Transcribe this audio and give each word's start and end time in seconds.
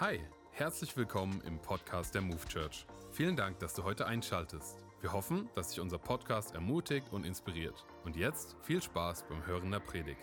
Hi, 0.00 0.20
herzlich 0.52 0.96
willkommen 0.96 1.42
im 1.44 1.60
Podcast 1.60 2.14
der 2.14 2.22
Move 2.22 2.46
Church. 2.46 2.86
Vielen 3.10 3.34
Dank, 3.34 3.58
dass 3.58 3.74
du 3.74 3.82
heute 3.82 4.06
einschaltest. 4.06 4.84
Wir 5.00 5.12
hoffen, 5.12 5.50
dass 5.56 5.70
dich 5.70 5.80
unser 5.80 5.98
Podcast 5.98 6.54
ermutigt 6.54 7.08
und 7.10 7.26
inspiriert. 7.26 7.84
Und 8.04 8.14
jetzt 8.14 8.54
viel 8.62 8.80
Spaß 8.80 9.24
beim 9.24 9.44
Hören 9.44 9.72
der 9.72 9.80
Predigt. 9.80 10.20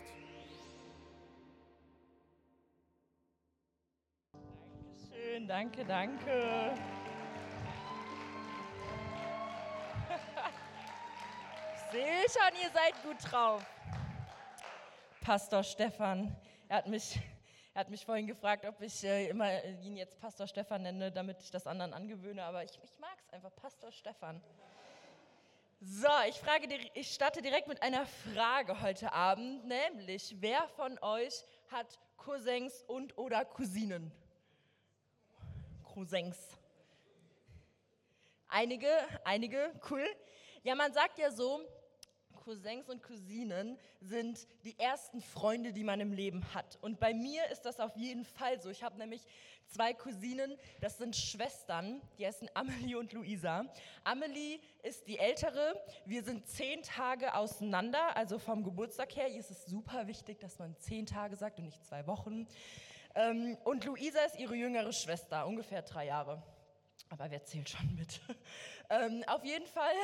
Dankeschön, 4.31 5.46
danke, 5.46 5.83
danke. 5.83 6.73
Ich 11.76 11.92
sehe 11.92 12.23
schon, 12.29 12.62
ihr 12.63 12.69
seid 12.73 13.03
gut 13.03 13.17
drauf. 13.29 13.65
Pastor 15.19 15.63
Stefan, 15.63 16.34
er 16.70 16.77
hat 16.77 16.88
mich, 16.88 17.20
er 17.76 17.81
hat 17.81 17.89
mich 17.89 18.05
vorhin 18.05 18.26
gefragt, 18.26 18.66
ob 18.66 18.81
ich 18.81 19.03
äh, 19.03 19.27
immer 19.27 19.62
ihn 19.66 19.98
jetzt 19.98 20.17
Pastor 20.21 20.48
Stefan 20.48 20.84
nenne, 20.84 21.12
damit 21.12 21.41
ich 21.41 21.52
das 21.52 21.68
anderen 21.68 21.91
angewöhne, 21.94 22.41
aber 22.41 22.63
ich, 22.63 22.72
ich 22.81 23.00
mag 23.00 23.17
es 23.20 23.34
einfach, 23.34 23.54
Pastor 23.54 23.91
Stefan. 23.91 24.41
So, 25.81 26.08
ich, 26.30 26.40
frage, 26.40 26.70
ich 26.94 27.14
starte 27.14 27.41
direkt 27.41 27.67
mit 27.67 27.84
einer 27.84 28.05
Frage 28.34 28.81
heute 28.81 29.12
Abend, 29.12 29.66
nämlich, 29.66 30.38
wer 30.40 30.66
von 30.70 30.98
euch 31.00 31.44
hat 31.70 32.00
Cousins 32.16 32.81
und 32.88 33.17
oder 33.17 33.44
Cousinen? 33.44 34.09
Cousins. 35.84 36.38
Einige, 38.48 38.88
einige, 39.26 39.73
cool. 39.89 40.08
Ja, 40.64 40.76
man 40.76 40.94
sagt 40.94 41.20
ja 41.20 41.30
so, 41.30 41.59
Cousins 42.45 42.88
und 42.90 43.02
Cousinen 43.02 43.76
sind 44.02 44.48
die 44.63 44.77
ersten 44.77 45.20
Freunde, 45.20 45.73
die 45.73 45.84
man 45.84 45.99
im 45.99 46.13
Leben 46.13 46.45
hat. 46.53 46.77
Und 46.81 46.99
bei 46.99 47.12
mir 47.12 47.49
ist 47.49 47.63
das 47.63 47.80
auf 47.80 47.98
jeden 47.98 48.23
Fall 48.23 48.62
so. 48.62 48.70
Ich 48.70 48.84
habe 48.84 48.99
nämlich 48.99 49.26
zwei 49.66 49.95
Cousinen, 49.95 50.55
das 50.80 51.00
sind 51.00 51.16
Schwestern, 51.16 52.03
die 52.20 52.27
heißen 52.27 52.48
Amelie 52.53 53.00
und 53.00 53.11
Luisa. 53.14 53.66
Amelie 54.03 54.59
ist 54.83 55.08
die 55.08 55.17
ältere. 55.17 55.81
Wir 56.05 56.23
sind 56.23 56.45
zehn 56.45 56.83
Tage 56.83 57.33
auseinander, 57.33 58.16
also 58.16 58.38
vom 58.38 58.64
Geburtstag 58.64 59.16
her. 59.16 59.25
Hier 59.25 59.39
ist 59.39 59.50
es 59.50 59.66
super 59.66 60.05
wichtig, 60.05 60.39
dass 60.39 60.59
man 60.59 60.77
zehn 60.77 61.08
Tage 61.08 61.36
sagt 61.36 61.58
und 61.58 61.66
nicht 61.66 61.83
zwei 61.83 62.05
Wochen. 62.05 62.48
Ähm, 63.16 63.58
und 63.64 63.86
Luisa 63.86 64.20
ist 64.20 64.38
ihre 64.38 64.53
jüngere 64.53 64.94
Schwester, 64.94 65.48
ungefähr 65.48 65.81
drei 65.81 66.05
Jahre. 66.05 66.44
Aber 67.09 67.31
wer 67.31 67.44
zählt 67.44 67.70
schon 67.70 67.95
mit? 67.95 68.22
ähm, 68.92 69.23
auf 69.25 69.44
jeden 69.44 69.66
Fall 69.66 69.95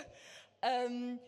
ähm, 0.62 1.18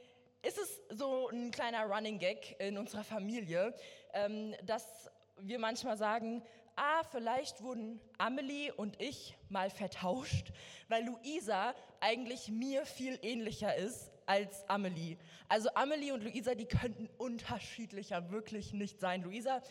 ist 0.45 0.59
es 0.59 0.99
so 0.99 1.29
ein 1.29 1.51
kleiner 1.51 1.85
Running 1.87 2.19
Gag 2.19 2.57
in 2.59 2.77
unserer 2.77 3.05
Familie, 3.05 3.75
ähm, 4.13 4.55
dass 4.65 5.11
wir 5.39 5.59
manchmal 5.59 5.97
sagen, 5.97 6.43
ah, 6.77 7.03
vielleicht 7.11 7.63
wurden 7.63 8.01
Amelie 8.19 8.73
und 8.73 9.01
ich 9.01 9.37
mal 9.49 9.71
vertauscht, 9.71 10.53
weil 10.89 11.05
Luisa 11.05 11.75
eigentlich 12.01 12.49
mir 12.49 12.85
viel 12.85 13.19
ähnlicher 13.23 13.75
ist 13.75 14.13
als 14.27 14.69
Amelie. 14.69 15.17
Also 15.49 15.71
Amelie 15.75 16.13
und 16.13 16.23
Luisa, 16.23 16.55
die 16.55 16.67
könnten 16.67 17.09
unterschiedlicher 17.19 18.31
wirklich 18.31 18.73
nicht 18.73 19.01
sein. 19.01 19.23
Luisa 19.23 19.63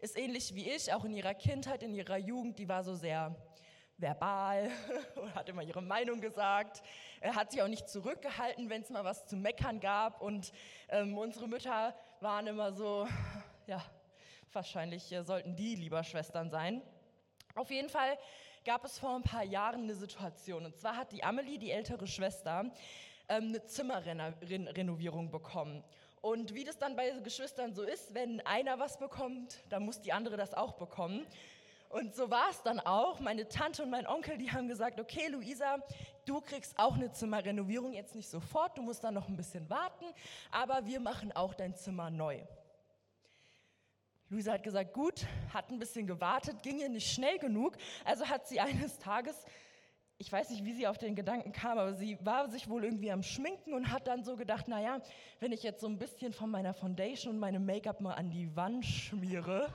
ist 0.00 0.18
ähnlich 0.18 0.54
wie 0.54 0.70
ich, 0.70 0.92
auch 0.92 1.04
in 1.04 1.14
ihrer 1.14 1.34
Kindheit, 1.34 1.82
in 1.82 1.94
ihrer 1.94 2.18
Jugend, 2.18 2.58
die 2.58 2.68
war 2.68 2.84
so 2.84 2.94
sehr 2.94 3.34
verbal 4.02 4.70
und 5.14 5.34
hat 5.34 5.48
immer 5.48 5.62
ihre 5.62 5.80
Meinung 5.80 6.20
gesagt. 6.20 6.82
Er 7.20 7.34
hat 7.34 7.52
sich 7.52 7.62
auch 7.62 7.68
nicht 7.68 7.88
zurückgehalten, 7.88 8.68
wenn 8.68 8.82
es 8.82 8.90
mal 8.90 9.04
was 9.04 9.26
zu 9.26 9.36
meckern 9.36 9.80
gab. 9.80 10.20
Und 10.20 10.52
ähm, 10.88 11.16
unsere 11.16 11.48
Mütter 11.48 11.94
waren 12.20 12.46
immer 12.48 12.72
so, 12.72 13.06
ja, 13.66 13.82
wahrscheinlich 14.52 15.10
äh, 15.12 15.22
sollten 15.22 15.56
die 15.56 15.76
lieber 15.76 16.04
Schwestern 16.04 16.50
sein. 16.50 16.82
Auf 17.54 17.70
jeden 17.70 17.88
Fall 17.88 18.18
gab 18.64 18.84
es 18.84 18.98
vor 18.98 19.14
ein 19.14 19.22
paar 19.22 19.44
Jahren 19.44 19.84
eine 19.84 19.94
Situation. 19.94 20.66
Und 20.66 20.76
zwar 20.76 20.96
hat 20.96 21.12
die 21.12 21.22
Amelie, 21.24 21.58
die 21.58 21.70
ältere 21.70 22.06
Schwester, 22.06 22.70
ähm, 23.28 23.44
eine 23.48 23.64
Zimmerrenovierung 23.64 25.30
bekommen. 25.30 25.84
Und 26.20 26.54
wie 26.54 26.62
das 26.62 26.78
dann 26.78 26.94
bei 26.94 27.10
Geschwistern 27.24 27.74
so 27.74 27.82
ist, 27.82 28.14
wenn 28.14 28.40
einer 28.46 28.78
was 28.78 28.98
bekommt, 28.98 29.58
dann 29.68 29.84
muss 29.84 30.00
die 30.00 30.12
andere 30.12 30.36
das 30.36 30.54
auch 30.54 30.74
bekommen. 30.74 31.26
Und 31.92 32.14
so 32.14 32.30
war 32.30 32.48
es 32.50 32.62
dann 32.62 32.80
auch. 32.80 33.20
Meine 33.20 33.46
Tante 33.48 33.82
und 33.82 33.90
mein 33.90 34.06
Onkel, 34.06 34.38
die 34.38 34.50
haben 34.50 34.66
gesagt, 34.66 34.98
okay, 34.98 35.28
Luisa, 35.28 35.76
du 36.24 36.40
kriegst 36.40 36.78
auch 36.78 36.94
eine 36.94 37.12
Zimmerrenovierung, 37.12 37.92
jetzt 37.92 38.14
nicht 38.14 38.30
sofort, 38.30 38.78
du 38.78 38.82
musst 38.82 39.04
dann 39.04 39.12
noch 39.12 39.28
ein 39.28 39.36
bisschen 39.36 39.68
warten, 39.68 40.06
aber 40.50 40.86
wir 40.86 41.00
machen 41.00 41.32
auch 41.32 41.52
dein 41.52 41.74
Zimmer 41.74 42.08
neu. 42.08 42.40
Luisa 44.30 44.52
hat 44.52 44.62
gesagt, 44.62 44.94
gut, 44.94 45.26
hat 45.52 45.70
ein 45.70 45.78
bisschen 45.78 46.06
gewartet, 46.06 46.62
ging 46.62 46.80
ihr 46.80 46.88
nicht 46.88 47.12
schnell 47.12 47.38
genug, 47.38 47.76
also 48.06 48.26
hat 48.26 48.48
sie 48.48 48.58
eines 48.60 48.98
Tages, 48.98 49.44
ich 50.16 50.32
weiß 50.32 50.48
nicht, 50.48 50.64
wie 50.64 50.72
sie 50.72 50.86
auf 50.86 50.96
den 50.96 51.14
Gedanken 51.14 51.52
kam, 51.52 51.76
aber 51.76 51.92
sie 51.92 52.16
war 52.24 52.48
sich 52.48 52.70
wohl 52.70 52.84
irgendwie 52.84 53.12
am 53.12 53.22
Schminken 53.22 53.74
und 53.74 53.92
hat 53.92 54.06
dann 54.06 54.24
so 54.24 54.36
gedacht, 54.36 54.66
naja, 54.66 55.02
wenn 55.40 55.52
ich 55.52 55.62
jetzt 55.62 55.82
so 55.82 55.88
ein 55.88 55.98
bisschen 55.98 56.32
von 56.32 56.50
meiner 56.50 56.72
Foundation 56.72 57.34
und 57.34 57.40
meinem 57.40 57.66
Make-up 57.66 58.00
mal 58.00 58.14
an 58.14 58.30
die 58.30 58.56
Wand 58.56 58.86
schmiere, 58.86 59.74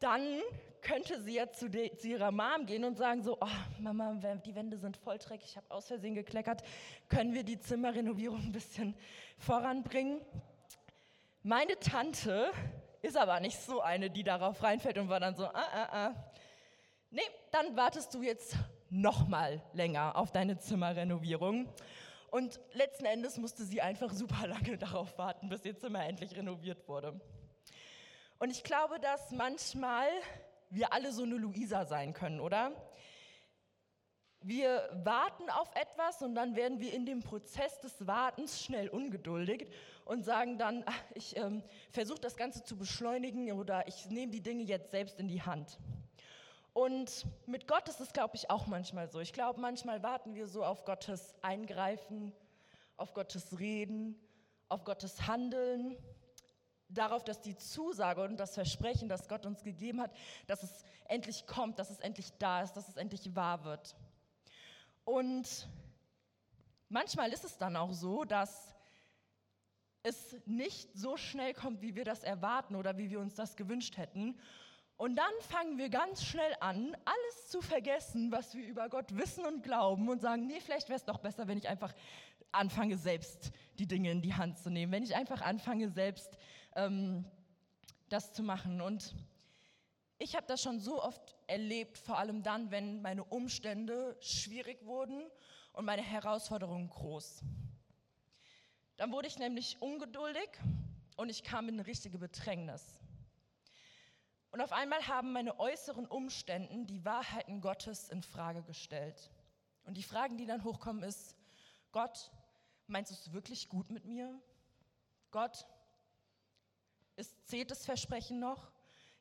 dann 0.00 0.40
könnte 0.82 1.20
sie 1.20 1.34
ja 1.34 1.50
zu, 1.52 1.68
de, 1.68 1.94
zu, 1.96 2.08
ihrer 2.08 2.32
Mom 2.32 2.66
gehen 2.66 2.84
und 2.84 2.96
sagen 2.96 3.22
so, 3.22 3.36
oh, 3.40 3.46
Mama, 3.78 4.14
die 4.44 4.54
Wände 4.54 4.78
sind 4.78 4.96
voll 4.96 5.18
dreckig, 5.18 5.50
ich 5.50 5.56
habe 5.56 5.70
aus 5.70 5.86
Versehen 5.86 6.14
gekleckert, 6.14 6.62
können 7.08 7.34
wir 7.34 7.44
die 7.44 7.60
Zimmerrenovierung 7.60 8.40
ein 8.40 8.52
bisschen 8.52 8.94
voranbringen? 9.38 10.20
Meine 11.42 11.78
Tante 11.78 12.50
ist 13.02 13.16
aber 13.16 13.40
nicht 13.40 13.58
so 13.60 13.80
eine, 13.80 14.10
die 14.10 14.24
darauf 14.24 14.62
reinfällt 14.62 14.98
und 14.98 15.08
war 15.08 15.20
dann 15.20 15.34
so, 15.36 15.44
ah, 15.44 15.52
ah, 15.54 15.88
ah. 15.92 16.32
Nee, 17.10 17.22
dann 17.50 17.76
wartest 17.76 18.14
du 18.14 18.22
jetzt 18.22 18.56
noch 18.88 19.26
mal 19.26 19.62
länger 19.72 20.16
auf 20.16 20.32
deine 20.32 20.58
Zimmerrenovierung. 20.58 21.68
Und 22.30 22.60
letzten 22.72 23.06
Endes 23.06 23.38
musste 23.38 23.64
sie 23.64 23.80
einfach 23.80 24.12
super 24.12 24.46
lange 24.46 24.78
darauf 24.78 25.16
warten, 25.18 25.48
bis 25.48 25.64
ihr 25.64 25.76
Zimmer 25.76 26.06
endlich 26.06 26.36
renoviert 26.36 26.86
wurde. 26.88 27.20
Und 28.40 28.50
ich 28.50 28.64
glaube, 28.64 28.98
dass 28.98 29.32
manchmal 29.32 30.08
wir 30.70 30.94
alle 30.94 31.12
so 31.12 31.24
eine 31.24 31.34
Luisa 31.34 31.84
sein 31.84 32.14
können, 32.14 32.40
oder? 32.40 32.72
Wir 34.40 34.88
warten 35.04 35.50
auf 35.50 35.70
etwas 35.74 36.22
und 36.22 36.34
dann 36.34 36.56
werden 36.56 36.80
wir 36.80 36.94
in 36.94 37.04
dem 37.04 37.20
Prozess 37.22 37.78
des 37.80 38.06
Wartens 38.06 38.64
schnell 38.64 38.88
ungeduldig 38.88 39.68
und 40.06 40.24
sagen 40.24 40.56
dann, 40.56 40.86
ich 41.14 41.36
ähm, 41.36 41.62
versuche 41.90 42.20
das 42.20 42.38
Ganze 42.38 42.64
zu 42.64 42.78
beschleunigen 42.78 43.52
oder 43.52 43.86
ich 43.86 44.08
nehme 44.08 44.32
die 44.32 44.40
Dinge 44.40 44.62
jetzt 44.62 44.90
selbst 44.90 45.20
in 45.20 45.28
die 45.28 45.42
Hand. 45.42 45.78
Und 46.72 47.26
mit 47.44 47.68
Gott 47.68 47.90
ist 47.90 48.00
es, 48.00 48.14
glaube 48.14 48.36
ich, 48.36 48.48
auch 48.48 48.66
manchmal 48.66 49.10
so. 49.10 49.20
Ich 49.20 49.34
glaube, 49.34 49.60
manchmal 49.60 50.02
warten 50.02 50.34
wir 50.34 50.46
so 50.46 50.64
auf 50.64 50.86
Gottes 50.86 51.34
Eingreifen, 51.42 52.32
auf 52.96 53.12
Gottes 53.12 53.60
Reden, 53.60 54.18
auf 54.70 54.84
Gottes 54.84 55.26
Handeln 55.26 55.98
darauf, 56.90 57.24
dass 57.24 57.40
die 57.40 57.56
Zusage 57.56 58.22
und 58.22 58.36
das 58.36 58.54
Versprechen, 58.54 59.08
das 59.08 59.28
Gott 59.28 59.46
uns 59.46 59.62
gegeben 59.62 60.00
hat, 60.00 60.12
dass 60.46 60.62
es 60.62 60.84
endlich 61.06 61.46
kommt, 61.46 61.78
dass 61.78 61.90
es 61.90 62.00
endlich 62.00 62.32
da 62.38 62.62
ist, 62.62 62.74
dass 62.74 62.88
es 62.88 62.96
endlich 62.96 63.34
wahr 63.34 63.64
wird. 63.64 63.96
Und 65.04 65.68
manchmal 66.88 67.32
ist 67.32 67.44
es 67.44 67.56
dann 67.56 67.76
auch 67.76 67.92
so, 67.92 68.24
dass 68.24 68.74
es 70.02 70.36
nicht 70.46 70.88
so 70.94 71.16
schnell 71.16 71.54
kommt, 71.54 71.82
wie 71.82 71.94
wir 71.94 72.04
das 72.04 72.22
erwarten 72.22 72.74
oder 72.74 72.96
wie 72.96 73.10
wir 73.10 73.20
uns 73.20 73.34
das 73.34 73.56
gewünscht 73.56 73.96
hätten. 73.96 74.38
Und 74.96 75.16
dann 75.16 75.32
fangen 75.48 75.78
wir 75.78 75.88
ganz 75.88 76.24
schnell 76.24 76.54
an, 76.60 76.94
alles 77.04 77.48
zu 77.48 77.62
vergessen, 77.62 78.30
was 78.32 78.54
wir 78.54 78.66
über 78.66 78.88
Gott 78.88 79.16
wissen 79.16 79.46
und 79.46 79.62
glauben 79.62 80.08
und 80.08 80.20
sagen, 80.20 80.46
nee, 80.46 80.60
vielleicht 80.60 80.88
wäre 80.88 80.98
es 80.98 81.04
doch 81.04 81.18
besser, 81.18 81.48
wenn 81.48 81.58
ich 81.58 81.68
einfach 81.68 81.94
anfange, 82.52 82.96
selbst 82.96 83.52
die 83.78 83.86
Dinge 83.86 84.10
in 84.10 84.22
die 84.22 84.34
Hand 84.34 84.58
zu 84.58 84.70
nehmen, 84.70 84.92
wenn 84.92 85.02
ich 85.02 85.14
einfach 85.14 85.42
anfange, 85.42 85.88
selbst 85.88 86.36
ähm, 86.74 87.24
das 88.08 88.32
zu 88.32 88.42
machen. 88.42 88.80
Und 88.80 89.14
ich 90.18 90.36
habe 90.36 90.46
das 90.46 90.62
schon 90.62 90.80
so 90.80 91.02
oft 91.02 91.36
erlebt, 91.46 91.98
vor 91.98 92.18
allem 92.18 92.42
dann, 92.42 92.70
wenn 92.70 93.00
meine 93.02 93.24
Umstände 93.24 94.16
schwierig 94.20 94.84
wurden 94.84 95.22
und 95.72 95.84
meine 95.84 96.02
Herausforderungen 96.02 96.90
groß. 96.90 97.42
Dann 98.96 99.12
wurde 99.12 99.28
ich 99.28 99.38
nämlich 99.38 99.80
ungeduldig 99.80 100.50
und 101.16 101.30
ich 101.30 101.42
kam 101.42 101.68
in 101.68 101.74
eine 101.74 101.86
richtige 101.86 102.18
Bedrängnis. 102.18 103.00
Und 104.50 104.60
auf 104.60 104.72
einmal 104.72 105.06
haben 105.06 105.32
meine 105.32 105.58
äußeren 105.60 106.06
Umstände 106.06 106.84
die 106.84 107.04
Wahrheiten 107.04 107.60
Gottes 107.60 108.08
in 108.08 108.22
Frage 108.22 108.62
gestellt. 108.62 109.30
Und 109.84 109.96
die 109.96 110.02
Fragen, 110.02 110.36
die 110.36 110.46
dann 110.46 110.64
hochkommen, 110.64 111.02
ist: 111.02 111.36
Gott, 111.92 112.30
meinst 112.88 113.10
du 113.10 113.14
es 113.14 113.32
wirklich 113.32 113.68
gut 113.68 113.90
mit 113.90 114.04
mir? 114.04 114.40
Gott, 115.30 115.66
ist, 117.20 117.46
zählt 117.46 117.70
das 117.70 117.84
Versprechen 117.84 118.40
noch? 118.40 118.72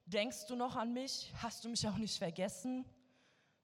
Denkst 0.05 0.47
du 0.47 0.55
noch 0.55 0.75
an 0.75 0.93
mich? 0.93 1.31
Hast 1.41 1.65
du 1.65 1.69
mich 1.69 1.87
auch 1.87 1.97
nicht 1.97 2.17
vergessen? 2.17 2.85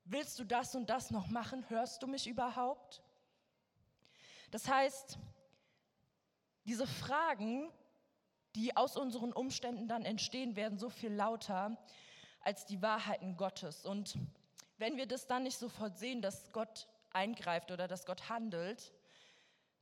Willst 0.03 0.37
du 0.37 0.43
das 0.43 0.75
und 0.75 0.89
das 0.89 1.09
noch 1.09 1.27
machen? 1.27 1.67
Hörst 1.69 2.03
du 2.03 2.07
mich 2.07 2.27
überhaupt? 2.27 3.01
Das 4.51 4.67
heißt, 4.67 5.17
diese 6.65 6.85
Fragen, 6.85 7.71
die 8.55 8.75
aus 8.77 8.97
unseren 8.97 9.33
Umständen 9.33 9.87
dann 9.87 10.03
entstehen, 10.03 10.55
werden 10.55 10.77
so 10.77 10.89
viel 10.89 11.11
lauter, 11.11 11.77
als 12.41 12.65
die 12.65 12.81
Wahrheiten 12.81 13.37
Gottes. 13.37 13.85
Und 13.85 14.17
wenn 14.77 14.97
wir 14.97 15.07
das 15.07 15.25
dann 15.25 15.43
nicht 15.43 15.57
sofort 15.57 15.97
sehen, 15.97 16.21
dass 16.21 16.51
Gott 16.51 16.87
eingreift 17.11 17.71
oder 17.71 17.87
dass 17.87 18.05
Gott 18.05 18.29
handelt, 18.29 18.93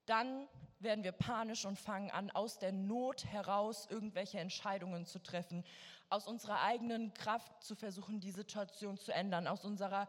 dann 0.06 0.48
werden 0.80 1.04
wir 1.04 1.14
panisch 1.14 1.66
und 1.66 1.80
fangen 1.80 2.12
an, 2.12 2.30
aus 2.32 2.60
der 2.60 2.72
Not 2.72 3.26
heraus 3.26 3.88
irgendwelche 3.90 4.40
Entscheidungen 4.40 5.06
zu 5.06 5.20
treffen, 5.20 5.64
aus 6.10 6.28
unserer 6.28 6.62
eigenen 6.62 7.14
Kraft 7.14 7.64
zu 7.64 7.76
versuchen, 7.76 8.20
die 8.20 8.32
Situation 8.32 8.98
zu 8.98 9.14
ändern, 9.14 9.48
aus 9.48 9.66
unserer, 9.66 10.08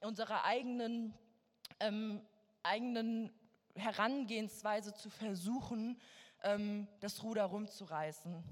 unserer 0.00 0.44
eigenen, 0.44 1.14
ähm, 1.80 2.24
eigenen 2.62 3.32
Herangehensweise 3.74 4.94
zu 4.94 5.10
versuchen, 5.10 6.00
ähm, 6.42 6.88
das 7.00 7.22
Ruder 7.22 7.44
rumzureißen. 7.44 8.42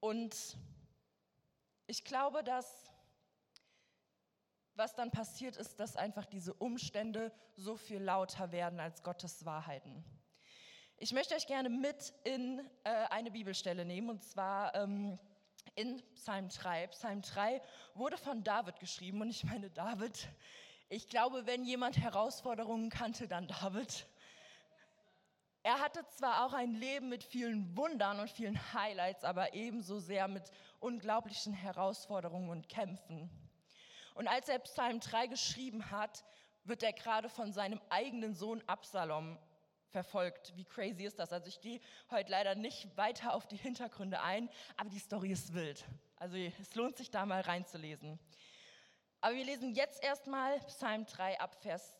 Und 0.00 0.56
ich 1.86 2.04
glaube, 2.04 2.42
dass 2.42 2.89
was 4.74 4.94
dann 4.94 5.10
passiert 5.10 5.56
ist, 5.56 5.80
dass 5.80 5.96
einfach 5.96 6.26
diese 6.26 6.54
Umstände 6.54 7.32
so 7.56 7.76
viel 7.76 8.02
lauter 8.02 8.52
werden 8.52 8.80
als 8.80 9.02
Gottes 9.02 9.44
Wahrheiten. 9.44 10.04
Ich 10.96 11.12
möchte 11.12 11.34
euch 11.34 11.46
gerne 11.46 11.70
mit 11.70 12.12
in 12.24 12.60
äh, 12.84 12.90
eine 13.08 13.30
Bibelstelle 13.30 13.84
nehmen, 13.84 14.10
und 14.10 14.22
zwar 14.22 14.74
ähm, 14.74 15.18
in 15.74 16.02
Psalm 16.14 16.48
3. 16.48 16.88
Psalm 16.88 17.22
3 17.22 17.62
wurde 17.94 18.18
von 18.18 18.44
David 18.44 18.78
geschrieben, 18.80 19.22
und 19.22 19.30
ich 19.30 19.44
meine, 19.44 19.70
David, 19.70 20.28
ich 20.90 21.08
glaube, 21.08 21.46
wenn 21.46 21.64
jemand 21.64 21.96
Herausforderungen 21.96 22.90
kannte, 22.90 23.28
dann 23.28 23.48
David. 23.48 24.06
Er 25.62 25.80
hatte 25.80 26.06
zwar 26.08 26.44
auch 26.44 26.52
ein 26.52 26.74
Leben 26.74 27.08
mit 27.08 27.22
vielen 27.22 27.76
Wundern 27.76 28.18
und 28.20 28.30
vielen 28.30 28.58
Highlights, 28.72 29.24
aber 29.24 29.54
ebenso 29.54 30.00
sehr 30.00 30.26
mit 30.26 30.50
unglaublichen 30.80 31.52
Herausforderungen 31.52 32.50
und 32.50 32.68
Kämpfen. 32.68 33.30
Und 34.20 34.28
als 34.28 34.50
er 34.50 34.58
Psalm 34.58 35.00
3 35.00 35.28
geschrieben 35.28 35.90
hat, 35.90 36.26
wird 36.64 36.82
er 36.82 36.92
gerade 36.92 37.30
von 37.30 37.54
seinem 37.54 37.80
eigenen 37.88 38.34
Sohn 38.34 38.62
Absalom 38.66 39.38
verfolgt. 39.86 40.54
Wie 40.56 40.66
crazy 40.66 41.04
ist 41.04 41.18
das? 41.18 41.32
Also 41.32 41.48
ich 41.48 41.58
gehe 41.62 41.80
heute 42.10 42.30
leider 42.30 42.54
nicht 42.54 42.94
weiter 42.98 43.32
auf 43.32 43.46
die 43.46 43.56
Hintergründe 43.56 44.20
ein, 44.20 44.50
aber 44.76 44.90
die 44.90 44.98
Story 44.98 45.30
ist 45.30 45.54
wild. 45.54 45.86
Also 46.16 46.36
es 46.36 46.74
lohnt 46.74 46.98
sich 46.98 47.10
da 47.10 47.24
mal 47.24 47.40
reinzulesen. 47.40 48.18
Aber 49.22 49.34
wir 49.36 49.44
lesen 49.46 49.72
jetzt 49.74 50.04
erstmal 50.04 50.60
Psalm 50.66 51.06
3 51.06 51.40
ab 51.40 51.54
Vers 51.62 51.98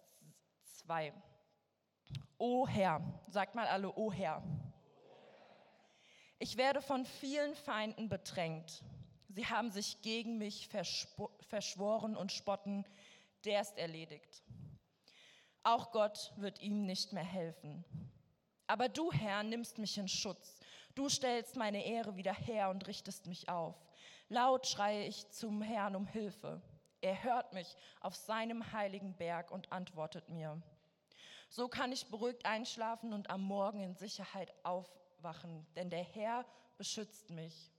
2. 0.81 1.15
O 2.37 2.69
Herr, 2.69 3.01
sagt 3.29 3.55
mal 3.55 3.67
alle, 3.67 3.97
O 3.97 4.13
Herr. 4.13 4.43
Ich 6.39 6.59
werde 6.59 6.83
von 6.83 7.07
vielen 7.07 7.55
Feinden 7.55 8.11
bedrängt. 8.11 8.85
Sie 9.33 9.47
haben 9.47 9.71
sich 9.71 10.03
gegen 10.03 10.39
mich 10.39 10.69
verschworen 10.69 12.17
und 12.17 12.33
spotten, 12.33 12.85
der 13.45 13.61
ist 13.61 13.79
erledigt. 13.79 14.43
Auch 15.63 15.93
Gott 15.93 16.33
wird 16.37 16.61
ihm 16.61 16.85
nicht 16.85 17.13
mehr 17.13 17.25
helfen. 17.25 17.85
Aber 18.67 18.89
du, 18.89 19.13
Herr, 19.13 19.45
nimmst 19.45 19.79
mich 19.79 19.99
in 19.99 20.09
Schutz. 20.09 20.59
Du 20.97 21.09
stellst 21.09 21.55
meine 21.55 21.85
Ehre 21.85 22.17
wieder 22.17 22.35
her 22.35 22.71
und 22.71 22.89
richtest 22.89 23.27
mich 23.27 23.49
auf. 23.49 23.77
Laut 24.29 24.67
schreie 24.67 25.07
ich 25.07 25.29
zum 25.31 25.63
Herrn 25.63 25.95
um 25.95 26.07
Hilfe. 26.07 26.61
Er 27.01 27.23
hört 27.23 27.53
mich 27.53 27.77
auf 28.01 28.17
seinem 28.17 28.73
heiligen 28.73 29.15
Berg 29.17 29.53
und 29.53 29.71
antwortet 29.71 30.29
mir. 30.29 30.61
So 31.49 31.69
kann 31.69 31.93
ich 31.93 32.07
beruhigt 32.07 32.47
einschlafen 32.47 33.13
und 33.13 33.31
am 33.31 33.43
Morgen 33.43 33.81
in 33.81 33.95
Sicherheit 33.95 34.53
aufwachen, 34.65 35.67
denn 35.77 35.89
der 35.89 36.03
Herr 36.03 36.45
beschützt 36.77 37.31
mich. 37.31 37.71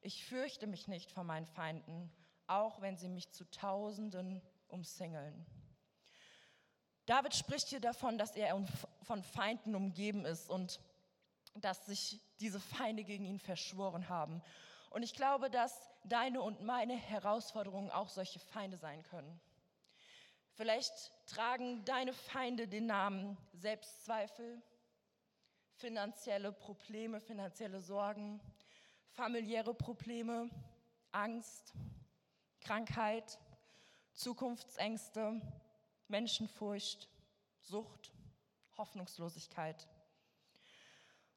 Ich 0.00 0.24
fürchte 0.24 0.66
mich 0.66 0.88
nicht 0.88 1.10
vor 1.10 1.24
meinen 1.24 1.46
Feinden, 1.46 2.12
auch 2.46 2.80
wenn 2.80 2.96
sie 2.96 3.08
mich 3.08 3.30
zu 3.32 3.48
Tausenden 3.50 4.40
umsingeln. 4.68 5.46
David 7.06 7.34
spricht 7.34 7.68
hier 7.68 7.80
davon, 7.80 8.18
dass 8.18 8.34
er 8.34 8.60
von 9.02 9.22
Feinden 9.22 9.74
umgeben 9.74 10.24
ist 10.24 10.50
und 10.50 10.80
dass 11.54 11.86
sich 11.86 12.20
diese 12.40 12.60
Feinde 12.60 13.04
gegen 13.04 13.24
ihn 13.24 13.38
verschworen 13.38 14.08
haben. 14.08 14.42
Und 14.90 15.02
ich 15.02 15.14
glaube, 15.14 15.50
dass 15.50 15.88
deine 16.04 16.42
und 16.42 16.62
meine 16.62 16.94
Herausforderungen 16.94 17.90
auch 17.90 18.08
solche 18.08 18.38
Feinde 18.38 18.76
sein 18.76 19.02
können. 19.04 19.40
Vielleicht 20.54 21.12
tragen 21.26 21.84
deine 21.84 22.12
Feinde 22.12 22.66
den 22.66 22.86
Namen 22.86 23.36
Selbstzweifel, 23.52 24.62
finanzielle 25.74 26.50
Probleme, 26.52 27.20
finanzielle 27.20 27.80
Sorgen, 27.80 28.40
familiäre 29.16 29.72
Probleme, 29.72 30.50
Angst, 31.10 31.72
Krankheit, 32.60 33.38
Zukunftsängste, 34.12 35.40
Menschenfurcht, 36.08 37.08
Sucht, 37.62 38.12
Hoffnungslosigkeit. 38.76 39.88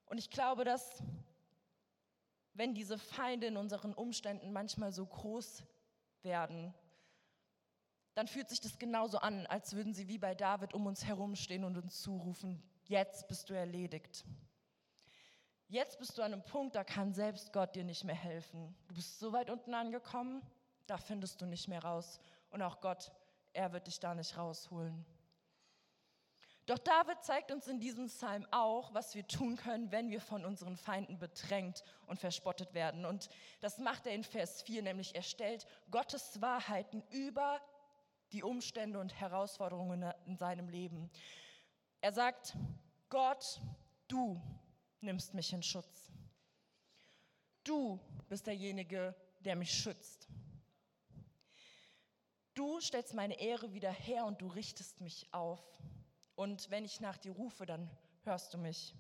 Und 0.08 0.18
ich 0.18 0.30
glaube, 0.30 0.66
dass 0.66 1.02
wenn 2.54 2.74
diese 2.74 2.98
Feinde 2.98 3.48
in 3.48 3.56
unseren 3.56 3.94
Umständen 3.94 4.52
manchmal 4.52 4.92
so 4.92 5.06
groß 5.06 5.64
werden, 6.24 6.74
dann 8.14 8.28
fühlt 8.28 8.50
sich 8.50 8.60
das 8.60 8.78
genauso 8.78 9.20
an, 9.20 9.48
als 9.48 9.74
würden 9.74 9.94
sie 9.94 10.10
wie 10.10 10.18
bei 10.18 10.36
David 10.36 10.74
um 10.74 10.86
uns 10.86 11.06
herumstehen 11.06 11.64
und 11.64 11.78
uns 11.78 12.02
zurufen, 12.02 12.62
jetzt 12.88 13.30
bist 13.30 13.50
du 13.50 13.54
erledigt. 13.54 14.26
Jetzt 15.72 16.00
bist 16.00 16.18
du 16.18 16.24
an 16.24 16.34
einem 16.34 16.44
Punkt, 16.44 16.76
da 16.76 16.84
kann 16.84 17.14
selbst 17.14 17.54
Gott 17.54 17.76
dir 17.76 17.84
nicht 17.84 18.04
mehr 18.04 18.16
helfen. 18.16 18.76
Du 18.88 18.96
bist 18.96 19.20
so 19.20 19.32
weit 19.34 19.52
unten 19.52 19.76
angekommen, 19.76 20.42
da 20.88 20.98
findest 20.98 21.42
du 21.42 21.46
nicht 21.46 21.68
mehr 21.68 21.84
raus. 21.84 22.20
Und 22.50 22.64
auch 22.64 22.82
Gott, 22.82 23.12
er 23.54 23.72
wird 23.72 23.86
dich 23.86 24.00
da 24.00 24.16
nicht 24.16 24.36
rausholen. 24.36 25.06
Doch 26.66 26.80
David 26.80 27.24
zeigt 27.24 27.52
uns 27.52 27.68
in 27.68 27.80
diesem 27.80 28.08
Psalm 28.08 28.48
auch, 28.50 28.96
was 28.96 29.14
wir 29.14 29.28
tun 29.28 29.58
können, 29.58 29.92
wenn 29.92 30.10
wir 30.10 30.22
von 30.22 30.44
unseren 30.44 30.76
Feinden 30.76 31.20
bedrängt 31.20 31.84
und 32.08 32.20
verspottet 32.20 32.74
werden. 32.74 33.06
Und 33.06 33.30
das 33.60 33.78
macht 33.78 34.08
er 34.08 34.14
in 34.14 34.24
Vers 34.24 34.64
4, 34.64 34.82
nämlich 34.82 35.14
er 35.14 35.24
stellt 35.24 35.68
Gottes 35.92 36.42
Wahrheiten 36.42 37.04
über 37.12 37.62
die 38.32 38.42
Umstände 38.42 39.00
und 39.00 39.20
Herausforderungen 39.20 40.14
in 40.26 40.36
seinem 40.36 40.68
Leben. 40.68 41.12
Er 42.02 42.12
sagt, 42.12 42.56
Gott, 43.10 43.62
du 44.08 44.42
nimmst 45.02 45.34
mich 45.34 45.54
in 45.54 45.64
Schutz. 45.64 46.12
Du 47.64 48.00
bist 48.28 48.48
derjenige, 48.48 49.16
der 49.40 49.56
mich 49.56 49.72
schützt. 49.72 50.28
Du 52.54 52.82
stellst 52.82 53.14
meine 53.14 53.40
Ehre 53.40 53.74
wieder 53.74 53.92
her 53.92 54.26
und 54.26 54.42
du 54.42 54.48
richtest 54.48 55.02
mich 55.02 55.34
auf. 55.34 55.62
Und 56.36 56.70
wenn 56.70 56.86
ich 56.86 57.00
nach 57.00 57.18
dir 57.18 57.32
rufe, 57.32 57.66
dann 57.66 57.90
hörst 58.24 58.54
du 58.54 58.58
mich. 58.58 58.96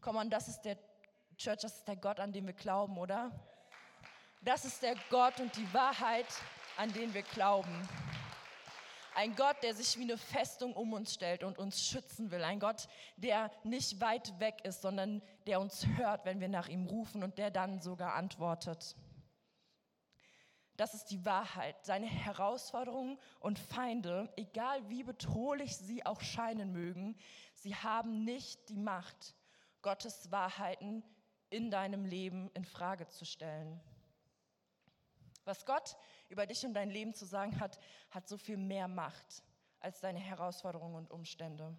Komm 0.00 0.16
on, 0.16 0.30
das 0.30 0.48
ist 0.48 0.62
der 0.62 0.78
Church, 1.36 1.60
das 1.60 1.78
ist 1.78 1.88
der 1.88 1.96
Gott, 1.96 2.20
an 2.20 2.32
den 2.32 2.46
wir 2.46 2.54
glauben, 2.54 2.98
oder? 2.98 3.30
Das 4.42 4.64
ist 4.64 4.82
der 4.82 4.94
Gott 5.10 5.40
und 5.40 5.54
die 5.56 5.72
Wahrheit, 5.74 6.26
an 6.76 6.92
den 6.92 7.12
wir 7.12 7.22
glauben. 7.22 7.86
Ein 9.18 9.34
Gott, 9.34 9.64
der 9.64 9.74
sich 9.74 9.98
wie 9.98 10.04
eine 10.04 10.16
Festung 10.16 10.74
um 10.74 10.92
uns 10.92 11.12
stellt 11.12 11.42
und 11.42 11.58
uns 11.58 11.84
schützen 11.84 12.30
will. 12.30 12.44
Ein 12.44 12.60
Gott, 12.60 12.86
der 13.16 13.50
nicht 13.64 14.00
weit 14.00 14.38
weg 14.38 14.60
ist, 14.62 14.80
sondern 14.80 15.22
der 15.48 15.58
uns 15.58 15.84
hört, 15.96 16.24
wenn 16.24 16.38
wir 16.38 16.46
nach 16.46 16.68
ihm 16.68 16.86
rufen 16.86 17.24
und 17.24 17.36
der 17.36 17.50
dann 17.50 17.80
sogar 17.80 18.14
antwortet. 18.14 18.94
Das 20.76 20.94
ist 20.94 21.06
die 21.06 21.24
Wahrheit. 21.24 21.84
Seine 21.84 22.06
Herausforderungen 22.06 23.18
und 23.40 23.58
Feinde, 23.58 24.32
egal 24.36 24.88
wie 24.88 25.02
bedrohlich 25.02 25.76
sie 25.76 26.06
auch 26.06 26.20
scheinen 26.20 26.70
mögen, 26.70 27.18
sie 27.54 27.74
haben 27.74 28.22
nicht 28.22 28.68
die 28.68 28.78
Macht, 28.78 29.34
Gottes 29.82 30.30
Wahrheiten 30.30 31.02
in 31.50 31.72
deinem 31.72 32.04
Leben 32.04 32.52
in 32.54 32.64
Frage 32.64 33.08
zu 33.08 33.24
stellen. 33.24 33.80
Was 35.44 35.66
Gott 35.66 35.96
über 36.28 36.46
dich 36.46 36.64
und 36.64 36.74
dein 36.74 36.90
Leben 36.90 37.14
zu 37.14 37.24
sagen 37.24 37.58
hat, 37.60 37.78
hat 38.10 38.28
so 38.28 38.36
viel 38.36 38.56
mehr 38.56 38.88
Macht 38.88 39.42
als 39.80 40.00
deine 40.00 40.18
Herausforderungen 40.18 40.96
und 40.96 41.10
Umstände. 41.10 41.76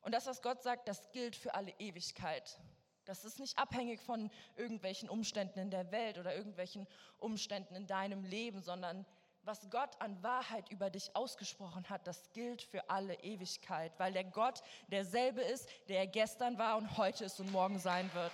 Und 0.00 0.12
das, 0.12 0.26
was 0.26 0.42
Gott 0.42 0.62
sagt, 0.62 0.88
das 0.88 1.10
gilt 1.12 1.36
für 1.36 1.54
alle 1.54 1.72
Ewigkeit. 1.78 2.58
Das 3.04 3.24
ist 3.24 3.38
nicht 3.38 3.58
abhängig 3.58 4.00
von 4.00 4.30
irgendwelchen 4.56 5.08
Umständen 5.08 5.58
in 5.58 5.70
der 5.70 5.90
Welt 5.90 6.18
oder 6.18 6.34
irgendwelchen 6.34 6.86
Umständen 7.18 7.74
in 7.74 7.86
deinem 7.86 8.24
Leben, 8.24 8.60
sondern 8.60 9.06
was 9.42 9.70
Gott 9.70 9.98
an 10.00 10.22
Wahrheit 10.22 10.70
über 10.70 10.90
dich 10.90 11.16
ausgesprochen 11.16 11.88
hat, 11.88 12.06
das 12.06 12.30
gilt 12.32 12.60
für 12.60 12.90
alle 12.90 13.14
Ewigkeit, 13.22 13.98
weil 13.98 14.12
der 14.12 14.24
Gott 14.24 14.62
derselbe 14.88 15.40
ist, 15.40 15.66
der 15.88 16.06
gestern 16.06 16.58
war 16.58 16.76
und 16.76 16.98
heute 16.98 17.24
ist 17.24 17.40
und 17.40 17.50
morgen 17.50 17.78
sein 17.78 18.12
wird. 18.12 18.32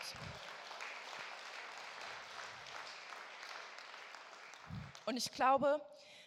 Und 5.06 5.16
ich 5.16 5.32
glaube, 5.32 5.80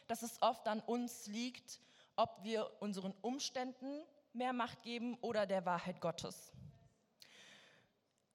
dass 0.07 0.22
es 0.22 0.41
oft 0.41 0.67
an 0.67 0.79
uns 0.81 1.27
liegt, 1.27 1.79
ob 2.15 2.43
wir 2.43 2.72
unseren 2.79 3.13
Umständen 3.22 4.03
mehr 4.34 4.53
Macht 4.53 4.84
geben 4.84 5.17
oder 5.22 5.46
der 5.46 5.65
Wahrheit 5.65 6.01
Gottes. 6.01 6.51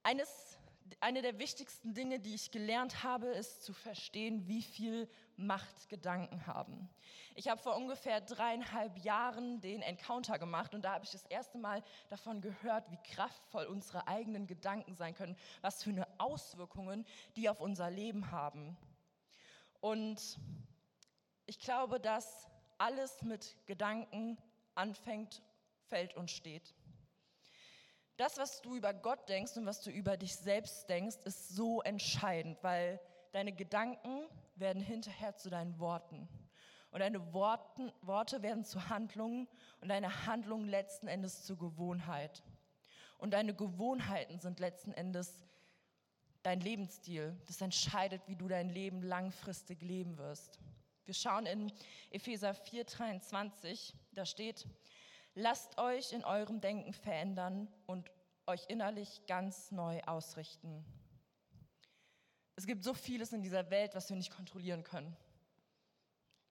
Eines, 0.03 0.57
eine 0.99 1.21
der 1.21 1.39
wichtigsten 1.39 1.93
Dinge, 1.93 2.19
die 2.19 2.35
ich 2.35 2.51
gelernt 2.51 3.03
habe, 3.03 3.27
ist 3.27 3.63
zu 3.63 3.73
verstehen, 3.73 4.47
wie 4.47 4.61
viel 4.61 5.09
Macht 5.35 5.89
Gedanken 5.89 6.45
haben. 6.45 6.89
Ich 7.35 7.47
habe 7.47 7.61
vor 7.61 7.75
ungefähr 7.75 8.21
dreieinhalb 8.21 8.97
Jahren 8.99 9.59
den 9.61 9.81
Encounter 9.81 10.37
gemacht 10.37 10.75
und 10.75 10.83
da 10.83 10.93
habe 10.93 11.05
ich 11.05 11.11
das 11.11 11.25
erste 11.25 11.57
Mal 11.57 11.83
davon 12.09 12.41
gehört, 12.41 12.91
wie 12.91 12.99
kraftvoll 13.11 13.65
unsere 13.65 14.07
eigenen 14.07 14.45
Gedanken 14.45 14.93
sein 14.95 15.15
können, 15.15 15.37
was 15.61 15.83
für 15.83 15.89
eine 15.89 16.07
Auswirkungen 16.19 17.05
die 17.35 17.49
auf 17.49 17.59
unser 17.59 17.89
Leben 17.89 18.29
haben. 18.29 18.77
Und 19.83 20.39
ich 21.45 21.59
glaube, 21.59 21.99
dass 21.99 22.47
alles 22.77 23.21
mit 23.21 23.57
Gedanken 23.65 24.37
anfängt, 24.75 25.43
fällt 25.89 26.15
und 26.15 26.31
steht. 26.31 26.73
Das, 28.15 28.37
was 28.37 28.61
du 28.61 28.77
über 28.77 28.93
Gott 28.93 29.27
denkst 29.27 29.57
und 29.57 29.65
was 29.65 29.81
du 29.81 29.91
über 29.91 30.15
dich 30.15 30.37
selbst 30.37 30.87
denkst, 30.87 31.17
ist 31.25 31.49
so 31.49 31.81
entscheidend, 31.81 32.63
weil 32.63 32.97
deine 33.33 33.51
Gedanken 33.51 34.25
werden 34.55 34.81
hinterher 34.81 35.35
zu 35.35 35.49
deinen 35.49 35.77
Worten. 35.79 36.29
Und 36.91 37.01
deine 37.01 37.33
Worten, 37.33 37.91
Worte 37.99 38.41
werden 38.41 38.63
zu 38.63 38.87
Handlungen 38.87 39.49
und 39.81 39.89
deine 39.89 40.25
Handlungen 40.25 40.69
letzten 40.69 41.09
Endes 41.09 41.43
zu 41.43 41.57
Gewohnheit. 41.57 42.41
Und 43.17 43.31
deine 43.31 43.53
Gewohnheiten 43.53 44.39
sind 44.39 44.61
letzten 44.61 44.93
Endes 44.93 45.43
dein 46.43 46.59
Lebensstil. 46.59 47.35
Das 47.47 47.61
entscheidet, 47.61 48.21
wie 48.27 48.35
du 48.35 48.47
dein 48.47 48.69
Leben 48.69 49.01
langfristig 49.01 49.81
leben 49.81 50.17
wirst. 50.17 50.59
Wir 51.05 51.13
schauen 51.13 51.45
in 51.45 51.71
Epheser 52.11 52.53
4:23, 52.53 53.93
da 54.11 54.25
steht, 54.25 54.67
lasst 55.33 55.77
euch 55.77 56.13
in 56.13 56.23
eurem 56.23 56.61
Denken 56.61 56.93
verändern 56.93 57.67
und 57.85 58.11
euch 58.45 58.65
innerlich 58.67 59.25
ganz 59.25 59.71
neu 59.71 60.01
ausrichten. 60.03 60.85
Es 62.55 62.67
gibt 62.67 62.83
so 62.83 62.93
vieles 62.93 63.33
in 63.33 63.41
dieser 63.41 63.69
Welt, 63.69 63.95
was 63.95 64.09
wir 64.09 64.15
nicht 64.15 64.31
kontrollieren 64.31 64.83
können. 64.83 65.17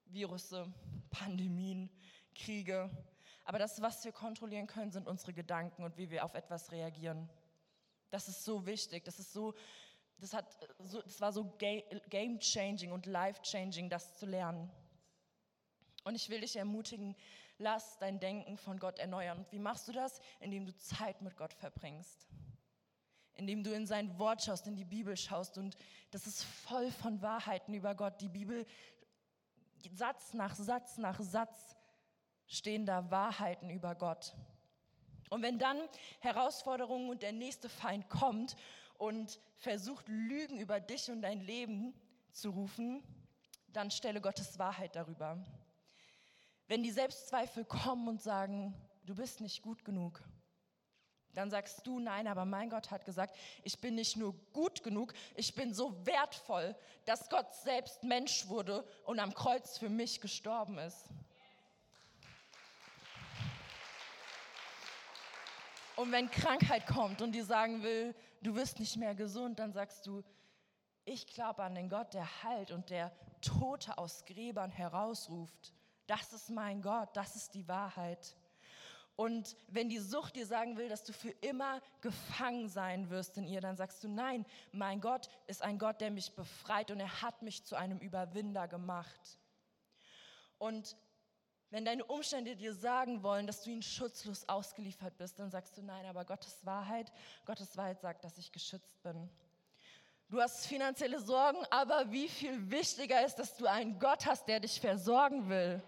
Virusse, 0.07 0.73
Pandemien, 1.11 1.91
Kriege. 2.35 2.91
Aber 3.45 3.59
das, 3.59 3.81
was 3.81 4.05
wir 4.05 4.13
kontrollieren 4.13 4.67
können, 4.67 4.91
sind 4.91 5.07
unsere 5.07 5.33
Gedanken 5.33 5.85
und 5.85 5.97
wie 5.97 6.11
wir 6.11 6.25
auf 6.25 6.35
etwas 6.35 6.73
reagieren. 6.73 7.29
Das 8.13 8.29
ist 8.29 8.45
so 8.45 8.67
wichtig. 8.67 9.05
Das 9.05 9.19
ist 9.19 9.33
so, 9.33 9.55
das, 10.19 10.35
hat, 10.35 10.55
so, 10.79 11.01
das 11.01 11.19
war 11.21 11.33
so 11.33 11.57
game-changing 11.57 12.93
und 12.93 13.07
life-changing, 13.07 13.89
das 13.89 14.19
zu 14.19 14.27
lernen. 14.27 14.71
Und 16.05 16.15
ich 16.15 16.29
will 16.29 16.43
dich 16.43 16.57
ermutigen, 16.57 17.17
lass 17.57 17.99
dein 17.99 18.21
Denken 18.21 18.59
von 18.59 18.79
Gott 18.79 18.99
erneuern. 18.99 19.39
Und 19.39 19.51
wie 19.51 19.59
machst 19.59 19.89
du 19.89 19.93
das? 19.93 20.21
Indem 20.41 20.67
du 20.67 20.77
Zeit 20.77 21.23
mit 21.23 21.39
Gott 21.39 21.55
verbringst. 21.55 22.29
Indem 23.33 23.65
du 23.65 23.73
in 23.73 23.87
sein 23.87 24.19
Wort 24.19 24.43
schaust, 24.43 24.67
in 24.67 24.77
die 24.77 24.85
Bibel 24.85 25.17
schaust. 25.17 25.57
Und 25.57 25.75
das 26.11 26.27
ist 26.27 26.45
voll 26.45 26.91
von 26.91 27.23
Wahrheiten 27.23 27.73
über 27.73 27.95
Gott. 27.95 28.21
Die 28.21 28.29
Bibel, 28.29 28.67
Satz 29.91 30.35
nach 30.35 30.55
Satz 30.55 30.99
nach 30.99 31.19
Satz 31.19 31.77
stehen 32.47 32.85
da 32.85 33.11
Wahrheiten 33.11 33.71
über 33.71 33.95
Gott. 33.95 34.35
Und 35.33 35.41
wenn 35.41 35.59
dann 35.59 35.81
Herausforderungen 36.21 37.09
und 37.09 37.23
der 37.23 37.33
nächste 37.33 37.71
Feind 37.71 38.11
kommt 38.11 38.55
und 38.99 39.41
versucht, 39.57 40.07
Lügen 40.07 40.59
über 40.59 40.79
dich 40.79 41.11
und 41.11 41.23
dein 41.23 41.41
Leben 41.41 41.95
zu 42.33 42.51
rufen, 42.51 43.03
dann 43.69 43.91
stelle 43.91 44.21
Gottes 44.21 44.59
Wahrheit 44.59 44.95
darüber. 44.95 45.43
Wenn 46.69 46.83
die 46.83 46.91
Selbstzweifel 46.91 47.65
kommen 47.65 48.09
und 48.09 48.21
sagen, 48.21 48.75
du 49.07 49.15
bist 49.15 49.41
nicht 49.41 49.63
gut 49.63 49.87
genug, 49.87 50.23
dann 51.33 51.49
sagst 51.49 51.87
du, 51.87 51.99
nein, 51.99 52.27
aber 52.27 52.45
mein 52.45 52.69
Gott 52.69 52.91
hat 52.91 53.07
gesagt, 53.07 53.35
ich 53.63 53.81
bin 53.81 53.95
nicht 53.95 54.19
nur 54.19 54.35
gut 54.53 54.83
genug, 54.83 55.15
ich 55.35 55.55
bin 55.55 55.73
so 55.73 56.05
wertvoll, 56.05 56.77
dass 57.07 57.31
Gott 57.31 57.55
selbst 57.55 58.05
Mensch 58.05 58.49
wurde 58.49 58.87
und 59.07 59.19
am 59.19 59.33
Kreuz 59.33 59.79
für 59.79 59.89
mich 59.89 60.21
gestorben 60.21 60.77
ist. 60.77 61.09
Und 66.03 66.11
wenn 66.11 66.29
Krankheit 66.29 66.85
kommt 66.89 67.23
und 67.23 67.31
die 67.31 67.43
sagen 67.43 67.85
will, 67.85 68.13
du 68.41 68.57
wirst 68.57 68.81
nicht 68.81 68.97
mehr 68.97 69.15
gesund, 69.15 69.61
dann 69.61 69.73
sagst 69.73 70.05
du, 70.05 70.25
ich 71.05 71.29
glaube 71.29 71.63
an 71.63 71.77
den 71.77 71.89
Gott, 71.89 72.13
der 72.13 72.43
heilt 72.43 72.73
und 72.73 72.91
der 72.91 73.13
Tote 73.41 73.97
aus 73.99 74.25
Gräbern 74.25 74.73
herausruft. 74.73 75.73
Das 76.09 76.33
ist 76.33 76.51
mein 76.51 76.83
Gott, 76.83 77.11
das 77.15 77.37
ist 77.37 77.55
die 77.55 77.69
Wahrheit. 77.69 78.37
Und 79.15 79.57
wenn 79.69 79.89
die 79.89 80.01
Sucht 80.01 80.35
dir 80.35 80.45
sagen 80.45 80.77
will, 80.77 80.89
dass 80.89 81.05
du 81.05 81.13
für 81.13 81.31
immer 81.41 81.81
gefangen 82.01 82.69
sein 82.69 83.09
wirst 83.09 83.39
in 83.39 83.47
ihr, 83.47 83.61
dann 83.61 83.77
sagst 83.77 84.03
du, 84.03 84.09
nein, 84.09 84.45
mein 84.73 85.01
Gott 85.01 85.29
ist 85.47 85.63
ein 85.63 85.79
Gott, 85.79 86.01
der 86.01 86.11
mich 86.11 86.35
befreit 86.35 86.91
und 86.91 86.99
er 86.99 87.23
hat 87.23 87.43
mich 87.43 87.63
zu 87.63 87.77
einem 87.77 87.99
Überwinder 87.99 88.67
gemacht. 88.67 89.39
Und 90.59 90.97
wenn 91.73 91.87
deine 91.87 92.05
Umstände 92.05 92.55
dir 92.55 92.75
sagen 92.75 93.23
wollen, 93.23 93.47
dass 93.47 93.63
du 93.63 93.71
ihnen 93.71 93.81
schutzlos 93.81 94.47
ausgeliefert 94.47 95.17
bist, 95.17 95.39
dann 95.39 95.51
sagst 95.51 95.79
du 95.79 95.83
nein, 95.83 96.05
aber 96.05 96.27
Gottes 96.27 96.59
Wahrheit, 96.67 97.11
Gottes 97.47 97.79
Wahrheit 97.79 97.99
sagt, 97.99 98.23
dass 98.25 98.37
ich 98.37 98.53
geschützt 98.53 99.03
bin. 99.03 99.31
Du 100.29 100.39
hast 100.39 100.67
finanzielle 100.67 101.19
Sorgen, 101.19 101.65
aber 101.71 102.13
wie 102.13 102.29
viel 102.29 102.71
wichtiger 102.71 103.25
ist, 103.25 103.37
dass 103.37 103.57
du 103.57 103.65
einen 103.65 103.99
Gott 103.99 104.27
hast, 104.27 104.47
der 104.49 104.61
dich 104.61 104.83
versorgen 104.83 105.49
will. 105.49 105.83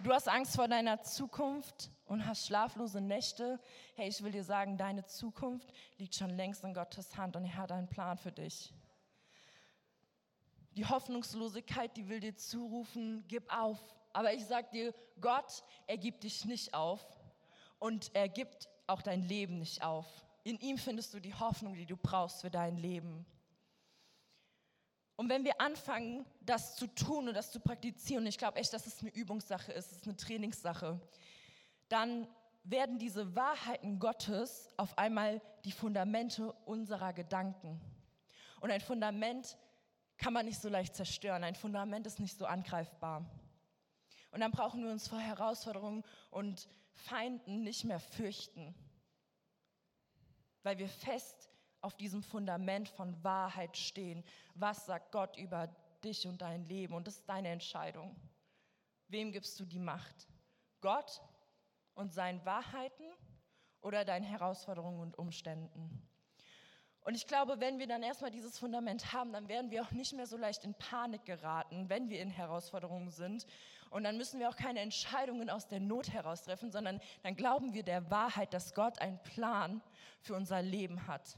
Du 0.00 0.12
hast 0.12 0.28
Angst 0.28 0.56
vor 0.56 0.66
deiner 0.66 1.02
Zukunft 1.02 1.88
und 2.06 2.26
hast 2.26 2.46
schlaflose 2.46 3.00
Nächte. 3.00 3.60
Hey, 3.94 4.08
ich 4.08 4.24
will 4.24 4.32
dir 4.32 4.42
sagen, 4.42 4.76
deine 4.76 5.04
Zukunft 5.04 5.72
liegt 5.98 6.16
schon 6.16 6.30
längst 6.30 6.64
in 6.64 6.74
Gottes 6.74 7.16
Hand 7.16 7.36
und 7.36 7.44
er 7.44 7.56
hat 7.56 7.70
einen 7.70 7.88
Plan 7.88 8.18
für 8.18 8.32
dich. 8.32 8.72
Die 10.76 10.86
Hoffnungslosigkeit, 10.86 11.96
die 11.96 12.08
will 12.08 12.20
dir 12.20 12.36
zurufen, 12.36 13.24
gib 13.28 13.52
auf. 13.52 13.78
Aber 14.12 14.32
ich 14.32 14.44
sag 14.44 14.70
dir, 14.70 14.94
Gott, 15.20 15.62
er 15.86 15.98
gibt 15.98 16.24
dich 16.24 16.44
nicht 16.44 16.74
auf 16.74 17.00
und 17.78 18.10
er 18.14 18.28
gibt 18.28 18.68
auch 18.86 19.02
dein 19.02 19.22
Leben 19.22 19.58
nicht 19.58 19.82
auf. 19.82 20.06
In 20.42 20.58
ihm 20.58 20.78
findest 20.78 21.12
du 21.14 21.20
die 21.20 21.34
Hoffnung, 21.34 21.74
die 21.74 21.86
du 21.86 21.96
brauchst 21.96 22.40
für 22.40 22.50
dein 22.50 22.76
Leben. 22.76 23.26
Und 25.16 25.28
wenn 25.28 25.44
wir 25.44 25.60
anfangen, 25.60 26.24
das 26.40 26.76
zu 26.76 26.86
tun 26.86 27.28
und 27.28 27.34
das 27.34 27.52
zu 27.52 27.60
praktizieren, 27.60 28.24
und 28.24 28.28
ich 28.28 28.38
glaube 28.38 28.58
echt, 28.58 28.72
dass 28.72 28.86
es 28.86 29.00
eine 29.00 29.10
Übungssache 29.10 29.70
ist, 29.72 29.92
es 29.92 29.98
ist 29.98 30.06
eine 30.06 30.16
Trainingssache, 30.16 30.98
dann 31.90 32.26
werden 32.64 32.98
diese 32.98 33.34
Wahrheiten 33.34 33.98
Gottes 33.98 34.70
auf 34.76 34.96
einmal 34.96 35.42
die 35.64 35.72
Fundamente 35.72 36.52
unserer 36.64 37.12
Gedanken. 37.12 37.80
Und 38.60 38.70
ein 38.70 38.80
Fundament 38.80 39.58
kann 40.20 40.34
man 40.34 40.46
nicht 40.46 40.60
so 40.60 40.68
leicht 40.68 40.94
zerstören. 40.94 41.42
Ein 41.42 41.54
Fundament 41.54 42.06
ist 42.06 42.20
nicht 42.20 42.36
so 42.36 42.44
angreifbar. 42.44 43.24
Und 44.30 44.40
dann 44.40 44.52
brauchen 44.52 44.84
wir 44.84 44.92
uns 44.92 45.08
vor 45.08 45.18
Herausforderungen 45.18 46.04
und 46.30 46.68
Feinden 46.92 47.62
nicht 47.62 47.84
mehr 47.84 47.98
fürchten, 47.98 48.74
weil 50.62 50.78
wir 50.78 50.88
fest 50.88 51.48
auf 51.80 51.96
diesem 51.96 52.22
Fundament 52.22 52.88
von 52.88 53.24
Wahrheit 53.24 53.76
stehen. 53.76 54.22
Was 54.54 54.84
sagt 54.84 55.10
Gott 55.10 55.36
über 55.38 55.68
dich 56.04 56.26
und 56.26 56.42
dein 56.42 56.64
Leben? 56.66 56.94
Und 56.94 57.06
das 57.06 57.16
ist 57.16 57.28
deine 57.28 57.48
Entscheidung. 57.48 58.14
Wem 59.08 59.32
gibst 59.32 59.58
du 59.58 59.64
die 59.64 59.78
Macht? 59.78 60.28
Gott 60.82 61.22
und 61.94 62.12
seinen 62.12 62.44
Wahrheiten 62.44 63.06
oder 63.80 64.04
deinen 64.04 64.24
Herausforderungen 64.24 65.00
und 65.00 65.18
Umständen? 65.18 66.09
Und 67.10 67.16
ich 67.16 67.26
glaube, 67.26 67.58
wenn 67.58 67.80
wir 67.80 67.88
dann 67.88 68.04
erstmal 68.04 68.30
dieses 68.30 68.56
Fundament 68.56 69.12
haben, 69.12 69.32
dann 69.32 69.48
werden 69.48 69.72
wir 69.72 69.82
auch 69.82 69.90
nicht 69.90 70.12
mehr 70.12 70.28
so 70.28 70.36
leicht 70.36 70.62
in 70.62 70.74
Panik 70.74 71.24
geraten, 71.24 71.88
wenn 71.88 72.08
wir 72.08 72.22
in 72.22 72.30
Herausforderungen 72.30 73.10
sind. 73.10 73.48
Und 73.90 74.04
dann 74.04 74.16
müssen 74.16 74.38
wir 74.38 74.48
auch 74.48 74.54
keine 74.54 74.78
Entscheidungen 74.78 75.50
aus 75.50 75.66
der 75.66 75.80
Not 75.80 76.12
heraus 76.12 76.44
treffen, 76.44 76.70
sondern 76.70 77.00
dann 77.24 77.34
glauben 77.34 77.74
wir 77.74 77.82
der 77.82 78.12
Wahrheit, 78.12 78.54
dass 78.54 78.74
Gott 78.74 79.00
einen 79.00 79.20
Plan 79.24 79.82
für 80.20 80.36
unser 80.36 80.62
Leben 80.62 81.08
hat. 81.08 81.36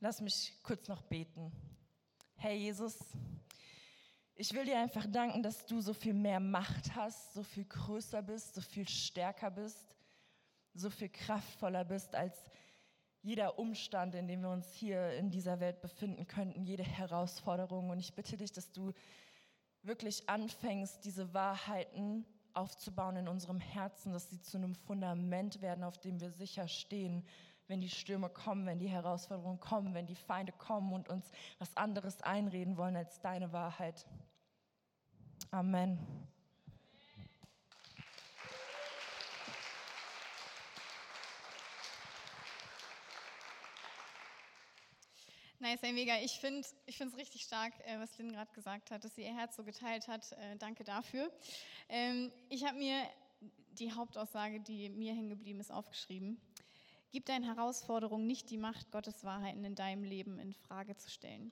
Lass 0.00 0.22
mich 0.22 0.54
kurz 0.62 0.88
noch 0.88 1.02
beten. 1.02 1.52
Herr 2.36 2.54
Jesus, 2.54 2.96
ich 4.36 4.54
will 4.54 4.64
dir 4.64 4.78
einfach 4.78 5.04
danken, 5.06 5.42
dass 5.42 5.66
du 5.66 5.82
so 5.82 5.92
viel 5.92 6.14
mehr 6.14 6.40
Macht 6.40 6.94
hast, 6.94 7.34
so 7.34 7.42
viel 7.42 7.66
größer 7.66 8.22
bist, 8.22 8.54
so 8.54 8.62
viel 8.62 8.88
stärker 8.88 9.50
bist 9.50 9.97
so 10.78 10.90
viel 10.90 11.08
kraftvoller 11.08 11.84
bist 11.84 12.14
als 12.14 12.50
jeder 13.22 13.58
Umstand, 13.58 14.14
in 14.14 14.28
dem 14.28 14.42
wir 14.42 14.50
uns 14.50 14.72
hier 14.72 15.12
in 15.14 15.30
dieser 15.30 15.60
Welt 15.60 15.80
befinden 15.80 16.26
könnten, 16.26 16.64
jede 16.64 16.84
Herausforderung. 16.84 17.90
Und 17.90 17.98
ich 17.98 18.14
bitte 18.14 18.36
dich, 18.36 18.52
dass 18.52 18.72
du 18.72 18.92
wirklich 19.82 20.28
anfängst, 20.28 21.04
diese 21.04 21.34
Wahrheiten 21.34 22.24
aufzubauen 22.54 23.16
in 23.16 23.28
unserem 23.28 23.60
Herzen, 23.60 24.12
dass 24.12 24.30
sie 24.30 24.40
zu 24.40 24.56
einem 24.56 24.74
Fundament 24.74 25.60
werden, 25.60 25.84
auf 25.84 25.98
dem 25.98 26.20
wir 26.20 26.30
sicher 26.30 26.68
stehen, 26.68 27.24
wenn 27.66 27.80
die 27.80 27.90
Stürme 27.90 28.30
kommen, 28.30 28.66
wenn 28.66 28.78
die 28.78 28.88
Herausforderungen 28.88 29.60
kommen, 29.60 29.94
wenn 29.94 30.06
die 30.06 30.14
Feinde 30.14 30.52
kommen 30.52 30.92
und 30.92 31.08
uns 31.08 31.30
was 31.58 31.76
anderes 31.76 32.22
einreden 32.22 32.76
wollen 32.76 32.96
als 32.96 33.20
deine 33.20 33.52
Wahrheit. 33.52 34.06
Amen. 35.50 35.98
Nice, 45.60 45.82
hey, 45.82 45.92
mega. 45.92 46.14
Ich 46.20 46.38
finde 46.38 46.60
es 46.86 47.16
richtig 47.16 47.42
stark, 47.42 47.72
äh, 47.84 47.98
was 47.98 48.16
Lynn 48.16 48.30
gerade 48.30 48.52
gesagt 48.52 48.92
hat, 48.92 49.02
dass 49.02 49.16
sie 49.16 49.22
ihr 49.22 49.36
Herz 49.36 49.56
so 49.56 49.64
geteilt 49.64 50.06
hat. 50.06 50.30
Äh, 50.30 50.56
danke 50.56 50.84
dafür. 50.84 51.32
Ähm, 51.88 52.30
ich 52.48 52.64
habe 52.64 52.78
mir 52.78 53.02
die 53.72 53.92
Hauptaussage, 53.92 54.60
die 54.60 54.88
mir 54.88 55.14
hängen 55.14 55.30
geblieben 55.30 55.58
ist, 55.58 55.72
aufgeschrieben. 55.72 56.40
Gib 57.10 57.26
deinen 57.26 57.42
Herausforderungen 57.42 58.24
nicht 58.24 58.50
die 58.50 58.56
Macht, 58.56 58.92
Gottes 58.92 59.24
Wahrheiten 59.24 59.64
in 59.64 59.74
deinem 59.74 60.04
Leben 60.04 60.38
in 60.38 60.52
Frage 60.52 60.96
zu 60.96 61.10
stellen. 61.10 61.50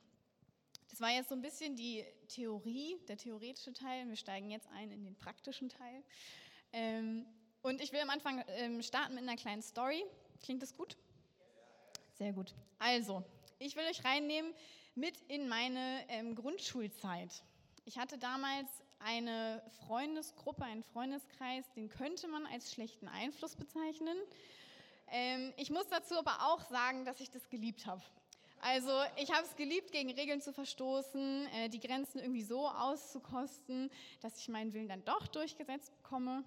Das 0.88 1.00
war 1.00 1.10
jetzt 1.10 1.30
so 1.30 1.34
ein 1.34 1.42
bisschen 1.42 1.74
die 1.74 2.04
Theorie, 2.28 2.96
der 3.08 3.16
theoretische 3.16 3.72
Teil. 3.72 4.06
Wir 4.08 4.16
steigen 4.16 4.50
jetzt 4.50 4.68
ein 4.68 4.92
in 4.92 5.02
den 5.02 5.16
praktischen 5.16 5.68
Teil. 5.68 6.04
Ähm, 6.72 7.26
und 7.60 7.80
ich 7.80 7.90
will 7.92 8.00
am 8.00 8.10
Anfang 8.10 8.44
ähm, 8.50 8.82
starten 8.82 9.16
mit 9.16 9.24
einer 9.24 9.36
kleinen 9.36 9.62
Story. 9.62 10.04
Klingt 10.40 10.62
das 10.62 10.76
gut? 10.76 10.96
Sehr 12.14 12.32
gut. 12.32 12.54
Also, 12.78 13.24
ich 13.58 13.76
will 13.76 13.84
euch 13.84 14.04
reinnehmen 14.04 14.52
mit 14.94 15.20
in 15.28 15.48
meine 15.48 16.04
ähm, 16.08 16.34
Grundschulzeit. 16.34 17.30
Ich 17.84 17.98
hatte 17.98 18.18
damals 18.18 18.68
eine 18.98 19.62
Freundesgruppe, 19.86 20.64
einen 20.64 20.82
Freundeskreis, 20.82 21.64
den 21.76 21.88
könnte 21.88 22.28
man 22.28 22.46
als 22.46 22.72
schlechten 22.72 23.08
Einfluss 23.08 23.56
bezeichnen. 23.56 24.16
Ähm, 25.08 25.52
ich 25.56 25.70
muss 25.70 25.86
dazu 25.88 26.18
aber 26.18 26.48
auch 26.48 26.62
sagen, 26.68 27.04
dass 27.04 27.20
ich 27.20 27.30
das 27.30 27.48
geliebt 27.48 27.86
habe. 27.86 28.02
Also 28.60 28.90
ich 29.16 29.30
habe 29.32 29.44
es 29.44 29.54
geliebt, 29.54 29.92
gegen 29.92 30.10
Regeln 30.10 30.40
zu 30.40 30.52
verstoßen, 30.52 31.46
äh, 31.54 31.68
die 31.68 31.78
Grenzen 31.78 32.18
irgendwie 32.18 32.42
so 32.42 32.66
auszukosten, 32.66 33.90
dass 34.20 34.38
ich 34.38 34.48
meinen 34.48 34.72
Willen 34.72 34.88
dann 34.88 35.04
doch 35.04 35.26
durchgesetzt 35.28 35.94
bekomme. 36.02 36.42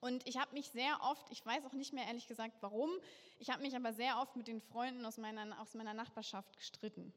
Und 0.00 0.26
ich 0.26 0.38
habe 0.38 0.54
mich 0.54 0.70
sehr 0.70 0.98
oft, 1.02 1.30
ich 1.30 1.44
weiß 1.44 1.64
auch 1.66 1.72
nicht 1.72 1.92
mehr 1.92 2.06
ehrlich 2.06 2.26
gesagt 2.26 2.56
warum, 2.60 2.90
ich 3.38 3.50
habe 3.50 3.62
mich 3.62 3.76
aber 3.76 3.92
sehr 3.92 4.18
oft 4.18 4.34
mit 4.36 4.48
den 4.48 4.60
Freunden 4.60 5.04
aus 5.04 5.18
meiner, 5.18 5.60
aus 5.60 5.74
meiner 5.74 5.94
Nachbarschaft 5.94 6.56
gestritten. 6.56 7.12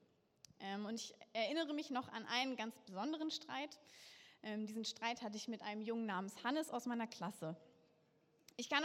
Ähm, 0.59 0.85
und 0.85 0.95
ich 0.95 1.13
erinnere 1.33 1.73
mich 1.73 1.89
noch 1.89 2.09
an 2.09 2.25
einen 2.25 2.55
ganz 2.55 2.77
besonderen 2.81 3.31
Streit. 3.31 3.79
Ähm, 4.43 4.65
diesen 4.65 4.83
Streit 4.83 5.21
hatte 5.21 5.37
ich 5.37 5.47
mit 5.47 5.61
einem 5.61 5.81
Jungen 5.81 6.05
namens 6.05 6.43
Hannes 6.43 6.69
aus 6.69 6.85
meiner 6.85 7.07
Klasse. 7.07 7.55
Ich 8.55 8.69
kann, 8.69 8.83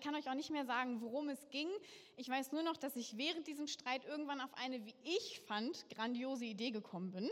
kann, 0.00 0.14
euch 0.14 0.28
auch 0.30 0.34
nicht 0.34 0.50
mehr 0.50 0.64
sagen, 0.64 1.00
worum 1.00 1.28
es 1.28 1.48
ging. 1.50 1.68
Ich 2.16 2.28
weiß 2.28 2.52
nur 2.52 2.62
noch, 2.62 2.76
dass 2.76 2.94
ich 2.94 3.16
während 3.16 3.46
diesem 3.48 3.66
Streit 3.66 4.04
irgendwann 4.04 4.40
auf 4.40 4.54
eine, 4.54 4.84
wie 4.84 4.94
ich 5.02 5.40
fand, 5.40 5.88
grandiose 5.90 6.44
Idee 6.44 6.70
gekommen 6.70 7.10
bin. 7.10 7.28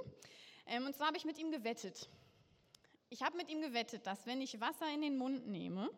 Ähm, 0.67 0.87
und 0.87 0.97
zwar 0.97 1.09
habe 1.09 1.17
ich 1.17 1.25
mit 1.25 1.39
ihm 1.39 1.51
gewettet. 1.51 2.09
Ich 3.09 3.23
habe 3.23 3.37
mit 3.37 3.49
ihm 3.51 3.61
gewettet, 3.61 4.05
dass 4.07 4.27
wenn 4.27 4.41
ich 4.41 4.61
Wasser 4.61 4.93
in 4.93 5.01
den 5.01 5.17
Mund 5.17 5.47
nehme, 5.47 5.91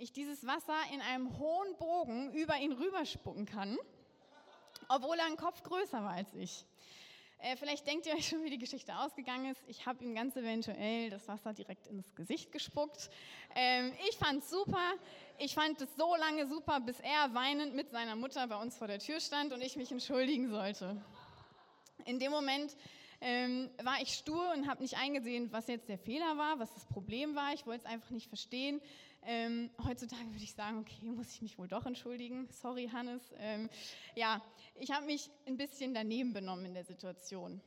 ich 0.00 0.12
dieses 0.12 0.46
Wasser 0.46 0.76
in 0.94 1.00
einem 1.02 1.38
hohen 1.38 1.76
Bogen 1.76 2.32
über 2.32 2.56
ihn 2.56 2.72
rüberspucken 2.72 3.44
kann, 3.44 3.78
obwohl 4.88 5.18
er 5.18 5.26
einen 5.26 5.36
Kopf 5.36 5.62
größer 5.62 6.02
war 6.02 6.12
als 6.12 6.32
ich. 6.34 6.64
Äh, 7.42 7.56
vielleicht 7.56 7.86
denkt 7.86 8.06
ihr 8.06 8.14
euch 8.14 8.28
schon, 8.28 8.42
wie 8.44 8.50
die 8.50 8.58
Geschichte 8.58 8.96
ausgegangen 8.96 9.50
ist. 9.50 9.62
Ich 9.66 9.86
habe 9.86 10.02
ihm 10.04 10.14
ganz 10.14 10.36
eventuell 10.36 11.10
das 11.10 11.28
Wasser 11.28 11.52
direkt 11.52 11.86
ins 11.86 12.14
Gesicht 12.14 12.50
gespuckt. 12.52 13.10
Ähm, 13.54 13.92
ich 14.08 14.16
fand 14.16 14.42
es 14.42 14.50
super. 14.50 14.92
Ich 15.38 15.54
fand 15.54 15.80
es 15.80 15.94
so 15.96 16.16
lange 16.16 16.46
super, 16.46 16.80
bis 16.80 17.00
er 17.00 17.34
weinend 17.34 17.74
mit 17.74 17.90
seiner 17.90 18.16
Mutter 18.16 18.46
bei 18.46 18.56
uns 18.56 18.76
vor 18.76 18.88
der 18.88 18.98
Tür 18.98 19.20
stand 19.20 19.52
und 19.52 19.62
ich 19.62 19.76
mich 19.76 19.90
entschuldigen 19.90 20.50
sollte. 20.50 21.02
In 22.04 22.18
dem 22.18 22.30
Moment 22.30 22.76
ähm, 23.22 23.70
war 23.82 24.00
ich 24.00 24.14
stur 24.14 24.52
und 24.54 24.66
habe 24.68 24.82
nicht 24.82 24.96
eingesehen, 24.96 25.52
was 25.52 25.66
jetzt 25.66 25.88
der 25.88 25.98
Fehler 25.98 26.36
war, 26.36 26.58
was 26.58 26.72
das 26.74 26.86
Problem 26.86 27.34
war. 27.34 27.52
Ich 27.54 27.66
wollte 27.66 27.84
es 27.84 27.90
einfach 27.90 28.10
nicht 28.10 28.28
verstehen. 28.28 28.80
Ähm, 29.22 29.70
heutzutage 29.84 30.26
würde 30.30 30.44
ich 30.44 30.54
sagen, 30.54 30.78
okay, 30.78 31.10
muss 31.10 31.32
ich 31.32 31.42
mich 31.42 31.58
wohl 31.58 31.68
doch 31.68 31.84
entschuldigen. 31.86 32.48
Sorry, 32.50 32.88
Hannes. 32.88 33.22
Ähm, 33.36 33.68
ja, 34.14 34.42
ich 34.74 34.90
habe 34.90 35.06
mich 35.06 35.30
ein 35.46 35.56
bisschen 35.56 35.92
daneben 35.92 36.32
benommen 36.32 36.64
in 36.64 36.74
der 36.74 36.84
Situation. 36.84 37.60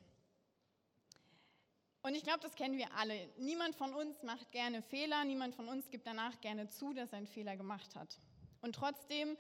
Und 2.02 2.16
ich 2.16 2.24
glaube, 2.24 2.42
das 2.42 2.56
kennen 2.56 2.78
wir 2.78 2.94
alle. 2.96 3.30
Niemand 3.38 3.76
von 3.76 3.94
uns 3.94 4.24
macht 4.24 4.52
gerne 4.52 4.82
Fehler, 4.82 5.24
niemand 5.24 5.56
von 5.56 5.70
uns 5.70 5.90
gibt 5.90 6.06
danach 6.06 6.42
gerne 6.42 6.68
zu, 6.68 6.94
dass 6.94 7.14
er 7.14 7.20
einen 7.20 7.28
Fehler 7.28 7.56
gemacht 7.56 7.96
hat. 7.96 8.20
Und 8.62 8.76
trotzdem 8.76 9.38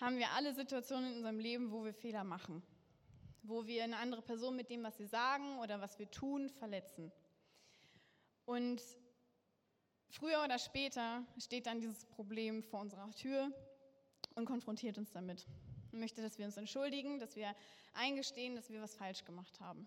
haben 0.00 0.18
wir 0.18 0.30
alle 0.30 0.54
Situationen 0.54 1.10
in 1.10 1.16
unserem 1.18 1.38
Leben, 1.38 1.72
wo 1.72 1.84
wir 1.84 1.92
Fehler 1.92 2.24
machen, 2.24 2.62
wo 3.42 3.66
wir 3.66 3.84
eine 3.84 3.98
andere 3.98 4.22
Person 4.22 4.56
mit 4.56 4.70
dem, 4.70 4.82
was 4.82 4.98
wir 4.98 5.08
sagen 5.08 5.58
oder 5.58 5.80
was 5.80 5.98
wir 5.98 6.10
tun, 6.10 6.48
verletzen. 6.48 7.12
Und 8.46 8.80
Früher 10.08 10.42
oder 10.44 10.58
später 10.58 11.24
steht 11.38 11.66
dann 11.66 11.80
dieses 11.80 12.04
Problem 12.06 12.62
vor 12.62 12.80
unserer 12.80 13.10
Tür 13.12 13.50
und 14.34 14.44
konfrontiert 14.44 14.98
uns 14.98 15.10
damit. 15.12 15.46
Und 15.92 16.00
möchte, 16.00 16.22
dass 16.22 16.38
wir 16.38 16.46
uns 16.46 16.56
entschuldigen, 16.56 17.18
dass 17.18 17.36
wir 17.36 17.54
eingestehen, 17.94 18.54
dass 18.54 18.70
wir 18.70 18.80
was 18.80 18.94
falsch 18.94 19.24
gemacht 19.24 19.60
haben. 19.60 19.86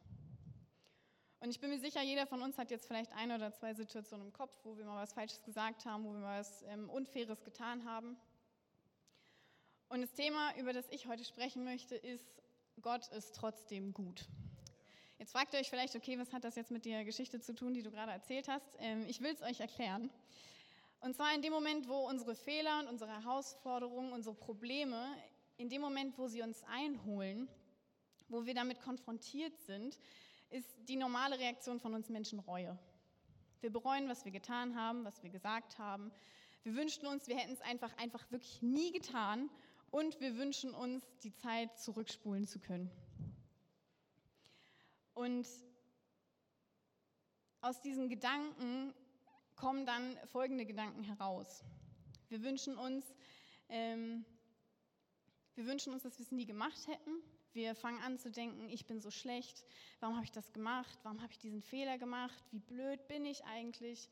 Und 1.41 1.51
ich 1.51 1.59
bin 1.59 1.69
mir 1.69 1.79
sicher, 1.79 2.01
jeder 2.01 2.27
von 2.27 2.41
uns 2.41 2.57
hat 2.57 2.69
jetzt 2.69 2.85
vielleicht 2.87 3.13
ein 3.13 3.31
oder 3.31 3.53
zwei 3.53 3.73
Situationen 3.73 4.27
im 4.27 4.33
Kopf, 4.33 4.59
wo 4.63 4.77
wir 4.77 4.85
mal 4.85 5.01
was 5.01 5.13
Falsches 5.13 5.41
gesagt 5.43 5.85
haben, 5.85 6.03
wo 6.03 6.11
wir 6.11 6.19
mal 6.19 6.39
was 6.39 6.63
ähm, 6.63 6.89
Unfaires 6.89 7.43
getan 7.43 7.85
haben. 7.85 8.17
Und 9.87 10.01
das 10.01 10.11
Thema, 10.11 10.55
über 10.57 10.73
das 10.73 10.87
ich 10.89 11.07
heute 11.07 11.23
sprechen 11.23 11.63
möchte, 11.63 11.95
ist, 11.95 12.43
Gott 12.81 13.07
ist 13.09 13.35
trotzdem 13.35 13.93
gut. 13.93 14.27
Jetzt 15.19 15.33
fragt 15.33 15.53
ihr 15.53 15.59
euch 15.59 15.69
vielleicht, 15.69 15.97
okay, 15.97 16.17
was 16.17 16.31
hat 16.31 16.45
das 16.45 16.55
jetzt 16.55 16.71
mit 16.71 16.85
der 16.85 17.03
Geschichte 17.03 17.41
zu 17.41 17.53
tun, 17.53 17.73
die 17.73 17.83
du 17.83 17.91
gerade 17.91 18.13
erzählt 18.13 18.47
hast? 18.47 18.77
Ähm, 18.79 19.05
ich 19.05 19.19
will 19.19 19.33
es 19.33 19.41
euch 19.41 19.59
erklären. 19.59 20.09
Und 21.01 21.13
zwar 21.13 21.35
in 21.35 21.41
dem 21.41 21.51
Moment, 21.51 21.89
wo 21.89 22.07
unsere 22.07 22.35
Fehler 22.35 22.79
und 22.79 22.87
unsere 22.87 23.11
Herausforderungen, 23.11 24.13
unsere 24.13 24.33
Probleme, 24.33 25.05
in 25.57 25.67
dem 25.67 25.81
Moment, 25.81 26.17
wo 26.17 26.29
sie 26.29 26.41
uns 26.41 26.63
einholen, 26.63 27.49
wo 28.29 28.45
wir 28.45 28.53
damit 28.53 28.79
konfrontiert 28.79 29.59
sind, 29.59 29.99
ist 30.51 30.73
die 30.87 30.95
normale 30.95 31.37
Reaktion 31.37 31.81
von 31.81 31.93
uns 31.93 32.07
Menschen 32.07 32.39
Reue. 32.39 32.79
Wir 33.59 33.73
bereuen, 33.73 34.07
was 34.07 34.23
wir 34.23 34.31
getan 34.31 34.77
haben, 34.77 35.03
was 35.03 35.21
wir 35.21 35.29
gesagt 35.29 35.79
haben. 35.79 36.13
Wir 36.63 36.75
wünschen 36.75 37.05
uns, 37.05 37.27
wir 37.27 37.35
hätten 37.35 37.53
es 37.53 37.61
einfach, 37.61 37.95
einfach 37.97 38.31
wirklich 38.31 38.61
nie 38.61 38.93
getan 38.93 39.49
und 39.91 40.21
wir 40.21 40.37
wünschen 40.37 40.73
uns, 40.73 41.03
die 41.23 41.33
Zeit 41.33 41.77
zurückspulen 41.77 42.47
zu 42.47 42.59
können. 42.59 42.89
Und 45.19 45.45
aus 47.59 47.81
diesen 47.81 48.07
Gedanken 48.07 48.93
kommen 49.57 49.85
dann 49.85 50.17
folgende 50.27 50.65
Gedanken 50.65 51.03
heraus. 51.03 51.65
Wir 52.29 52.41
wünschen 52.41 52.77
uns, 52.77 53.05
ähm, 53.67 54.23
wir 55.55 55.65
wünschen 55.65 55.91
uns, 55.91 56.03
dass 56.03 56.17
wir 56.17 56.23
es 56.23 56.31
nie 56.31 56.45
gemacht 56.45 56.87
hätten. 56.87 57.21
Wir 57.51 57.75
fangen 57.75 58.01
an 58.01 58.17
zu 58.17 58.31
denken, 58.31 58.69
ich 58.69 58.87
bin 58.87 59.01
so 59.01 59.11
schlecht, 59.11 59.65
warum 59.99 60.15
habe 60.15 60.23
ich 60.23 60.31
das 60.31 60.53
gemacht, 60.53 60.97
warum 61.03 61.21
habe 61.21 61.33
ich 61.33 61.39
diesen 61.39 61.61
Fehler 61.61 61.97
gemacht, 61.97 62.41
wie 62.51 62.59
blöd 62.59 63.05
bin 63.09 63.25
ich 63.25 63.43
eigentlich. 63.43 64.09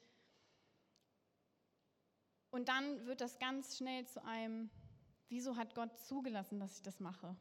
Und 2.49 2.67
dann 2.67 3.05
wird 3.05 3.21
das 3.21 3.39
ganz 3.39 3.77
schnell 3.77 4.05
zu 4.07 4.25
einem, 4.25 4.69
wieso 5.29 5.55
hat 5.55 5.73
Gott 5.73 5.97
zugelassen, 5.99 6.59
dass 6.59 6.75
ich 6.75 6.81
das 6.81 6.99
mache? 6.99 7.37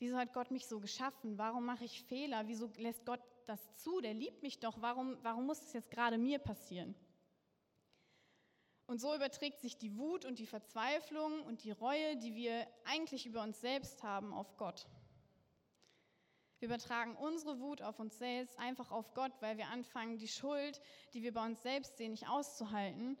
Wieso 0.00 0.16
hat 0.16 0.32
Gott 0.32 0.50
mich 0.50 0.66
so 0.66 0.80
geschaffen? 0.80 1.36
Warum 1.36 1.66
mache 1.66 1.84
ich 1.84 2.02
Fehler? 2.04 2.48
Wieso 2.48 2.70
lässt 2.78 3.04
Gott 3.04 3.20
das 3.46 3.60
zu? 3.76 4.00
Der 4.00 4.14
liebt 4.14 4.42
mich 4.42 4.58
doch. 4.58 4.80
Warum, 4.80 5.18
warum 5.22 5.44
muss 5.44 5.60
es 5.60 5.74
jetzt 5.74 5.90
gerade 5.90 6.16
mir 6.16 6.38
passieren? 6.38 6.94
Und 8.86 8.98
so 8.98 9.14
überträgt 9.14 9.60
sich 9.60 9.76
die 9.76 9.98
Wut 9.98 10.24
und 10.24 10.38
die 10.38 10.46
Verzweiflung 10.46 11.42
und 11.42 11.64
die 11.64 11.70
Reue, 11.70 12.16
die 12.16 12.34
wir 12.34 12.66
eigentlich 12.84 13.26
über 13.26 13.42
uns 13.42 13.60
selbst 13.60 14.02
haben, 14.02 14.32
auf 14.32 14.56
Gott. 14.56 14.88
Wir 16.60 16.68
übertragen 16.68 17.14
unsere 17.16 17.60
Wut 17.60 17.82
auf 17.82 18.00
uns 18.00 18.16
selbst, 18.16 18.58
einfach 18.58 18.90
auf 18.90 19.12
Gott, 19.12 19.32
weil 19.40 19.58
wir 19.58 19.68
anfangen, 19.68 20.16
die 20.16 20.28
Schuld, 20.28 20.80
die 21.12 21.22
wir 21.22 21.34
bei 21.34 21.44
uns 21.44 21.62
selbst 21.62 21.98
sehen, 21.98 22.12
nicht 22.12 22.26
auszuhalten 22.26 23.18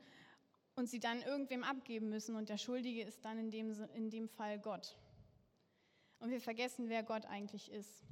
und 0.76 0.88
sie 0.88 0.98
dann 0.98 1.20
irgendwem 1.20 1.62
abgeben 1.62 2.08
müssen. 2.08 2.36
Und 2.36 2.48
der 2.48 2.58
Schuldige 2.58 3.02
ist 3.02 3.22
dann 3.26 3.38
in 3.38 3.50
dem, 3.50 3.70
in 3.94 4.08
dem 4.08 4.28
Fall 4.30 4.58
Gott 4.58 4.96
und 6.20 6.30
wir 6.30 6.40
vergessen, 6.40 6.88
wer 6.88 7.02
Gott 7.02 7.26
eigentlich 7.26 7.70
ist. 7.70 8.04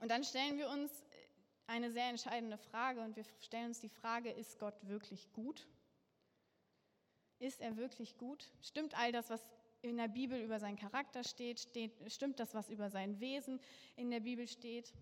Und 0.00 0.10
dann 0.10 0.24
stellen 0.24 0.58
wir 0.58 0.68
uns 0.68 0.90
eine 1.66 1.90
sehr 1.90 2.08
entscheidende 2.08 2.58
Frage 2.58 3.00
und 3.00 3.16
wir 3.16 3.24
stellen 3.40 3.68
uns 3.68 3.80
die 3.80 3.88
Frage, 3.88 4.30
ist 4.30 4.58
Gott 4.58 4.74
wirklich 4.86 5.32
gut? 5.32 5.66
Ist 7.38 7.60
er 7.60 7.76
wirklich 7.76 8.16
gut? 8.18 8.48
Stimmt 8.60 8.96
all 8.96 9.10
das, 9.12 9.30
was 9.30 9.40
in 9.80 9.96
der 9.96 10.08
Bibel 10.08 10.40
über 10.40 10.60
seinen 10.60 10.76
Charakter 10.76 11.24
steht, 11.24 11.58
steht 11.58 11.92
stimmt 12.06 12.38
das, 12.38 12.54
was 12.54 12.70
über 12.70 12.88
sein 12.88 13.18
Wesen 13.20 13.60
in 13.96 14.10
der 14.10 14.20
Bibel 14.20 14.46
steht? 14.46 14.92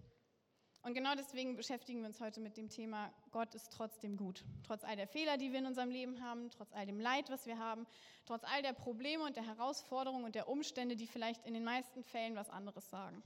Und 0.83 0.95
genau 0.95 1.14
deswegen 1.14 1.57
beschäftigen 1.57 2.01
wir 2.01 2.09
uns 2.09 2.21
heute 2.21 2.40
mit 2.40 2.57
dem 2.57 2.71
Thema, 2.71 3.12
Gott 3.33 3.55
ist 3.55 3.71
trotzdem 3.71 4.16
gut. 4.16 4.45
Trotz 4.66 4.83
all 4.83 4.97
der 4.97 5.07
Fehler, 5.07 5.37
die 5.37 5.53
wir 5.53 5.59
in 5.59 5.66
unserem 5.66 5.90
Leben 5.90 6.23
haben, 6.23 6.51
trotz 6.51 6.73
all 6.73 6.87
dem 6.87 6.99
Leid, 6.99 7.29
was 7.29 7.45
wir 7.45 7.59
haben, 7.59 7.87
trotz 8.25 8.45
all 8.45 8.62
der 8.62 8.73
Probleme 8.73 9.25
und 9.25 9.37
der 9.37 9.47
Herausforderungen 9.47 10.25
und 10.25 10.35
der 10.35 10.49
Umstände, 10.49 10.97
die 10.97 11.07
vielleicht 11.07 11.45
in 11.45 11.53
den 11.53 11.64
meisten 11.64 12.03
Fällen 12.03 12.35
was 12.35 12.49
anderes 12.49 12.88
sagen. 12.88 13.23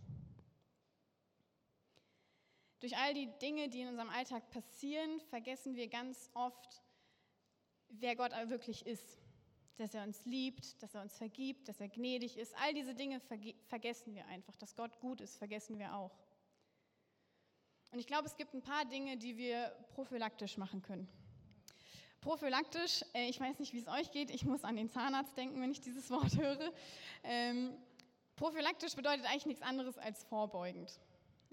Durch 2.81 2.97
all 2.97 3.15
die 3.15 3.29
Dinge, 3.41 3.69
die 3.69 3.83
in 3.83 3.89
unserem 3.89 4.11
Alltag 4.11 4.51
passieren, 4.51 5.21
vergessen 5.31 5.77
wir 5.77 5.89
ganz 5.89 6.31
oft, 6.35 6.83
wer 7.89 8.17
Gott 8.17 8.33
wirklich 8.49 8.85
ist. 8.85 9.21
dass 9.77 9.95
er 9.95 10.05
uns 10.05 10.25
liebt, 10.25 10.83
dass 10.83 10.95
er 10.95 11.03
uns 11.03 11.17
vergibt, 11.17 11.69
dass 11.69 11.81
er 11.81 11.89
gnädig 11.89 12.37
ist. 12.37 12.55
All 12.59 12.75
diese 12.75 12.95
Dinge 12.95 13.21
vergessen 13.67 14.15
wir 14.15 14.27
einfach. 14.27 14.57
Dass 14.57 14.77
Gott 14.77 15.01
gut 15.01 15.21
ist, 15.21 15.37
vergessen 15.37 15.79
wir 15.79 15.97
auch. 15.97 16.24
Und 17.95 18.01
ich 18.01 18.09
glaube, 18.09 18.27
es 18.27 18.37
gibt 18.37 18.53
ein 18.55 18.61
paar 18.61 18.85
Dinge, 18.87 19.17
die 19.17 19.37
wir 19.37 19.73
prophylaktisch 19.95 20.57
machen 20.57 20.83
können. 20.83 21.07
Prophylaktisch, 22.21 23.05
äh, 23.15 23.29
ich 23.29 23.39
weiß 23.39 23.61
nicht, 23.61 23.73
wie 23.73 23.79
es 23.79 23.87
euch 23.87 24.11
geht, 24.11 24.31
ich 24.31 24.45
muss 24.45 24.65
an 24.65 24.75
den 24.75 24.91
Zahnarzt 24.91 25.37
denken, 25.37 25.61
wenn 25.61 25.71
ich 25.71 25.81
dieses 25.81 26.11
Wort 26.11 26.37
höre. 26.37 26.73
Ähm, 27.23 27.73
prophylaktisch 28.35 28.97
bedeutet 28.97 29.27
eigentlich 29.27 29.47
nichts 29.47 29.63
anderes 29.63 29.97
als 29.97 30.25
vorbeugend. 30.25 30.99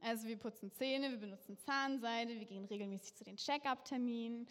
Also 0.02 0.28
wir 0.28 0.36
putzen 0.36 0.72
Zähne, 0.72 1.12
wir 1.12 1.20
benutzen 1.20 1.60
Zahnseide, 1.60 2.40
wir 2.40 2.48
gehen 2.48 2.66
regelmäßig 2.66 3.14
zu 3.14 3.24
den 3.24 3.38
Check-up-Terminen, 3.38 4.48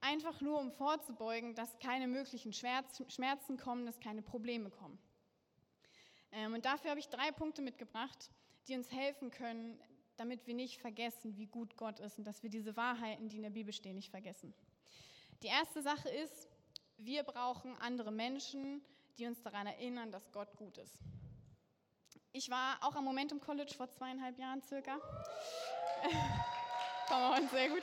einfach 0.00 0.40
nur 0.40 0.58
um 0.58 0.72
vorzubeugen, 0.72 1.54
dass 1.54 1.78
keine 1.80 2.08
möglichen 2.08 2.54
Schmerzen 2.54 3.58
kommen, 3.58 3.84
dass 3.84 4.00
keine 4.00 4.22
Probleme 4.22 4.70
kommen. 4.70 4.98
Ähm, 6.32 6.54
und 6.54 6.64
dafür 6.64 6.92
habe 6.92 7.00
ich 7.00 7.10
drei 7.10 7.30
Punkte 7.30 7.60
mitgebracht, 7.60 8.30
die 8.68 8.74
uns 8.74 8.90
helfen 8.90 9.30
können, 9.30 9.78
damit 10.16 10.46
wir 10.46 10.54
nicht 10.54 10.80
vergessen, 10.80 11.36
wie 11.36 11.46
gut 11.46 11.76
Gott 11.76 12.00
ist 12.00 12.18
und 12.18 12.24
dass 12.24 12.42
wir 12.42 12.50
diese 12.50 12.76
Wahrheiten, 12.76 13.28
die 13.28 13.36
in 13.36 13.42
der 13.42 13.50
Bibel 13.50 13.72
stehen, 13.72 13.96
nicht 13.96 14.10
vergessen. 14.10 14.54
Die 15.42 15.48
erste 15.48 15.82
Sache 15.82 16.08
ist, 16.08 16.48
wir 16.98 17.22
brauchen 17.22 17.76
andere 17.76 18.10
Menschen, 18.10 18.82
die 19.18 19.26
uns 19.26 19.42
daran 19.42 19.66
erinnern, 19.66 20.10
dass 20.12 20.32
Gott 20.32 20.56
gut 20.56 20.78
ist. 20.78 20.98
Ich 22.32 22.50
war 22.50 22.78
auch 22.82 22.94
am 22.94 23.04
Momentum 23.04 23.40
College 23.40 23.74
vor 23.74 23.90
zweieinhalb 23.90 24.38
Jahren 24.38 24.62
circa. 24.62 24.98
Komm 27.08 27.48
sehr 27.48 27.68
gut. 27.68 27.82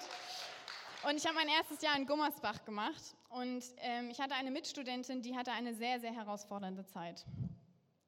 Und 1.07 1.17
ich 1.17 1.25
habe 1.25 1.35
mein 1.35 1.49
erstes 1.49 1.81
Jahr 1.81 1.97
in 1.97 2.05
Gummersbach 2.05 2.63
gemacht 2.63 3.15
und 3.29 3.63
ähm, 3.77 4.09
ich 4.09 4.21
hatte 4.21 4.35
eine 4.35 4.51
Mitstudentin, 4.51 5.21
die 5.21 5.35
hatte 5.35 5.51
eine 5.51 5.73
sehr, 5.73 5.99
sehr 5.99 6.13
herausfordernde 6.13 6.85
Zeit. 6.85 7.25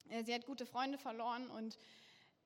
Äh, 0.09 0.23
sie 0.23 0.33
hat 0.33 0.45
gute 0.45 0.65
Freunde 0.65 0.97
verloren 0.97 1.49
und 1.49 1.77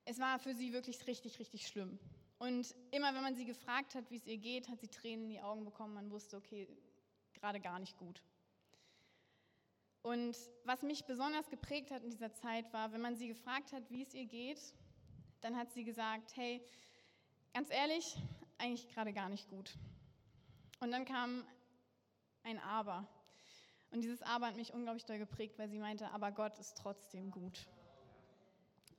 es 0.09 0.17
war 0.17 0.39
für 0.39 0.55
sie 0.55 0.73
wirklich 0.73 1.05
richtig, 1.05 1.37
richtig 1.37 1.67
schlimm. 1.67 1.99
Und 2.39 2.73
immer 2.89 3.13
wenn 3.13 3.21
man 3.21 3.35
sie 3.35 3.45
gefragt 3.45 3.93
hat, 3.93 4.09
wie 4.09 4.15
es 4.15 4.25
ihr 4.25 4.37
geht, 4.37 4.67
hat 4.67 4.79
sie 4.81 4.87
Tränen 4.87 5.25
in 5.25 5.29
die 5.29 5.41
Augen 5.41 5.63
bekommen. 5.65 5.93
Man 5.93 6.09
wusste, 6.09 6.37
okay, 6.37 6.67
gerade 7.33 7.59
gar 7.59 7.77
nicht 7.77 7.95
gut. 7.95 8.23
Und 10.01 10.35
was 10.63 10.81
mich 10.81 11.05
besonders 11.05 11.47
geprägt 11.49 11.91
hat 11.91 12.03
in 12.03 12.09
dieser 12.09 12.33
Zeit 12.33 12.73
war, 12.73 12.91
wenn 12.91 13.01
man 13.01 13.17
sie 13.17 13.27
gefragt 13.27 13.71
hat, 13.71 13.83
wie 13.91 14.01
es 14.01 14.15
ihr 14.15 14.25
geht, 14.25 14.73
dann 15.41 15.55
hat 15.55 15.71
sie 15.73 15.83
gesagt, 15.83 16.35
hey, 16.35 16.59
ganz 17.53 17.69
ehrlich, 17.69 18.17
eigentlich 18.57 18.87
gerade 18.87 19.13
gar 19.13 19.29
nicht 19.29 19.47
gut. 19.47 19.77
Und 20.79 20.89
dann 20.89 21.05
kam 21.05 21.45
ein 22.41 22.57
Aber. 22.57 23.07
Und 23.91 24.01
dieses 24.01 24.23
Aber 24.23 24.47
hat 24.47 24.55
mich 24.55 24.73
unglaublich 24.73 25.05
doll 25.05 25.19
geprägt, 25.19 25.59
weil 25.59 25.69
sie 25.69 25.77
meinte, 25.77 26.09
aber 26.11 26.31
Gott 26.31 26.57
ist 26.57 26.77
trotzdem 26.77 27.29
gut 27.29 27.67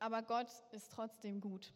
aber 0.00 0.22
Gott 0.22 0.48
ist 0.72 0.90
trotzdem 0.92 1.40
gut. 1.40 1.72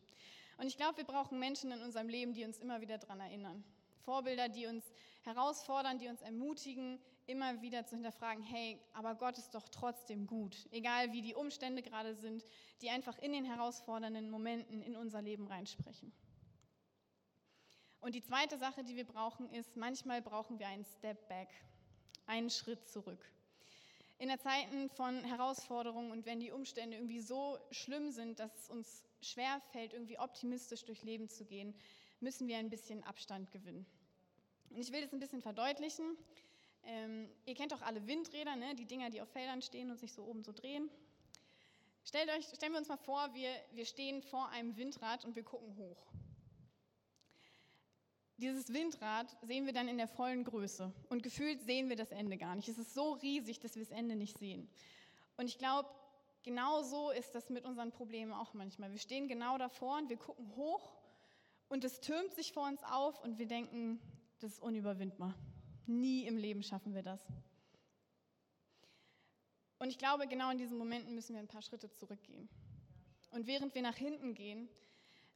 Und 0.59 0.67
ich 0.67 0.77
glaube, 0.77 0.99
wir 0.99 1.05
brauchen 1.05 1.39
Menschen 1.39 1.71
in 1.73 1.81
unserem 1.81 2.09
Leben, 2.09 2.33
die 2.33 2.45
uns 2.45 2.59
immer 2.59 2.81
wieder 2.81 2.99
daran 2.99 3.21
erinnern. 3.21 3.65
Vorbilder, 4.05 4.49
die 4.49 4.67
uns 4.67 4.85
herausfordern, 5.23 5.99
die 5.99 6.09
uns 6.09 6.21
ermutigen, 6.21 7.01
immer 7.27 7.63
wieder 7.63 7.87
zu 7.87 7.97
hinterfragen, 7.97 8.43
hey, 8.43 8.79
aber 8.93 9.15
Gott 9.15 9.39
ist 9.39 9.55
doch 9.55 9.69
trotzdem 9.69 10.27
gut, 10.27 10.69
egal 10.71 11.13
wie 11.13 11.23
die 11.23 11.35
Umstände 11.35 11.83
gerade 11.83 12.15
sind, 12.15 12.45
die 12.83 12.91
einfach 12.91 13.19
in 13.19 13.33
den 13.33 13.45
herausfordernden 13.45 14.31
Momenten 14.31 14.83
in 14.83 14.95
unser 14.95 15.23
Leben 15.23 15.47
reinsprechen. 15.47 16.13
Und 18.01 18.15
die 18.15 18.23
zweite 18.23 18.59
Sache, 18.59 18.85
die 18.85 18.97
wir 18.97 19.07
brauchen, 19.07 19.49
ist, 19.49 19.77
manchmal 19.77 20.21
brauchen 20.21 20.59
wir 20.59 20.69
einen 20.69 20.85
Step 20.85 21.27
Back, 21.29 21.49
einen 22.27 22.51
Schritt 22.51 22.87
zurück. 22.87 23.25
In 24.19 24.29
der 24.29 24.39
Zeiten 24.39 24.89
von 24.91 25.25
Herausforderungen 25.25 26.13
und 26.13 26.25
wenn 26.25 26.41
die 26.41 26.53
Umstände 26.53 26.97
irgendwie 26.97 27.21
so 27.21 27.59
schlimm 27.71 28.11
sind, 28.13 28.39
dass 28.39 28.55
es 28.55 28.71
uns 28.71 29.05
schwer 29.21 29.61
fällt, 29.73 29.93
irgendwie 29.93 30.19
optimistisch 30.19 30.85
durch 30.85 31.03
Leben 31.03 31.29
zu 31.29 31.45
gehen, 31.45 31.75
müssen 32.21 32.47
wir 32.47 32.59
ein 32.59 32.71
bisschen 32.71 33.03
Abstand 33.05 33.51
gewinnen. 33.51 33.87
Und 34.71 34.81
ich 34.81 34.93
will 34.93 35.03
das 35.03 35.13
ein 35.13 35.21
bisschen 35.21 35.43
verdeutlichen. 35.43 36.17
Ähm, 36.85 37.29
ihr 37.45 37.55
kennt 37.55 37.73
doch 37.73 37.83
alle 37.83 38.07
Windräder, 38.07 38.57
ne? 38.57 38.75
die 38.75 38.87
Dinger, 38.87 39.11
die 39.11 39.21
auf 39.21 39.29
Feldern 39.31 39.63
stehen 39.63 39.91
und 39.91 39.99
sich 39.99 40.13
so 40.13 40.25
oben 40.25 40.45
so 40.45 40.53
drehen. 40.53 40.91
Stellt 42.05 42.29
euch, 42.31 42.45
stellen 42.55 42.73
wir 42.73 42.79
uns 42.79 42.89
mal 42.89 42.99
vor, 42.99 43.33
wir, 43.35 43.51
wir 43.73 43.87
stehen 43.87 44.23
vor 44.23 44.49
einem 44.51 44.77
Windrad 44.77 45.25
und 45.25 45.35
wir 45.37 45.43
gucken 45.43 45.77
hoch. 45.77 46.07
Dieses 48.37 48.73
Windrad 48.73 49.37
sehen 49.43 49.65
wir 49.65 49.73
dann 49.73 49.87
in 49.87 49.97
der 49.97 50.09
vollen 50.09 50.43
Größe 50.43 50.93
und 51.09 51.23
gefühlt 51.23 51.63
sehen 51.63 51.89
wir 51.89 51.97
das 51.97 52.11
Ende 52.11 52.37
gar 52.37 52.57
nicht. 52.57 52.69
Es 52.69 52.79
ist 52.79 52.93
so 52.93 53.13
riesig, 53.13 53.61
dass 53.61 53.77
wir 53.77 53.83
das 53.83 53.93
Ende 53.93 54.17
nicht 54.17 54.39
sehen. 54.39 54.69
Und 55.37 55.47
ich 55.47 55.57
glaube, 55.57 55.89
genau 56.43 56.83
so 56.83 57.11
ist 57.11 57.35
das 57.35 57.49
mit 57.49 57.65
unseren 57.65 57.93
Problemen 57.93 58.33
auch 58.33 58.53
manchmal. 58.53 58.91
Wir 58.91 58.99
stehen 58.99 59.29
genau 59.29 59.57
davor 59.57 59.99
und 59.99 60.09
wir 60.09 60.17
gucken 60.17 60.55
hoch 60.57 60.93
und 61.69 61.85
es 61.85 62.01
türmt 62.01 62.35
sich 62.35 62.53
vor 62.53 62.67
uns 62.67 62.83
auf 62.83 63.23
und 63.23 63.39
wir 63.39 63.47
denken, 63.47 64.01
das 64.41 64.53
ist 64.53 64.63
unüberwindbar. 64.63 65.35
Nie 65.87 66.27
im 66.27 66.37
Leben 66.37 66.63
schaffen 66.63 66.95
wir 66.95 67.03
das. 67.03 67.21
Und 69.79 69.91
ich 69.91 69.99
glaube, 69.99 70.27
genau 70.27 70.51
in 70.51 70.59
diesen 70.59 70.79
Momenten 70.79 71.15
müssen 71.15 71.35
wir 71.35 71.41
ein 71.41 71.49
paar 71.49 71.63
Schritte 71.63 71.91
zurückgehen. 71.91 72.49
Und 73.31 73.47
während 73.47 73.75
wir 73.75 73.83
nach 73.83 73.97
hinten 73.97 74.35
gehen, 74.35 74.69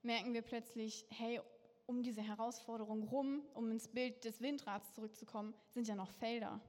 merken 0.02 0.32
wir 0.34 0.42
plötzlich, 0.42 1.04
hey, 1.10 1.40
um 1.88 2.02
diese 2.02 2.20
Herausforderung 2.20 3.02
rum, 3.04 3.42
um 3.54 3.70
ins 3.70 3.88
Bild 3.88 4.22
des 4.22 4.42
Windrads 4.42 4.92
zurückzukommen, 4.92 5.54
sind 5.70 5.88
ja 5.88 5.94
noch 5.94 6.10
Felder. 6.10 6.60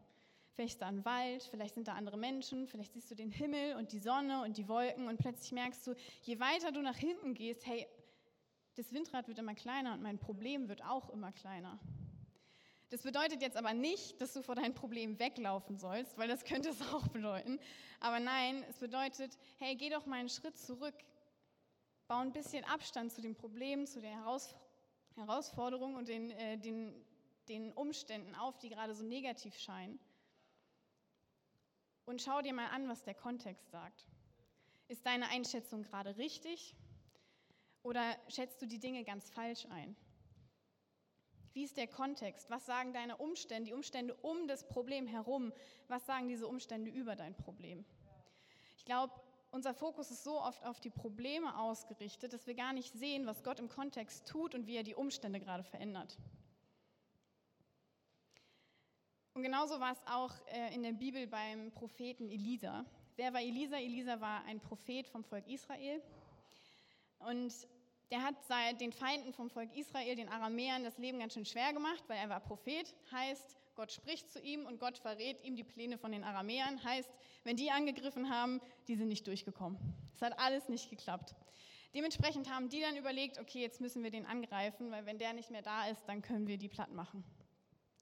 Vielleicht 0.54 0.76
ist 0.76 0.82
da 0.82 0.88
ein 0.88 1.04
Wald, 1.04 1.44
vielleicht 1.44 1.76
sind 1.76 1.90
da 1.90 1.94
andere 1.94 2.18
Menschen, 2.18 2.68
vielleicht 2.68 2.94
siehst 2.94 3.12
du 3.12 3.16
den 3.16 3.30
Himmel 3.30 3.76
und 3.76 3.92
die 3.92 4.00
Sonne 4.00 4.44
und 4.44 4.58
die 4.58 4.68
Wolken 4.70 5.08
und 5.08 5.18
plötzlich 5.18 5.52
merkst 5.52 5.86
du, 5.86 5.94
je 6.22 6.40
weiter 6.40 6.72
du 6.72 6.82
nach 6.82 6.96
hinten 6.96 7.34
gehst, 7.34 7.66
hey, 7.66 7.86
das 8.76 8.94
Windrad 8.94 9.28
wird 9.28 9.40
immer 9.40 9.56
kleiner 9.56 9.94
und 9.94 10.02
mein 10.02 10.20
Problem 10.20 10.70
wird 10.70 10.84
auch 10.86 11.10
immer 11.10 11.34
kleiner. 11.34 11.80
Das 12.90 13.04
bedeutet 13.04 13.42
jetzt 13.42 13.58
aber 13.58 13.74
nicht, 13.74 14.22
dass 14.22 14.34
du 14.34 14.42
vor 14.42 14.56
deinem 14.56 14.74
Problem 14.74 15.20
weglaufen 15.20 15.78
sollst, 15.78 16.18
weil 16.18 16.30
das 16.30 16.46
könnte 16.46 16.70
es 16.70 16.82
auch 16.94 17.10
bedeuten. 17.10 17.60
Aber 18.00 18.22
nein, 18.22 18.64
es 18.70 18.78
bedeutet, 18.78 19.38
hey, 19.58 19.76
geh 19.76 19.90
doch 19.90 20.06
mal 20.06 20.20
einen 20.20 20.30
Schritt 20.30 20.58
zurück, 20.58 20.96
bau 22.08 22.20
ein 22.20 22.32
bisschen 22.32 22.64
Abstand 22.64 23.12
zu 23.12 23.22
dem 23.22 23.36
Problem, 23.36 23.86
zu 23.86 24.00
der 24.00 24.12
Herausforderung 24.12 24.69
Herausforderungen 25.16 25.96
und 25.96 26.08
den, 26.08 26.32
äh, 26.32 26.58
den, 26.58 26.94
den 27.48 27.74
Umständen 27.74 28.36
auf, 28.36 28.58
die 28.58 28.70
gerade 28.70 28.94
so 28.96 29.04
negativ 29.04 29.58
scheinen. 29.58 30.00
Und 32.06 32.22
schau 32.22 32.42
dir 32.42 32.54
mal 32.54 32.68
an, 32.68 32.88
was 32.88 33.04
der 33.04 33.14
Kontext 33.14 33.70
sagt. 33.72 34.08
Ist 34.88 35.06
deine 35.06 35.30
Einschätzung 35.30 35.84
gerade 35.84 36.18
richtig 36.18 36.76
oder 37.84 38.18
schätzt 38.28 38.62
du 38.62 38.66
die 38.66 38.80
Dinge 38.80 39.04
ganz 39.04 39.30
falsch 39.30 39.68
ein? 39.68 39.96
Wie 41.54 41.64
ist 41.64 41.78
der 41.78 41.88
Kontext? 41.88 42.50
Was 42.50 42.66
sagen 42.66 42.94
deine 42.94 43.18
Umstände, 43.18 43.66
die 43.66 43.74
Umstände 43.74 44.16
um 44.16 44.48
das 44.48 44.68
Problem 44.68 45.08
herum? 45.08 45.52
Was 45.88 46.06
sagen 46.06 46.28
diese 46.28 46.48
Umstände 46.48 46.90
über 46.90 47.16
dein 47.16 47.36
Problem? 47.36 47.86
Ich 48.78 48.86
glaube, 48.86 49.14
unser 49.52 49.74
Fokus 49.74 50.12
ist 50.12 50.24
so 50.24 50.42
oft 50.42 50.66
auf 50.66 50.80
die 50.80 50.90
Probleme 50.90 51.58
ausgerichtet, 51.58 52.34
dass 52.34 52.46
wir 52.48 52.54
gar 52.54 52.74
nicht 52.74 52.94
sehen, 52.94 53.26
was 53.26 53.44
Gott 53.44 53.60
im 53.60 53.70
Kontext 53.70 54.28
tut 54.28 54.54
und 54.56 54.68
wie 54.68 54.76
er 54.76 54.84
die 54.84 54.96
Umstände 54.96 55.40
gerade 55.40 55.64
verändert. 55.64 56.18
Und 59.34 59.44
genauso 59.44 59.80
war 59.80 59.94
es 59.94 60.06
auch 60.08 60.34
äh, 60.48 60.74
in 60.74 60.84
der 60.84 60.92
Bibel 60.92 61.26
beim 61.28 61.72
Propheten 61.72 62.30
Elisa. 62.30 62.86
Wer 63.16 63.34
war 63.34 63.42
Elisa? 63.42 63.78
Elisa 63.78 64.20
war 64.20 64.44
ein 64.46 64.60
Prophet 64.60 65.08
vom 65.08 65.24
Volk 65.24 65.48
Israel. 65.48 66.02
Und 67.20 67.54
der 68.12 68.24
hat 68.24 68.36
den 68.82 68.92
Feinden 68.92 69.34
vom 69.34 69.50
Volk 69.50 69.76
Israel, 69.76 70.16
den 70.16 70.30
Aramäern, 70.30 70.84
das 70.84 70.98
Leben 70.98 71.20
ganz 71.20 71.34
schön 71.34 71.46
schwer 71.46 71.74
gemacht, 71.74 72.04
weil 72.08 72.18
er 72.18 72.30
war 72.30 72.40
Prophet. 72.40 72.94
Heißt, 73.12 73.59
Gott 73.80 73.94
spricht 73.94 74.30
zu 74.30 74.42
ihm 74.42 74.66
und 74.66 74.78
Gott 74.78 74.98
verrät 74.98 75.42
ihm 75.42 75.56
die 75.56 75.64
Pläne 75.64 75.98
von 75.98 76.12
den 76.12 76.26
Aramäern. 76.26 76.84
Heißt, 76.84 77.10
wenn 77.46 77.56
die 77.56 77.72
angegriffen 77.72 78.30
haben, 78.30 78.60
die 78.90 78.98
sind 78.98 79.08
nicht 79.08 79.26
durchgekommen. 79.26 79.80
Es 80.14 80.22
hat 80.22 80.38
alles 80.38 80.68
nicht 80.68 80.90
geklappt. 80.90 81.34
Dementsprechend 81.96 82.50
haben 82.50 82.68
die 82.68 82.82
dann 82.82 82.98
überlegt, 82.98 83.40
okay, 83.40 83.62
jetzt 83.62 83.80
müssen 83.80 84.04
wir 84.04 84.12
den 84.12 84.26
angreifen, 84.26 84.92
weil 84.92 85.06
wenn 85.06 85.18
der 85.18 85.32
nicht 85.32 85.50
mehr 85.50 85.62
da 85.62 85.88
ist, 85.88 86.04
dann 86.08 86.22
können 86.22 86.46
wir 86.46 86.58
die 86.58 86.68
platt 86.68 86.92
machen. 86.92 87.24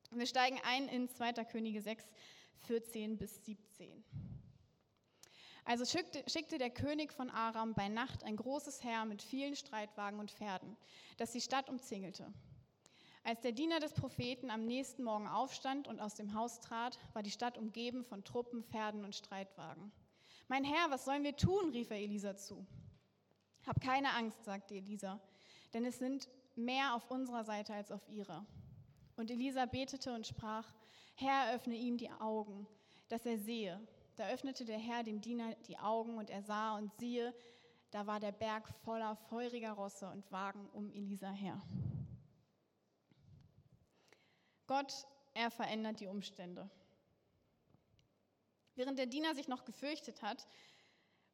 Wir 0.09 0.25
steigen 0.25 0.59
ein 0.63 0.87
in 0.87 1.09
2. 1.09 1.33
Könige 1.45 1.79
6, 1.79 2.09
14 2.61 3.19
bis 3.19 3.45
17. 3.45 4.03
Also 5.63 5.85
schickte, 5.85 6.23
schickte, 6.27 6.57
der 6.57 6.71
König 6.71 7.13
von 7.13 7.29
Aram 7.29 7.75
bei 7.75 7.87
Nacht 7.87 8.23
ein 8.23 8.35
großes 8.35 8.83
Heer 8.83 9.05
mit 9.05 9.21
vielen 9.21 9.55
Streitwagen 9.55 10.19
und 10.19 10.31
Pferden, 10.31 10.75
das 11.17 11.33
die 11.33 11.41
Stadt 11.41 11.69
umzingelte. 11.69 12.33
Als 13.27 13.41
der 13.41 13.51
Diener 13.51 13.81
des 13.81 13.91
Propheten 13.91 14.49
am 14.49 14.65
nächsten 14.65 15.03
Morgen 15.03 15.27
aufstand 15.27 15.89
und 15.89 15.99
aus 15.99 16.15
dem 16.15 16.33
Haus 16.33 16.61
trat, 16.61 16.97
war 17.11 17.23
die 17.23 17.29
Stadt 17.29 17.57
umgeben 17.57 18.05
von 18.05 18.23
Truppen, 18.23 18.63
Pferden 18.63 19.03
und 19.03 19.17
Streitwagen. 19.17 19.91
Mein 20.47 20.63
Herr, 20.63 20.91
was 20.91 21.03
sollen 21.03 21.25
wir 21.25 21.35
tun? 21.35 21.71
rief 21.71 21.91
er 21.91 21.97
Elisa 21.97 22.37
zu. 22.37 22.65
Hab 23.65 23.81
keine 23.81 24.13
Angst, 24.13 24.45
sagte 24.45 24.75
Elisa, 24.75 25.19
denn 25.73 25.83
es 25.83 25.99
sind 25.99 26.29
mehr 26.55 26.95
auf 26.95 27.11
unserer 27.11 27.43
Seite 27.43 27.73
als 27.73 27.91
auf 27.91 28.07
ihrer. 28.07 28.45
Und 29.17 29.29
Elisa 29.29 29.65
betete 29.65 30.13
und 30.13 30.25
sprach, 30.25 30.73
Herr, 31.15 31.53
öffne 31.53 31.75
ihm 31.75 31.97
die 31.97 32.09
Augen, 32.09 32.65
dass 33.09 33.25
er 33.25 33.39
sehe. 33.39 33.85
Da 34.15 34.29
öffnete 34.29 34.63
der 34.63 34.79
Herr 34.79 35.03
dem 35.03 35.19
Diener 35.19 35.53
die 35.67 35.77
Augen 35.77 36.17
und 36.17 36.29
er 36.29 36.43
sah 36.43 36.77
und 36.77 36.93
siehe, 36.93 37.35
da 37.91 38.07
war 38.07 38.21
der 38.21 38.31
Berg 38.31 38.69
voller 38.85 39.17
feuriger 39.17 39.73
Rosse 39.73 40.07
und 40.07 40.31
Wagen 40.31 40.69
um 40.69 40.89
Elisa 40.93 41.29
her. 41.29 41.61
Gott, 44.67 45.07
er 45.33 45.49
verändert 45.49 45.99
die 45.99 46.07
Umstände. 46.07 46.69
Während 48.75 48.99
der 48.99 49.07
Diener 49.07 49.33
sich 49.33 49.47
noch 49.47 49.65
gefürchtet 49.65 50.21
hat 50.21 50.45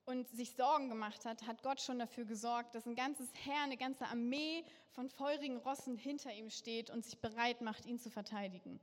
und 0.05 0.27
sich 0.29 0.55
Sorgen 0.55 0.87
gemacht 0.87 1.25
hat, 1.25 1.45
hat 1.47 1.63
Gott 1.63 1.81
schon 1.81 1.99
dafür 1.99 2.25
gesorgt, 2.25 2.75
dass 2.75 2.85
ein 2.85 2.95
ganzes 2.95 3.29
Heer, 3.43 3.61
eine 3.63 3.77
ganze 3.77 4.05
Armee 4.05 4.63
von 4.91 5.09
feurigen 5.09 5.57
Rossen 5.57 5.97
hinter 5.97 6.31
ihm 6.31 6.49
steht 6.49 6.89
und 6.89 7.03
sich 7.03 7.19
bereit 7.19 7.61
macht, 7.61 7.85
ihn 7.85 7.99
zu 7.99 8.09
verteidigen. 8.09 8.79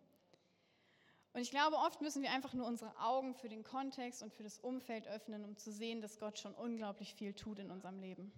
Und 1.32 1.42
ich 1.42 1.50
glaube, 1.50 1.76
oft 1.76 2.00
müssen 2.00 2.22
wir 2.22 2.32
einfach 2.32 2.54
nur 2.54 2.66
unsere 2.66 2.98
Augen 2.98 3.34
für 3.34 3.48
den 3.48 3.62
Kontext 3.62 4.22
und 4.22 4.32
für 4.32 4.42
das 4.42 4.58
Umfeld 4.58 5.06
öffnen, 5.06 5.44
um 5.44 5.56
zu 5.56 5.70
sehen, 5.70 6.00
dass 6.00 6.18
Gott 6.18 6.38
schon 6.38 6.54
unglaublich 6.54 7.14
viel 7.14 7.34
tut 7.34 7.60
in 7.60 7.70
unserem 7.70 8.00
Leben. 8.00 8.32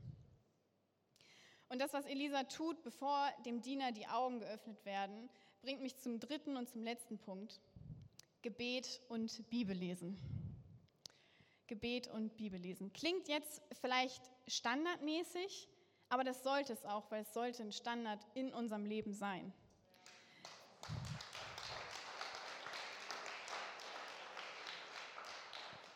Und 1.70 1.80
das, 1.80 1.94
was 1.94 2.04
Elisa 2.04 2.44
tut, 2.44 2.82
bevor 2.82 3.30
dem 3.46 3.62
Diener 3.62 3.92
die 3.92 4.06
Augen 4.06 4.40
geöffnet 4.40 4.84
werden, 4.84 5.30
bringt 5.62 5.80
mich 5.80 5.96
zum 5.96 6.18
dritten 6.18 6.56
und 6.56 6.68
zum 6.68 6.82
letzten 6.82 7.18
Punkt. 7.18 7.60
Gebet 8.42 9.00
und 9.08 9.48
Bibellesen. 9.48 10.18
Gebet 11.68 12.08
und 12.08 12.36
Bibellesen. 12.36 12.92
Klingt 12.92 13.28
jetzt 13.28 13.62
vielleicht 13.80 14.22
standardmäßig, 14.48 15.68
aber 16.08 16.24
das 16.24 16.42
sollte 16.42 16.72
es 16.72 16.84
auch, 16.84 17.10
weil 17.10 17.22
es 17.22 17.32
sollte 17.32 17.62
ein 17.62 17.72
Standard 17.72 18.26
in 18.34 18.52
unserem 18.52 18.84
Leben 18.84 19.14
sein. 19.14 19.52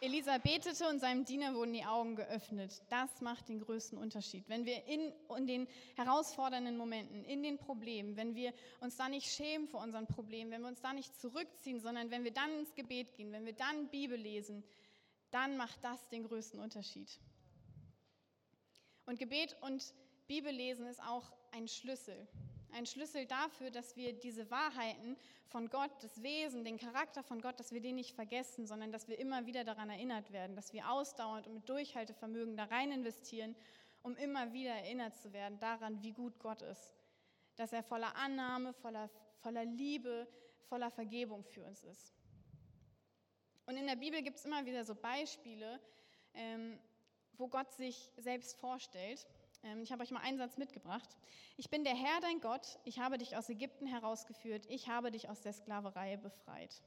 Elisa 0.06 0.38
betete 0.38 0.88
und 0.88 1.00
seinem 1.00 1.24
Diener 1.24 1.52
wurden 1.56 1.72
die 1.72 1.84
Augen 1.84 2.14
geöffnet. 2.14 2.80
Das 2.90 3.20
macht 3.22 3.48
den 3.48 3.58
größten 3.58 3.98
Unterschied. 3.98 4.48
Wenn 4.48 4.64
wir 4.64 4.84
in, 4.86 5.12
in, 5.36 5.48
den 5.48 5.66
herausfordernden 5.96 6.76
Momenten, 6.76 7.24
in 7.24 7.42
den 7.42 7.58
Problemen, 7.58 8.16
wenn 8.16 8.36
wir 8.36 8.54
uns 8.78 8.96
da 8.96 9.08
nicht 9.08 9.28
schämen 9.28 9.66
vor 9.66 9.80
unseren 9.82 10.06
Problemen, 10.06 10.52
wenn 10.52 10.60
wir 10.60 10.68
uns 10.68 10.80
da 10.80 10.92
nicht 10.92 11.12
zurückziehen, 11.20 11.80
sondern 11.80 12.12
wenn 12.12 12.22
wir 12.22 12.30
dann 12.30 12.56
ins 12.56 12.72
Gebet 12.76 13.16
gehen, 13.16 13.32
wenn 13.32 13.46
wir 13.46 13.54
dann 13.54 13.88
Bibel 13.88 14.16
lesen, 14.16 14.62
dann 15.32 15.56
macht 15.56 15.82
das 15.82 16.08
den 16.08 16.22
größten 16.22 16.60
Unterschied. 16.60 17.18
Und 19.06 19.18
Gebet 19.18 19.56
und 19.62 19.92
Bibellesen 20.28 20.86
ist 20.86 21.02
auch 21.02 21.32
ein 21.50 21.66
Schlüssel. 21.66 22.28
Ein 22.72 22.86
Schlüssel 22.86 23.26
dafür, 23.26 23.70
dass 23.70 23.96
wir 23.96 24.12
diese 24.12 24.50
Wahrheiten 24.50 25.16
von 25.48 25.70
Gott, 25.70 25.90
das 26.02 26.22
Wesen, 26.22 26.64
den 26.64 26.78
Charakter 26.78 27.22
von 27.22 27.40
Gott, 27.40 27.58
dass 27.58 27.72
wir 27.72 27.80
den 27.80 27.94
nicht 27.94 28.14
vergessen, 28.14 28.66
sondern 28.66 28.92
dass 28.92 29.08
wir 29.08 29.18
immer 29.18 29.46
wieder 29.46 29.64
daran 29.64 29.90
erinnert 29.90 30.32
werden, 30.32 30.56
dass 30.56 30.72
wir 30.72 30.90
ausdauernd 30.90 31.46
und 31.46 31.54
mit 31.54 31.68
Durchhaltevermögen 31.68 32.56
da 32.56 32.64
rein 32.64 32.92
investieren, 32.92 33.54
um 34.02 34.16
immer 34.16 34.52
wieder 34.52 34.72
erinnert 34.72 35.16
zu 35.16 35.32
werden 35.32 35.58
daran, 35.58 36.02
wie 36.02 36.12
gut 36.12 36.38
Gott 36.38 36.62
ist. 36.62 36.94
Dass 37.56 37.72
er 37.72 37.82
voller 37.82 38.14
Annahme, 38.16 38.72
voller, 38.74 39.08
voller 39.38 39.64
Liebe, 39.64 40.28
voller 40.68 40.90
Vergebung 40.90 41.44
für 41.44 41.64
uns 41.64 41.82
ist. 41.84 42.12
Und 43.66 43.76
in 43.76 43.86
der 43.86 43.96
Bibel 43.96 44.22
gibt 44.22 44.36
es 44.36 44.44
immer 44.44 44.64
wieder 44.64 44.84
so 44.84 44.94
Beispiele, 44.94 45.80
ähm, 46.34 46.78
wo 47.32 47.48
Gott 47.48 47.72
sich 47.72 48.12
selbst 48.16 48.56
vorstellt. 48.58 49.26
Ähm, 49.66 49.82
ich 49.82 49.92
habe 49.92 50.02
euch 50.02 50.10
mal 50.10 50.20
einen 50.20 50.38
Satz 50.38 50.56
mitgebracht. 50.56 51.08
Ich 51.56 51.70
bin 51.70 51.84
der 51.84 51.94
Herr, 51.94 52.20
dein 52.20 52.40
Gott. 52.40 52.78
Ich 52.84 52.98
habe 52.98 53.18
dich 53.18 53.36
aus 53.36 53.48
Ägypten 53.48 53.86
herausgeführt. 53.86 54.64
Ich 54.68 54.88
habe 54.88 55.10
dich 55.10 55.28
aus 55.28 55.40
der 55.40 55.52
Sklaverei 55.52 56.16
befreit. 56.16 56.82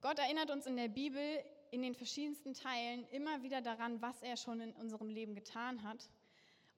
Gott 0.00 0.18
erinnert 0.18 0.50
uns 0.50 0.66
in 0.66 0.76
der 0.76 0.88
Bibel 0.88 1.22
in 1.70 1.82
den 1.82 1.94
verschiedensten 1.94 2.54
Teilen 2.54 3.06
immer 3.08 3.42
wieder 3.42 3.60
daran, 3.60 4.00
was 4.00 4.22
er 4.22 4.36
schon 4.36 4.60
in 4.60 4.72
unserem 4.74 5.08
Leben 5.08 5.34
getan 5.34 5.82
hat, 5.82 6.08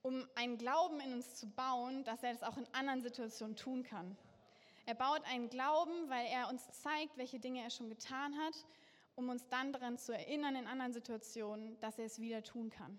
um 0.03 0.27
einen 0.35 0.59
Glauben 0.59 1.01
in 1.01 1.13
uns 1.13 1.35
zu 1.35 1.49
bauen, 1.49 2.05
dass 2.05 2.23
er 2.23 2.33
das 2.33 2.43
auch 2.43 2.57
in 2.57 2.67
anderen 2.73 3.03
Situationen 3.03 3.57
tun 3.57 3.83
kann. 3.83 4.17
Er 4.87 4.95
baut 4.95 5.23
einen 5.25 5.51
Glauben, 5.51 6.09
weil 6.09 6.27
er 6.27 6.49
uns 6.49 6.67
zeigt, 6.71 7.17
welche 7.17 7.41
Dinge 7.41 7.61
er 7.63 7.71
schon 7.71 7.91
getan 7.91 8.37
hat, 8.39 8.55
um 9.17 9.29
uns 9.29 9.47
dann 9.49 9.73
daran 9.73 9.99
zu 9.99 10.13
erinnern 10.13 10.57
in 10.57 10.67
anderen 10.67 10.93
Situationen, 10.93 11.79
dass 11.81 11.99
er 11.99 12.07
es 12.07 12.21
wieder 12.21 12.43
tun 12.43 12.71
kann. 12.71 12.99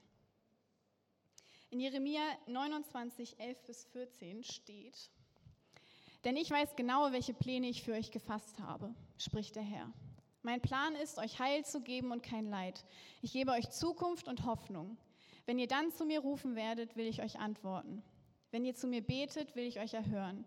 In 1.70 1.82
Jeremia 1.82 2.22
29, 2.48 3.40
11 3.40 3.64
bis 3.66 3.84
14 3.86 4.44
steht, 4.44 5.10
denn 6.24 6.38
ich 6.38 6.50
weiß 6.50 6.78
genau, 6.78 7.12
welche 7.12 7.34
Pläne 7.34 7.68
ich 7.68 7.84
für 7.84 7.92
euch 7.92 8.10
gefasst 8.10 8.60
habe, 8.60 8.96
spricht 9.18 9.58
der 9.58 9.64
Herr. 9.64 9.92
Mein 10.44 10.62
Plan 10.62 10.96
ist, 10.96 11.18
euch 11.18 11.40
Heil 11.40 11.66
zu 11.66 11.82
geben 11.82 12.14
und 12.14 12.24
kein 12.24 12.50
Leid. 12.50 12.86
Ich 13.22 13.34
gebe 13.34 13.52
euch 13.52 13.70
Zukunft 13.70 14.30
und 14.30 14.46
Hoffnung. 14.46 14.98
Wenn 15.46 15.60
ihr 15.60 15.68
dann 15.68 15.92
zu 15.92 16.06
mir 16.06 16.22
rufen 16.22 16.56
werdet, 16.56 16.96
will 16.96 17.06
ich 17.06 17.22
euch 17.22 17.38
antworten. 17.38 18.02
Wenn 18.52 18.64
ihr 18.64 18.76
zu 18.76 18.88
mir 18.88 19.02
betet, 19.02 19.56
will 19.58 19.66
ich 19.66 19.82
euch 19.82 19.94
erhören. 19.94 20.46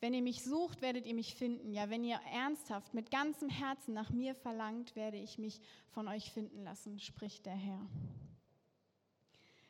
Wenn 0.00 0.14
ihr 0.14 0.22
mich 0.22 0.44
sucht, 0.44 0.80
werdet 0.80 1.06
ihr 1.06 1.14
mich 1.14 1.34
finden. 1.34 1.74
Ja, 1.74 1.90
wenn 1.90 2.04
ihr 2.04 2.18
ernsthaft 2.32 2.94
mit 2.94 3.10
ganzem 3.10 3.50
Herzen 3.50 3.92
nach 3.92 4.08
mir 4.10 4.34
verlangt, 4.34 4.96
werde 4.96 5.18
ich 5.18 5.36
mich 5.36 5.60
von 5.90 6.08
euch 6.08 6.30
finden 6.32 6.64
lassen, 6.64 7.00
spricht 7.00 7.44
der 7.44 7.54
Herr. 7.54 7.86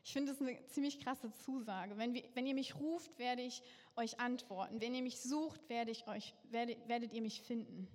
Ich 0.04 0.12
finde 0.12 0.32
das 0.32 0.40
eine 0.40 0.64
ziemlich 0.66 1.00
krasse 1.00 1.32
Zusage. 1.32 1.96
Wenn, 1.96 2.12
wir, 2.12 2.22
wenn, 2.34 2.46
ihr 2.46 2.54
mich 2.54 2.76
ruft, 2.76 3.18
werde 3.18 3.40
ich 3.40 3.62
euch 3.96 4.20
antworten. 4.20 4.78
Wenn 4.82 4.94
ihr 4.94 5.02
mich 5.02 5.18
sucht, 5.22 5.66
werde 5.70 5.90
ich 5.90 6.06
euch, 6.06 6.34
werdet, 6.50 6.86
werdet 6.86 7.14
ihr 7.14 7.22
mich 7.22 7.40
finden. 7.40 7.88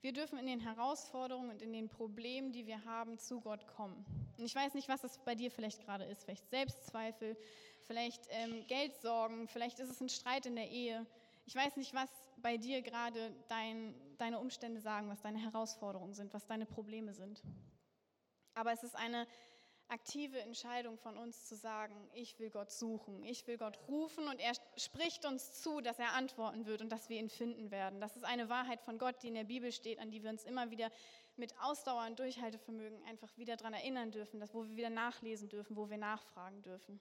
Wir 0.00 0.12
dürfen 0.12 0.38
in 0.38 0.46
den 0.46 0.60
Herausforderungen 0.60 1.50
und 1.50 1.60
in 1.60 1.72
den 1.72 1.88
Problemen, 1.88 2.52
die 2.52 2.68
wir 2.68 2.84
haben, 2.84 3.18
zu 3.18 3.40
Gott 3.40 3.66
kommen. 3.66 4.06
Und 4.38 4.44
ich 4.44 4.54
weiß 4.54 4.74
nicht, 4.74 4.88
was 4.88 5.02
es 5.02 5.18
bei 5.18 5.34
dir 5.34 5.50
vielleicht 5.50 5.84
gerade 5.84 6.04
ist. 6.04 6.22
Vielleicht 6.22 6.48
Selbstzweifel, 6.50 7.36
vielleicht 7.88 8.28
ähm, 8.30 8.64
Geldsorgen, 8.68 9.48
vielleicht 9.48 9.80
ist 9.80 9.90
es 9.90 10.00
ein 10.00 10.08
Streit 10.08 10.46
in 10.46 10.54
der 10.54 10.70
Ehe. 10.70 11.04
Ich 11.46 11.56
weiß 11.56 11.76
nicht, 11.76 11.94
was 11.94 12.10
bei 12.36 12.56
dir 12.56 12.82
gerade 12.82 13.34
dein, 13.48 13.92
deine 14.18 14.38
Umstände 14.38 14.80
sagen, 14.80 15.08
was 15.08 15.20
deine 15.20 15.38
Herausforderungen 15.40 16.14
sind, 16.14 16.32
was 16.32 16.46
deine 16.46 16.64
Probleme 16.64 17.12
sind. 17.12 17.42
Aber 18.54 18.72
es 18.72 18.84
ist 18.84 18.94
eine 18.94 19.26
aktive 19.88 20.38
Entscheidung 20.40 20.98
von 20.98 21.16
uns 21.16 21.46
zu 21.46 21.56
sagen, 21.56 21.94
ich 22.12 22.38
will 22.38 22.50
Gott 22.50 22.70
suchen, 22.70 23.24
ich 23.24 23.46
will 23.46 23.56
Gott 23.56 23.78
rufen 23.88 24.26
und 24.28 24.38
er 24.38 24.52
spricht 24.76 25.24
uns 25.24 25.62
zu, 25.62 25.80
dass 25.80 25.98
er 25.98 26.12
antworten 26.12 26.66
wird 26.66 26.82
und 26.82 26.90
dass 26.90 27.08
wir 27.08 27.18
ihn 27.18 27.30
finden 27.30 27.70
werden. 27.70 28.00
Das 28.00 28.16
ist 28.16 28.24
eine 28.24 28.48
Wahrheit 28.48 28.80
von 28.82 28.98
Gott, 28.98 29.22
die 29.22 29.28
in 29.28 29.34
der 29.34 29.44
Bibel 29.44 29.72
steht, 29.72 29.98
an 29.98 30.10
die 30.10 30.22
wir 30.22 30.30
uns 30.30 30.44
immer 30.44 30.70
wieder 30.70 30.90
mit 31.36 31.54
Ausdauer 31.60 32.06
und 32.06 32.18
Durchhaltevermögen 32.18 33.02
einfach 33.04 33.36
wieder 33.38 33.56
daran 33.56 33.72
erinnern 33.72 34.10
dürfen, 34.10 34.40
dass, 34.40 34.52
wo 34.52 34.64
wir 34.64 34.76
wieder 34.76 34.90
nachlesen 34.90 35.48
dürfen, 35.48 35.76
wo 35.76 35.88
wir 35.88 35.98
nachfragen 35.98 36.62
dürfen. 36.62 37.00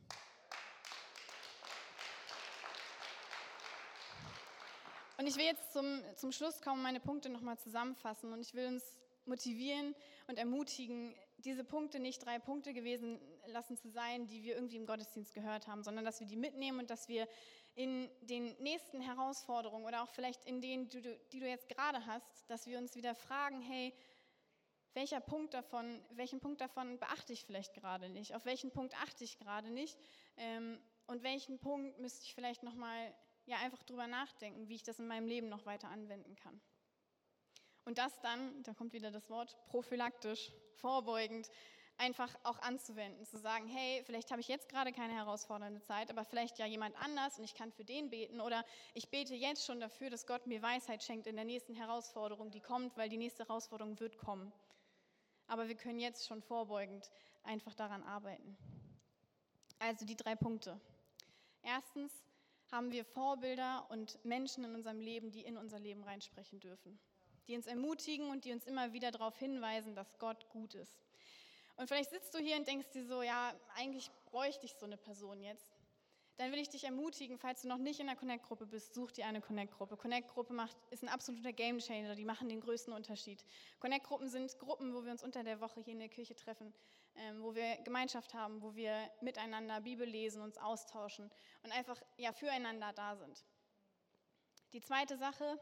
Und 5.17 5.25
ich 5.25 5.35
will 5.35 5.45
jetzt 5.45 5.73
zum, 5.73 6.03
zum 6.15 6.31
Schluss 6.31 6.61
kommen, 6.61 6.83
meine 6.83 6.99
Punkte 6.99 7.29
nochmal 7.29 7.57
zusammenfassen 7.57 8.31
und 8.31 8.41
ich 8.41 8.53
will 8.53 8.67
uns 8.67 8.97
motivieren 9.25 9.95
und 10.27 10.37
ermutigen, 10.37 11.15
diese 11.47 11.63
Punkte 11.63 11.99
nicht 11.99 12.25
drei 12.25 12.39
Punkte 12.39 12.73
gewesen 12.73 13.19
lassen 13.47 13.77
zu 13.77 13.89
sein, 13.89 14.27
die 14.27 14.43
wir 14.43 14.55
irgendwie 14.55 14.75
im 14.75 14.85
Gottesdienst 14.85 15.33
gehört 15.33 15.67
haben, 15.67 15.81
sondern 15.81 16.03
dass 16.03 16.19
wir 16.19 16.27
die 16.27 16.35
mitnehmen 16.35 16.79
und 16.79 16.89
dass 16.89 17.07
wir 17.07 17.27
in 17.73 18.09
den 18.21 18.53
nächsten 18.61 18.99
Herausforderungen 18.99 19.85
oder 19.85 20.03
auch 20.03 20.09
vielleicht 20.09 20.45
in 20.45 20.61
denen, 20.61 20.89
die 20.89 21.01
du, 21.01 21.17
die 21.31 21.39
du 21.39 21.47
jetzt 21.47 21.69
gerade 21.69 22.05
hast, 22.05 22.49
dass 22.49 22.67
wir 22.67 22.77
uns 22.77 22.95
wieder 22.95 23.15
fragen, 23.15 23.61
hey, 23.61 23.93
welcher 24.93 25.21
Punkt 25.21 25.53
davon, 25.53 26.03
welchen 26.09 26.41
Punkt 26.41 26.59
davon 26.59 26.99
beachte 26.99 27.31
ich 27.31 27.45
vielleicht 27.45 27.73
gerade 27.73 28.09
nicht? 28.09 28.35
Auf 28.35 28.45
welchen 28.45 28.71
Punkt 28.71 28.93
achte 29.01 29.23
ich 29.23 29.37
gerade 29.37 29.71
nicht? 29.71 29.97
Ähm, 30.35 30.81
und 31.05 31.23
welchen 31.23 31.59
Punkt 31.59 31.97
müsste 31.99 32.25
ich 32.25 32.35
vielleicht 32.35 32.63
nochmal 32.63 33.13
ja, 33.45 33.57
einfach 33.57 33.83
drüber 33.83 34.07
nachdenken, 34.07 34.67
wie 34.67 34.75
ich 34.75 34.83
das 34.83 34.99
in 34.99 35.07
meinem 35.07 35.27
Leben 35.27 35.47
noch 35.47 35.65
weiter 35.65 35.87
anwenden 35.89 36.35
kann? 36.35 36.59
Und 37.87 37.97
das 37.99 38.19
dann, 38.19 38.61
da 38.63 38.73
kommt 38.73 38.91
wieder 38.91 39.11
das 39.11 39.29
Wort, 39.29 39.55
prophylaktisch, 39.67 40.51
vorbeugend, 40.73 41.49
einfach 41.97 42.37
auch 42.43 42.59
anzuwenden, 42.59 43.25
zu 43.25 43.37
sagen, 43.37 43.65
hey, 43.69 44.03
vielleicht 44.05 44.29
habe 44.29 44.41
ich 44.41 44.49
jetzt 44.49 44.67
gerade 44.67 44.91
keine 44.91 45.13
herausfordernde 45.13 45.79
Zeit, 45.79 46.11
aber 46.11 46.25
vielleicht 46.25 46.59
ja 46.59 46.65
jemand 46.65 46.97
anders 47.01 47.39
und 47.39 47.45
ich 47.45 47.55
kann 47.55 47.71
für 47.71 47.85
den 47.85 48.09
beten 48.09 48.41
oder 48.41 48.65
ich 48.93 49.07
bete 49.07 49.35
jetzt 49.35 49.65
schon 49.65 49.79
dafür, 49.79 50.09
dass 50.09 50.27
Gott 50.27 50.47
mir 50.47 50.61
Weisheit 50.61 51.01
schenkt 51.01 51.27
in 51.27 51.37
der 51.37 51.45
nächsten 51.45 51.73
Herausforderung, 51.75 52.51
die 52.51 52.59
kommt, 52.59 52.97
weil 52.97 53.07
die 53.07 53.15
nächste 53.15 53.47
Herausforderung 53.47 53.97
wird 54.01 54.17
kommen. 54.17 54.51
Aber 55.47 55.69
wir 55.69 55.75
können 55.75 55.99
jetzt 55.99 56.27
schon 56.27 56.41
vorbeugend 56.41 57.09
einfach 57.43 57.73
daran 57.73 58.03
arbeiten. 58.03 58.57
Also 59.79 60.05
die 60.05 60.17
drei 60.17 60.35
Punkte. 60.35 60.77
Erstens 61.61 62.11
haben 62.69 62.91
wir 62.91 63.05
Vorbilder 63.05 63.89
und 63.89 64.19
Menschen 64.25 64.65
in 64.65 64.75
unserem 64.75 64.99
Leben, 64.99 65.31
die 65.31 65.45
in 65.45 65.55
unser 65.55 65.79
Leben 65.79 66.03
reinsprechen 66.03 66.59
dürfen 66.59 66.99
die 67.47 67.55
uns 67.55 67.67
ermutigen 67.67 68.29
und 68.29 68.45
die 68.45 68.51
uns 68.51 68.65
immer 68.65 68.93
wieder 68.93 69.11
darauf 69.11 69.37
hinweisen, 69.37 69.95
dass 69.95 70.17
Gott 70.19 70.49
gut 70.49 70.75
ist. 70.75 70.97
Und 71.77 71.87
vielleicht 71.87 72.09
sitzt 72.09 72.33
du 72.33 72.39
hier 72.39 72.57
und 72.57 72.67
denkst 72.67 72.89
dir 72.91 73.05
so, 73.05 73.21
ja, 73.21 73.53
eigentlich 73.75 74.09
bräuchte 74.25 74.65
ich 74.65 74.73
so 74.73 74.85
eine 74.85 74.97
Person 74.97 75.41
jetzt. 75.41 75.77
dann 76.37 76.51
will 76.51 76.59
ich 76.59 76.69
dich 76.69 76.83
ermutigen, 76.83 77.39
falls 77.39 77.63
du 77.63 77.67
noch 77.67 77.79
nicht 77.79 77.99
in 77.99 78.05
der 78.05 78.15
Connect-Gruppe 78.15 78.67
bist, 78.67 78.93
such 78.93 79.11
dir 79.11 79.25
eine 79.25 79.41
Connect-Gruppe. 79.41 79.97
Connect-Gruppe 79.97 80.55
ist 80.91 81.01
ein 81.03 81.09
absoluter 81.09 81.51
Game-Changer, 81.51 82.13
die 82.13 82.25
machen 82.25 82.47
den 82.47 82.61
größten 82.61 82.93
Unterschied. 82.93 83.43
Connect-Gruppen 83.79 84.29
sind 84.29 84.57
Gruppen, 84.59 84.93
wo 84.93 85.03
wir 85.03 85.11
uns 85.11 85.23
unter 85.23 85.43
der 85.43 85.61
Woche 85.61 85.81
hier 85.81 85.93
in 85.93 85.99
der 85.99 86.09
Kirche 86.09 86.35
treffen, 86.35 86.75
ähm, 87.15 87.41
wo 87.41 87.55
wir 87.55 87.77
Gemeinschaft 87.77 88.35
haben, 88.35 88.61
wo 88.61 88.75
wir 88.75 89.09
miteinander 89.21 89.81
Bibel 89.81 90.07
lesen, 90.07 90.43
uns 90.43 90.59
austauschen 90.59 91.31
und 91.63 91.71
einfach 91.71 91.99
ja, 92.17 92.31
füreinander 92.33 92.93
da 92.93 93.15
sind. 93.15 93.43
Die 94.73 94.81
zweite 94.81 95.17
Sache, 95.17 95.59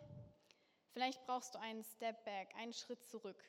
vielleicht 0.96 1.26
brauchst 1.26 1.54
du 1.54 1.60
einen 1.60 1.84
Step 1.84 2.24
Back, 2.24 2.56
einen 2.56 2.72
Schritt 2.72 3.04
zurück. 3.04 3.44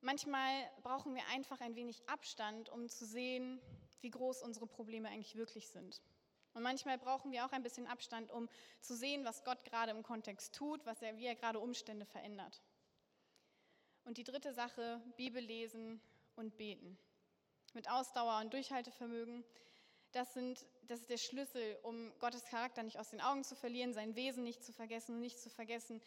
Manchmal 0.00 0.50
brauchen 0.82 1.14
wir 1.14 1.22
einfach 1.34 1.60
ein 1.60 1.76
wenig 1.76 2.08
Abstand, 2.08 2.70
um 2.70 2.88
zu 2.88 3.04
sehen, 3.04 3.60
wie 4.00 4.08
groß 4.08 4.42
unsere 4.42 4.66
Probleme 4.66 5.10
eigentlich 5.10 5.36
wirklich 5.36 5.68
sind. 5.68 6.00
Und 6.54 6.62
manchmal 6.62 6.96
brauchen 6.96 7.30
wir 7.30 7.44
auch 7.44 7.52
ein 7.52 7.62
bisschen 7.62 7.86
Abstand, 7.86 8.30
um 8.30 8.48
zu 8.80 8.96
sehen, 8.96 9.26
was 9.26 9.44
Gott 9.44 9.62
gerade 9.66 9.90
im 9.90 10.02
Kontext 10.02 10.54
tut, 10.54 10.86
was 10.86 11.02
er, 11.02 11.18
wie 11.18 11.26
er 11.26 11.34
gerade 11.34 11.60
Umstände 11.60 12.06
verändert. 12.06 12.62
Und 14.04 14.16
die 14.16 14.24
dritte 14.24 14.54
Sache, 14.54 15.02
Bibel 15.18 15.42
lesen 15.42 16.00
und 16.36 16.56
beten. 16.56 16.96
Mit 17.74 17.90
Ausdauer 17.90 18.40
und 18.40 18.54
Durchhaltevermögen. 18.54 19.44
Das, 20.12 20.32
sind, 20.34 20.66
das 20.82 21.00
ist 21.00 21.10
der 21.10 21.18
Schlüssel, 21.18 21.78
um 21.82 22.12
Gottes 22.18 22.44
Charakter 22.44 22.82
nicht 22.82 22.98
aus 22.98 23.10
den 23.10 23.20
Augen 23.20 23.44
zu 23.44 23.54
verlieren, 23.54 23.92
sein 23.92 24.16
Wesen 24.16 24.42
nicht 24.42 24.64
zu 24.64 24.72
vergessen 24.72 25.16
und 25.16 25.20
nicht 25.20 25.38
zu 25.38 25.50
vergessen, 25.50 26.00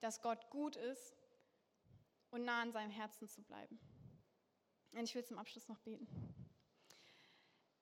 dass 0.00 0.22
Gott 0.22 0.48
gut 0.50 0.76
ist 0.76 1.16
und 2.30 2.44
nah 2.44 2.62
an 2.62 2.72
seinem 2.72 2.90
Herzen 2.90 3.28
zu 3.28 3.42
bleiben. 3.42 3.78
Und 4.92 5.04
ich 5.04 5.14
will 5.14 5.24
zum 5.24 5.38
Abschluss 5.38 5.68
noch 5.68 5.78
beten. 5.80 6.06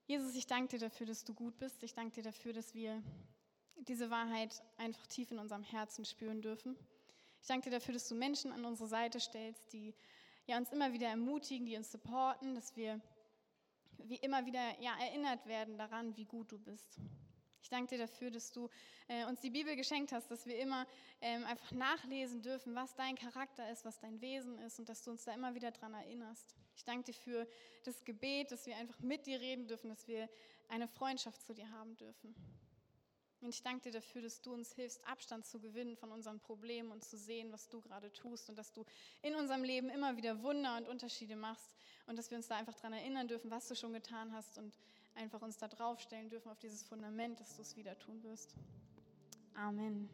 Jesus, 0.07 0.35
ich 0.35 0.47
danke 0.47 0.79
dir 0.79 0.79
dafür, 0.79 1.07
dass 1.07 1.25
du 1.25 1.35
gut 1.35 1.59
bist. 1.59 1.83
Ich 1.83 1.95
danke 1.95 2.15
dir 2.15 2.23
dafür, 2.23 2.53
dass 2.53 2.75
wir 2.75 3.03
diese 3.77 4.11
Wahrheit 4.11 4.62
einfach 4.77 5.07
tief 5.07 5.31
in 5.31 5.39
unserem 5.39 5.62
Herzen 5.62 6.05
spüren 6.05 6.41
dürfen. 6.41 6.77
Ich 7.41 7.49
danke 7.49 7.71
dir 7.71 7.77
dafür, 7.77 7.95
dass 7.95 8.09
du 8.09 8.15
Menschen 8.15 8.53
an 8.53 8.65
unsere 8.65 8.89
Seite 8.89 9.21
stellst, 9.21 9.73
die 9.73 9.95
ja, 10.47 10.59
uns 10.59 10.71
immer 10.71 10.93
wieder 10.93 11.09
ermutigen, 11.09 11.67
die 11.67 11.77
uns 11.77 11.91
supporten, 11.91 12.55
dass 12.55 12.77
wir 12.77 13.01
wie 14.05 14.17
immer 14.17 14.47
wieder 14.47 14.81
ja, 14.81 14.93
erinnert 15.01 15.47
werden 15.47 15.79
daran, 15.79 16.17
wie 16.17 16.25
gut 16.25 16.53
du 16.53 16.59
bist. 16.59 16.99
Ich 17.67 17.71
danke 17.71 17.97
dir 17.97 18.07
dafür, 18.07 18.31
dass 18.31 18.53
du 18.53 18.71
äh, 19.09 19.25
uns 19.25 19.41
die 19.41 19.51
Bibel 19.51 19.75
geschenkt 19.75 20.13
hast, 20.13 20.31
dass 20.31 20.47
wir 20.47 20.57
immer 20.59 20.87
ähm, 21.21 21.45
einfach 21.45 21.73
nachlesen 21.73 22.41
dürfen, 22.41 22.77
was 22.77 22.95
dein 22.95 23.17
Charakter 23.17 23.69
ist, 23.71 23.85
was 23.85 23.99
dein 23.99 24.21
Wesen 24.21 24.57
ist 24.61 24.79
und 24.79 24.89
dass 24.89 25.03
du 25.03 25.11
uns 25.11 25.25
da 25.25 25.35
immer 25.35 25.55
wieder 25.55 25.73
daran 25.73 25.95
erinnerst. 25.95 26.55
Ich 26.77 26.85
danke 26.85 27.05
dir 27.07 27.15
für 27.15 27.49
das 27.85 28.05
Gebet, 28.05 28.53
dass 28.53 28.67
wir 28.67 28.77
einfach 28.77 29.01
mit 29.01 29.27
dir 29.27 29.41
reden 29.41 29.67
dürfen, 29.67 29.89
dass 29.89 30.07
wir 30.07 30.29
eine 30.69 30.87
Freundschaft 30.87 31.45
zu 31.45 31.55
dir 31.55 31.69
haben 31.71 31.97
dürfen. 31.97 32.37
Und 33.41 33.55
ich 33.55 33.63
danke 33.63 33.83
dir 33.83 33.93
dafür, 33.93 34.23
dass 34.23 34.41
du 34.41 34.55
uns 34.55 34.73
hilfst, 34.75 35.05
Abstand 35.07 35.45
zu 35.45 35.61
gewinnen 35.61 35.97
von 35.97 36.11
unseren 36.11 36.41
Problemen 36.41 36.91
und 36.91 37.05
zu 37.05 37.19
sehen, 37.19 37.53
was 37.53 37.69
du 37.69 37.81
gerade 37.81 38.13
tust 38.13 38.49
und 38.49 38.57
dass 38.57 38.73
du 38.73 38.85
in 39.23 39.35
unserem 39.35 39.63
Leben 39.63 39.91
immer 39.91 40.17
wieder 40.17 40.43
Wunder 40.43 40.77
und 40.77 40.89
Unterschiede 40.89 41.37
machst 41.37 41.75
und 42.07 42.16
dass 42.16 42.31
wir 42.31 42.37
uns 42.37 42.49
da 42.49 42.57
einfach 42.57 42.75
daran 42.75 42.92
erinnern 42.92 43.29
dürfen, 43.29 43.51
was 43.51 43.69
du 43.69 43.75
schon 43.75 43.92
getan 43.92 44.33
hast 44.33 44.59
und 44.59 44.73
einfach 45.14 45.42
uns 45.42 45.57
da 45.59 45.69
draufstellen 45.69 46.29
dürfen 46.29 46.51
auf 46.51 46.59
dieses 46.59 46.83
Fundament, 46.83 47.40
dass 47.40 47.57
du 47.57 47.62
es 47.62 47.77
wieder 47.77 47.99
tun 47.99 48.23
wirst. 48.23 48.55
Amen. 49.55 50.09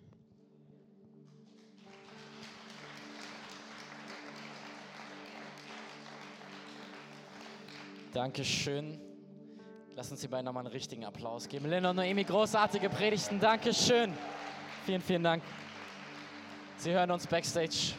Dankeschön. 8.13 9.01
Lass 9.95 10.11
uns 10.11 10.21
die 10.21 10.29
beiden 10.29 10.45
nochmal 10.45 10.65
einen 10.65 10.73
richtigen 10.73 11.05
Applaus 11.05 11.49
geben. 11.49 11.69
Linda 11.69 11.91
und 11.91 11.97
Noemi, 11.97 12.25
großartige 12.25 12.89
Predigten. 12.89 13.41
Dankeschön. 13.41 14.13
Vielen, 14.85 15.01
vielen 15.01 15.23
Dank. 15.23 15.43
Sie 16.77 16.93
hören 16.93 17.11
uns 17.11 17.27
backstage. 17.27 17.95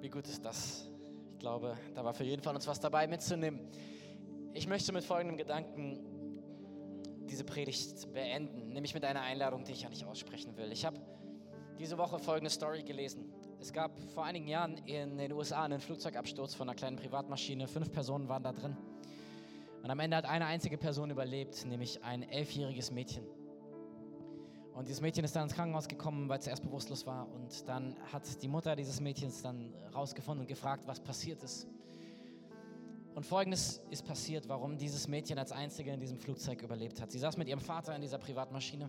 Wie 0.00 0.08
gut 0.08 0.26
ist 0.26 0.44
das? 0.44 0.91
Ich 1.42 1.44
glaube, 1.44 1.76
da 1.96 2.04
war 2.04 2.14
für 2.14 2.22
jeden 2.22 2.40
von 2.40 2.54
uns 2.54 2.68
was 2.68 2.78
dabei 2.78 3.08
mitzunehmen. 3.08 3.68
Ich 4.54 4.68
möchte 4.68 4.92
mit 4.92 5.02
folgendem 5.02 5.36
Gedanken 5.36 5.98
diese 7.28 7.42
Predigt 7.42 8.12
beenden, 8.12 8.68
nämlich 8.68 8.94
mit 8.94 9.04
einer 9.04 9.22
Einladung, 9.22 9.64
die 9.64 9.72
ich 9.72 9.82
ja 9.82 9.88
nicht 9.88 10.04
aussprechen 10.04 10.56
will. 10.56 10.70
Ich 10.70 10.84
habe 10.84 11.00
diese 11.80 11.98
Woche 11.98 12.20
folgende 12.20 12.48
Story 12.48 12.84
gelesen. 12.84 13.32
Es 13.58 13.72
gab 13.72 13.98
vor 14.14 14.24
einigen 14.24 14.46
Jahren 14.46 14.78
in 14.86 15.18
den 15.18 15.32
USA 15.32 15.64
einen 15.64 15.80
Flugzeugabsturz 15.80 16.54
von 16.54 16.68
einer 16.68 16.76
kleinen 16.76 16.96
Privatmaschine. 16.96 17.66
Fünf 17.66 17.90
Personen 17.90 18.28
waren 18.28 18.44
da 18.44 18.52
drin. 18.52 18.76
Und 19.82 19.90
am 19.90 19.98
Ende 19.98 20.18
hat 20.18 20.26
eine 20.26 20.46
einzige 20.46 20.78
Person 20.78 21.10
überlebt, 21.10 21.66
nämlich 21.66 22.04
ein 22.04 22.22
elfjähriges 22.22 22.92
Mädchen. 22.92 23.26
Und 24.74 24.88
dieses 24.88 25.00
Mädchen 25.00 25.24
ist 25.24 25.36
dann 25.36 25.44
ins 25.44 25.54
Krankenhaus 25.54 25.86
gekommen, 25.86 26.28
weil 26.28 26.38
es 26.38 26.46
erst 26.46 26.62
bewusstlos 26.62 27.06
war. 27.06 27.28
Und 27.30 27.68
dann 27.68 27.96
hat 28.12 28.42
die 28.42 28.48
Mutter 28.48 28.74
dieses 28.74 29.00
Mädchens 29.00 29.42
dann 29.42 29.74
rausgefunden 29.94 30.42
und 30.42 30.48
gefragt, 30.48 30.84
was 30.86 31.00
passiert 31.00 31.42
ist. 31.42 31.66
Und 33.14 33.26
folgendes 33.26 33.82
ist 33.90 34.06
passiert, 34.06 34.48
warum 34.48 34.78
dieses 34.78 35.06
Mädchen 35.06 35.38
als 35.38 35.52
einzige 35.52 35.92
in 35.92 36.00
diesem 36.00 36.18
Flugzeug 36.18 36.62
überlebt 36.62 37.00
hat. 37.00 37.10
Sie 37.10 37.18
saß 37.18 37.36
mit 37.36 37.48
ihrem 37.48 37.60
Vater 37.60 37.94
in 37.94 38.00
dieser 38.00 38.18
Privatmaschine. 38.18 38.88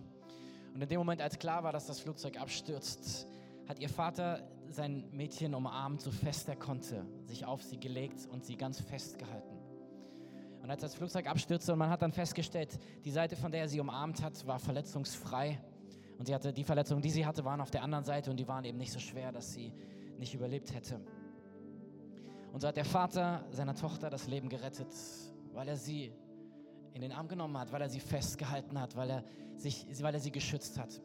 Und 0.74 0.82
in 0.82 0.88
dem 0.88 0.98
Moment, 0.98 1.20
als 1.20 1.38
klar 1.38 1.62
war, 1.62 1.72
dass 1.72 1.86
das 1.86 2.00
Flugzeug 2.00 2.40
abstürzt, 2.40 3.26
hat 3.68 3.78
ihr 3.78 3.88
Vater 3.88 4.48
sein 4.70 5.04
Mädchen 5.12 5.54
umarmt, 5.54 6.00
so 6.00 6.10
fest 6.10 6.48
er 6.48 6.56
konnte, 6.56 7.04
sich 7.24 7.44
auf 7.44 7.62
sie 7.62 7.78
gelegt 7.78 8.26
und 8.30 8.44
sie 8.44 8.56
ganz 8.56 8.80
fest 8.80 9.18
gehalten. 9.18 9.58
Und 10.62 10.70
als 10.70 10.80
das 10.80 10.94
Flugzeug 10.94 11.26
abstürzte 11.26 11.72
und 11.74 11.78
man 11.78 11.90
hat 11.90 12.00
dann 12.00 12.12
festgestellt, 12.12 12.78
die 13.04 13.10
Seite, 13.10 13.36
von 13.36 13.52
der 13.52 13.60
er 13.60 13.68
sie 13.68 13.80
umarmt 13.80 14.22
hat, 14.22 14.46
war 14.46 14.58
verletzungsfrei. 14.58 15.60
Und 16.18 16.26
sie 16.26 16.34
hatte 16.34 16.52
die 16.52 16.64
Verletzungen, 16.64 17.02
die 17.02 17.10
sie 17.10 17.26
hatte, 17.26 17.44
waren 17.44 17.60
auf 17.60 17.70
der 17.70 17.82
anderen 17.82 18.04
Seite 18.04 18.30
und 18.30 18.38
die 18.38 18.46
waren 18.46 18.64
eben 18.64 18.78
nicht 18.78 18.92
so 18.92 19.00
schwer, 19.00 19.32
dass 19.32 19.52
sie 19.52 19.72
nicht 20.18 20.34
überlebt 20.34 20.72
hätte. 20.74 21.00
Und 22.52 22.60
so 22.60 22.68
hat 22.68 22.76
der 22.76 22.84
Vater 22.84 23.44
seiner 23.50 23.74
Tochter 23.74 24.10
das 24.10 24.28
Leben 24.28 24.48
gerettet, 24.48 24.94
weil 25.52 25.68
er 25.68 25.76
sie 25.76 26.12
in 26.92 27.02
den 27.02 27.10
Arm 27.10 27.26
genommen 27.26 27.58
hat, 27.58 27.72
weil 27.72 27.82
er 27.82 27.88
sie 27.88 27.98
festgehalten 27.98 28.80
hat, 28.80 28.94
weil 28.94 29.10
er, 29.10 29.24
sich, 29.56 29.86
weil 30.00 30.14
er 30.14 30.20
sie 30.20 30.30
geschützt 30.30 30.78
hat. 30.78 31.00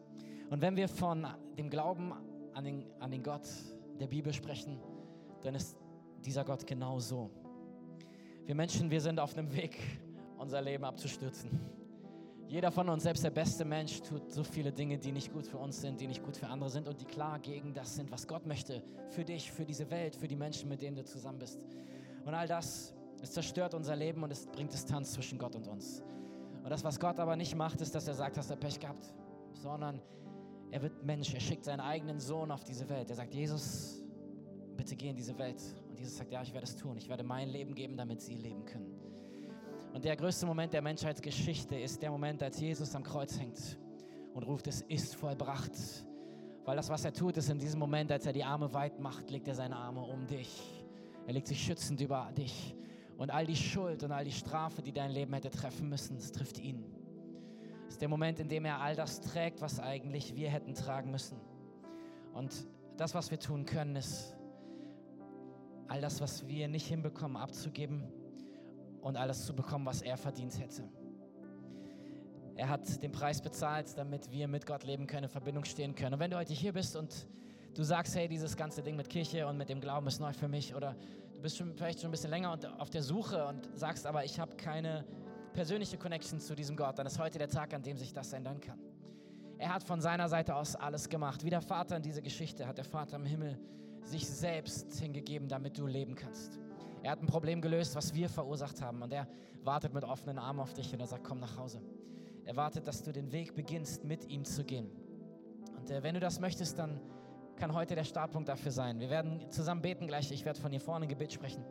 Und 0.51 0.61
wenn 0.61 0.75
wir 0.75 0.87
von 0.87 1.27
dem 1.57 1.69
Glauben 1.69 2.13
an 2.53 2.63
den, 2.63 2.85
an 2.99 3.09
den 3.09 3.23
Gott 3.23 3.47
der 3.99 4.07
Bibel 4.07 4.31
sprechen, 4.31 4.79
dann 5.41 5.55
ist 5.55 5.75
dieser 6.23 6.43
Gott 6.43 6.67
genau 6.67 6.99
so. 6.99 7.31
Wir 8.45 8.55
Menschen, 8.55 8.89
wir 8.91 9.01
sind 9.01 9.19
auf 9.19 9.35
einem 9.35 9.53
Weg, 9.55 9.77
unser 10.37 10.61
Leben 10.61 10.83
abzustürzen. 10.83 11.78
Jeder 12.49 12.71
von 12.71 12.89
uns, 12.89 13.03
selbst 13.03 13.23
der 13.23 13.29
beste 13.29 13.63
Mensch, 13.63 14.01
tut 14.01 14.31
so 14.31 14.43
viele 14.43 14.71
Dinge, 14.71 14.97
die 14.97 15.11
nicht 15.11 15.31
gut 15.31 15.45
für 15.45 15.59
uns 15.59 15.81
sind, 15.81 16.01
die 16.01 16.07
nicht 16.07 16.23
gut 16.23 16.35
für 16.35 16.47
andere 16.47 16.71
sind 16.71 16.87
und 16.87 16.99
die 16.99 17.05
klar 17.05 17.37
gegen 17.37 17.75
das 17.75 17.95
sind, 17.95 18.11
was 18.11 18.27
Gott 18.27 18.47
möchte. 18.47 18.81
Für 19.11 19.23
dich, 19.23 19.51
für 19.51 19.65
diese 19.65 19.91
Welt, 19.91 20.15
für 20.15 20.27
die 20.27 20.35
Menschen, 20.35 20.67
mit 20.67 20.81
denen 20.81 20.95
du 20.95 21.05
zusammen 21.05 21.37
bist. 21.37 21.63
Und 22.25 22.33
all 22.33 22.47
das, 22.47 22.95
es 23.21 23.33
zerstört 23.33 23.75
unser 23.75 23.95
Leben 23.95 24.23
und 24.23 24.31
es 24.31 24.47
bringt 24.47 24.73
Distanz 24.73 25.13
zwischen 25.13 25.37
Gott 25.37 25.55
und 25.55 25.67
uns. 25.67 26.01
Und 26.63 26.71
das, 26.71 26.83
was 26.83 26.99
Gott 26.99 27.19
aber 27.19 27.35
nicht 27.35 27.55
macht, 27.55 27.81
ist, 27.81 27.93
dass 27.93 28.07
er 28.07 28.15
sagt, 28.15 28.35
hast 28.35 28.49
du 28.49 28.55
Pech 28.55 28.79
gehabt, 28.79 29.13
sondern 29.53 30.01
er 30.71 30.81
wird 30.81 31.03
Mensch. 31.03 31.31
Er 31.35 31.39
schickt 31.39 31.65
seinen 31.65 31.81
eigenen 31.81 32.19
Sohn 32.19 32.49
auf 32.49 32.63
diese 32.63 32.89
Welt. 32.89 33.11
Er 33.11 33.15
sagt, 33.15 33.35
Jesus, 33.35 34.03
bitte 34.75 34.95
geh 34.95 35.09
in 35.09 35.15
diese 35.15 35.37
Welt. 35.37 35.61
Und 35.87 35.99
Jesus 35.99 36.17
sagt, 36.17 36.31
ja, 36.31 36.41
ich 36.41 36.51
werde 36.51 36.65
es 36.65 36.75
tun. 36.75 36.97
Ich 36.97 37.09
werde 37.09 37.23
mein 37.23 37.49
Leben 37.49 37.75
geben, 37.75 37.95
damit 37.95 38.21
sie 38.21 38.33
leben 38.33 38.65
können. 38.65 38.98
Und 39.93 40.05
der 40.05 40.15
größte 40.15 40.45
Moment 40.45 40.73
der 40.73 40.81
Menschheitsgeschichte 40.81 41.75
ist 41.75 42.01
der 42.01 42.11
Moment, 42.11 42.43
als 42.43 42.59
Jesus 42.59 42.93
am 42.95 43.03
Kreuz 43.03 43.39
hängt 43.39 43.77
und 44.33 44.43
ruft, 44.43 44.67
es 44.67 44.81
ist 44.83 45.15
vollbracht. 45.15 45.71
Weil 46.65 46.75
das, 46.75 46.89
was 46.89 47.03
er 47.05 47.13
tut, 47.13 47.37
ist 47.37 47.49
in 47.49 47.57
diesem 47.57 47.79
Moment, 47.79 48.11
als 48.11 48.25
er 48.25 48.33
die 48.33 48.43
Arme 48.43 48.71
weit 48.73 48.99
macht, 48.99 49.31
legt 49.31 49.47
er 49.47 49.55
seine 49.55 49.75
Arme 49.75 50.01
um 50.01 50.27
dich. 50.27 50.83
Er 51.25 51.33
legt 51.33 51.47
sich 51.47 51.61
schützend 51.61 51.99
über 52.01 52.31
dich. 52.37 52.75
Und 53.17 53.31
all 53.31 53.45
die 53.45 53.55
Schuld 53.55 54.03
und 54.03 54.11
all 54.11 54.23
die 54.23 54.31
Strafe, 54.31 54.81
die 54.81 54.93
dein 54.93 55.11
Leben 55.11 55.33
hätte 55.33 55.49
treffen 55.49 55.89
müssen, 55.89 56.15
das 56.15 56.31
trifft 56.31 56.59
ihn. 56.59 56.85
Es 57.87 57.93
ist 57.93 58.01
der 58.01 58.07
Moment, 58.07 58.39
in 58.39 58.47
dem 58.47 58.65
er 58.65 58.79
all 58.79 58.95
das 58.95 59.19
trägt, 59.19 59.61
was 59.61 59.79
eigentlich 59.79 60.35
wir 60.35 60.49
hätten 60.49 60.75
tragen 60.75 61.09
müssen. 61.11 61.37
Und 62.33 62.67
das, 62.97 63.15
was 63.15 63.31
wir 63.31 63.39
tun 63.39 63.65
können, 63.65 63.95
ist, 63.95 64.35
all 65.87 65.99
das, 65.99 66.21
was 66.21 66.47
wir 66.47 66.67
nicht 66.67 66.87
hinbekommen, 66.87 67.35
abzugeben 67.35 68.03
und 69.01 69.17
alles 69.17 69.45
zu 69.45 69.55
bekommen, 69.55 69.85
was 69.85 70.01
er 70.01 70.17
verdient 70.17 70.59
hätte. 70.59 70.83
Er 72.55 72.67
hat 72.67 73.01
den 73.01 73.11
Preis 73.11 73.41
bezahlt, 73.41 73.97
damit 73.97 74.31
wir 74.31 74.47
mit 74.47 74.65
Gott 74.65 74.83
leben 74.83 75.07
können, 75.07 75.23
in 75.23 75.29
Verbindung 75.29 75.63
stehen 75.63 75.95
können. 75.95 76.15
Und 76.15 76.19
wenn 76.19 76.31
du 76.31 76.37
heute 76.37 76.53
hier 76.53 76.73
bist 76.73 76.95
und 76.97 77.27
du 77.73 77.83
sagst, 77.83 78.15
hey, 78.15 78.27
dieses 78.27 78.57
ganze 78.57 78.83
Ding 78.83 78.97
mit 78.97 79.09
Kirche 79.09 79.47
und 79.47 79.57
mit 79.57 79.69
dem 79.69 79.79
Glauben 79.79 80.07
ist 80.07 80.19
neu 80.19 80.33
für 80.33 80.49
mich, 80.49 80.75
oder 80.75 80.95
du 81.33 81.41
bist 81.41 81.57
schon, 81.57 81.73
vielleicht 81.73 82.01
schon 82.01 82.09
ein 82.09 82.11
bisschen 82.11 82.31
länger 82.31 82.57
auf 82.77 82.89
der 82.89 83.01
Suche 83.01 83.45
und 83.47 83.69
sagst, 83.77 84.05
aber 84.05 84.25
ich 84.25 84.39
habe 84.39 84.57
keine 84.57 85.05
persönliche 85.53 85.97
Connection 85.97 86.39
zu 86.39 86.53
diesem 86.53 86.75
Gott, 86.75 86.99
dann 86.99 87.07
ist 87.07 87.17
heute 87.17 87.37
der 87.37 87.47
Tag, 87.47 87.73
an 87.73 87.81
dem 87.81 87.97
sich 87.97 88.11
das 88.11 88.33
ändern 88.33 88.59
kann. 88.59 88.79
Er 89.57 89.73
hat 89.73 89.83
von 89.83 90.01
seiner 90.01 90.29
Seite 90.29 90.55
aus 90.55 90.75
alles 90.75 91.09
gemacht. 91.09 91.43
Wie 91.43 91.49
der 91.49 91.61
Vater 91.61 91.97
in 91.97 92.03
dieser 92.03 92.21
Geschichte 92.21 92.67
hat 92.67 92.77
der 92.77 92.85
Vater 92.85 93.17
im 93.17 93.25
Himmel 93.25 93.57
sich 94.03 94.27
selbst 94.27 94.99
hingegeben, 94.99 95.47
damit 95.47 95.77
du 95.77 95.85
leben 95.85 96.15
kannst. 96.15 96.59
Er 97.03 97.11
hat 97.11 97.21
ein 97.21 97.27
Problem 97.27 97.61
gelöst, 97.61 97.95
was 97.95 98.13
wir 98.13 98.29
verursacht 98.29 98.81
haben. 98.81 99.01
Und 99.01 99.13
er 99.13 99.27
wartet 99.63 99.93
mit 99.93 100.03
offenen 100.03 100.37
Armen 100.37 100.59
auf 100.59 100.73
dich 100.73 100.93
und 100.93 100.99
er 100.99 101.07
sagt, 101.07 101.23
komm 101.23 101.39
nach 101.39 101.57
Hause. 101.57 101.81
Er 102.45 102.55
wartet, 102.55 102.87
dass 102.87 103.03
du 103.03 103.11
den 103.11 103.31
Weg 103.31 103.55
beginnst, 103.55 104.03
mit 104.03 104.25
ihm 104.29 104.43
zu 104.43 104.63
gehen. 104.63 104.89
Und 105.77 105.91
äh, 105.91 106.03
wenn 106.03 106.13
du 106.13 106.19
das 106.19 106.39
möchtest, 106.39 106.79
dann 106.79 106.99
kann 107.55 107.73
heute 107.73 107.95
der 107.95 108.03
Startpunkt 108.03 108.49
dafür 108.49 108.71
sein. 108.71 108.99
Wir 108.99 109.09
werden 109.09 109.49
zusammen 109.51 109.81
beten 109.81 110.07
gleich. 110.07 110.31
Ich 110.31 110.45
werde 110.45 110.59
von 110.59 110.71
hier 110.71 110.79
vorne 110.79 111.05
ein 111.05 111.09
Gebet 111.09 111.33
sprechen. 111.33 111.63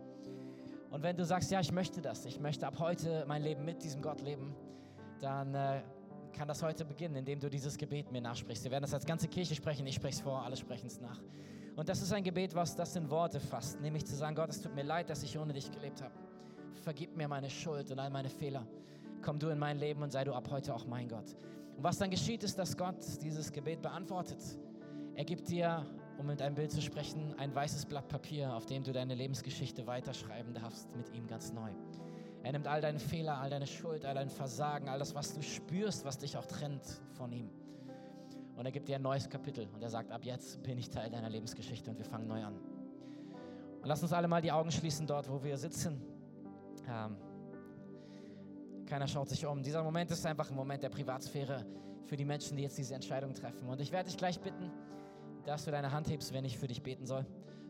Und 0.91 1.03
wenn 1.03 1.17
du 1.17 1.25
sagst, 1.25 1.51
ja, 1.51 1.61
ich 1.61 1.73
möchte 1.73 2.01
das, 2.01 2.25
ich 2.25 2.41
möchte 2.41 2.67
ab 2.67 2.79
heute 2.79 3.25
mein 3.27 3.43
Leben 3.43 3.65
mit 3.65 3.83
diesem 3.83 4.01
Gott 4.01 4.21
leben, 4.23 4.55
dann 5.21 5.55
äh, 5.55 5.83
kann 6.33 6.49
das 6.49 6.63
heute 6.63 6.85
beginnen, 6.85 7.17
indem 7.17 7.41
du 7.41 7.51
dieses 7.51 7.77
Gebet 7.77 8.11
mir 8.13 8.21
nachsprichst. 8.21 8.65
Wir 8.65 8.71
werden 8.71 8.83
das 8.83 8.95
als 8.95 9.05
ganze 9.05 9.29
Kirche 9.29 9.55
sprechen, 9.55 9.87
ich 9.87 9.97
spreche 9.97 10.17
es 10.17 10.21
vor, 10.21 10.43
alle 10.43 10.57
sprechen 10.57 10.87
es 10.87 11.01
nach. 11.01 11.21
Und 11.79 11.89
das 11.89 12.03
ist 12.03 12.13
ein 12.13 12.25
Gebet, 12.25 12.57
was 12.57 12.75
das 12.75 12.97
in 12.97 13.09
Worte 13.09 13.39
fasst, 13.39 13.81
nämlich 13.81 14.05
zu 14.05 14.17
sagen, 14.17 14.35
Gott, 14.35 14.51
es 14.51 14.61
tut 14.61 14.75
mir 14.75 14.83
leid, 14.83 15.09
dass 15.11 15.23
ich 15.23 15.39
ohne 15.39 15.53
dich 15.53 15.71
gelebt 15.71 16.03
habe. 16.03 16.13
Vergib 16.83 17.17
mir 17.17 17.29
meine 17.29 17.49
Schuld 17.49 17.89
und 17.93 18.01
all 18.01 18.11
meine 18.11 18.31
Fehler. 18.31 18.67
Komm 19.23 19.39
du 19.39 19.49
in 19.49 19.61
mein 19.61 19.79
Leben 19.79 20.03
und 20.03 20.11
sei 20.11 20.25
du 20.25 20.35
ab 20.35 20.49
heute 20.51 20.75
auch 20.75 20.87
mein 20.87 21.09
Gott. 21.09 21.37
Und 21.77 21.85
was 21.85 21.97
dann 21.97 22.11
geschieht, 22.11 22.43
ist, 22.43 22.59
dass 22.59 22.77
Gott 22.77 22.97
dieses 23.23 23.53
Gebet 23.53 23.81
beantwortet. 23.81 24.41
Er 25.15 25.25
gibt 25.25 25.49
dir, 25.51 25.87
um 26.19 26.27
mit 26.27 26.43
einem 26.43 26.57
Bild 26.57 26.73
zu 26.73 26.83
sprechen, 26.83 27.33
ein 27.39 27.55
weißes 27.55 27.87
Blatt 27.87 28.09
Papier, 28.09 28.53
auf 28.57 28.67
dem 28.67 28.83
du 28.83 28.91
deine 28.91 29.15
Lebensgeschichte 29.15 29.87
weiterschreiben 29.87 30.55
darfst, 30.55 30.97
mit 30.97 31.15
ihm 31.15 31.29
ganz 31.29 31.53
neu. 31.53 31.71
Er 32.43 32.51
nimmt 32.51 32.67
all 32.67 32.81
deine 32.81 32.99
Fehler, 32.99 33.39
all 33.39 33.51
deine 33.51 33.69
Schuld, 33.69 34.05
all 34.05 34.17
dein 34.17 34.31
Versagen, 34.31 34.89
all 34.89 34.99
das, 34.99 35.15
was 35.15 35.33
du 35.33 35.43
spürst, 35.43 36.05
was 36.05 36.19
dich 36.19 36.37
auch 36.37 36.47
trennt 36.47 37.01
von 37.13 37.31
ihm. 37.31 37.49
Und 38.59 38.67
er 38.67 38.73
gibt 38.73 38.89
dir 38.89 38.97
ein 38.97 39.03
neues 39.03 39.29
Kapitel 39.29 39.69
und 39.73 39.83
er 39.83 39.89
sagt, 39.89 40.11
ab 40.11 40.25
jetzt 40.25 40.63
bin 40.63 40.77
ich 40.77 40.91
Teil 40.91 41.09
deiner 41.09 41.31
Lebensgeschichte 41.31 41.91
und 41.91 41.97
wir 41.97 42.05
fangen 42.05 42.27
neu 42.27 42.45
an. 42.45 42.55
Und 42.55 43.87
lass 43.87 44.03
uns 44.03 44.13
alle 44.13 44.29
mal 44.29 44.43
die 44.43 44.53
Augen 44.53 44.71
schließen 44.71 45.07
dort, 45.07 45.31
wo 45.31 45.43
wir 45.43 45.57
sitzen. 45.57 46.03
Ähm, 46.89 47.17
keiner 48.85 49.07
schaut 49.07 49.29
sich 49.29 49.47
um. 49.47 49.63
Dieser 49.63 49.83
Moment 49.83 50.11
ist 50.11 50.27
einfach 50.27 50.51
ein 50.51 50.57
Moment 50.57 50.83
der 50.83 50.89
Privatsphäre 50.89 51.65
für 52.05 52.17
die 52.17 52.25
Menschen, 52.25 52.57
die 52.57 52.65
jetzt 52.65 52.77
diese 52.77 52.95
Entscheidung 52.95 53.33
treffen. 53.33 53.69
Und 53.69 53.81
ich 53.81 53.93
werde 53.93 54.09
dich 54.09 54.19
gleich 54.19 54.41
bitten, 54.41 54.73
dass 55.45 55.65
du 55.65 55.71
deine 55.71 55.93
Hand 55.93 56.11
hebst, 56.11 56.33
wenn 56.33 56.45
ich 56.45 56.59
für 56.59 56.67
dich 56.67 56.83
beten 56.83 57.07
soll 57.07 57.25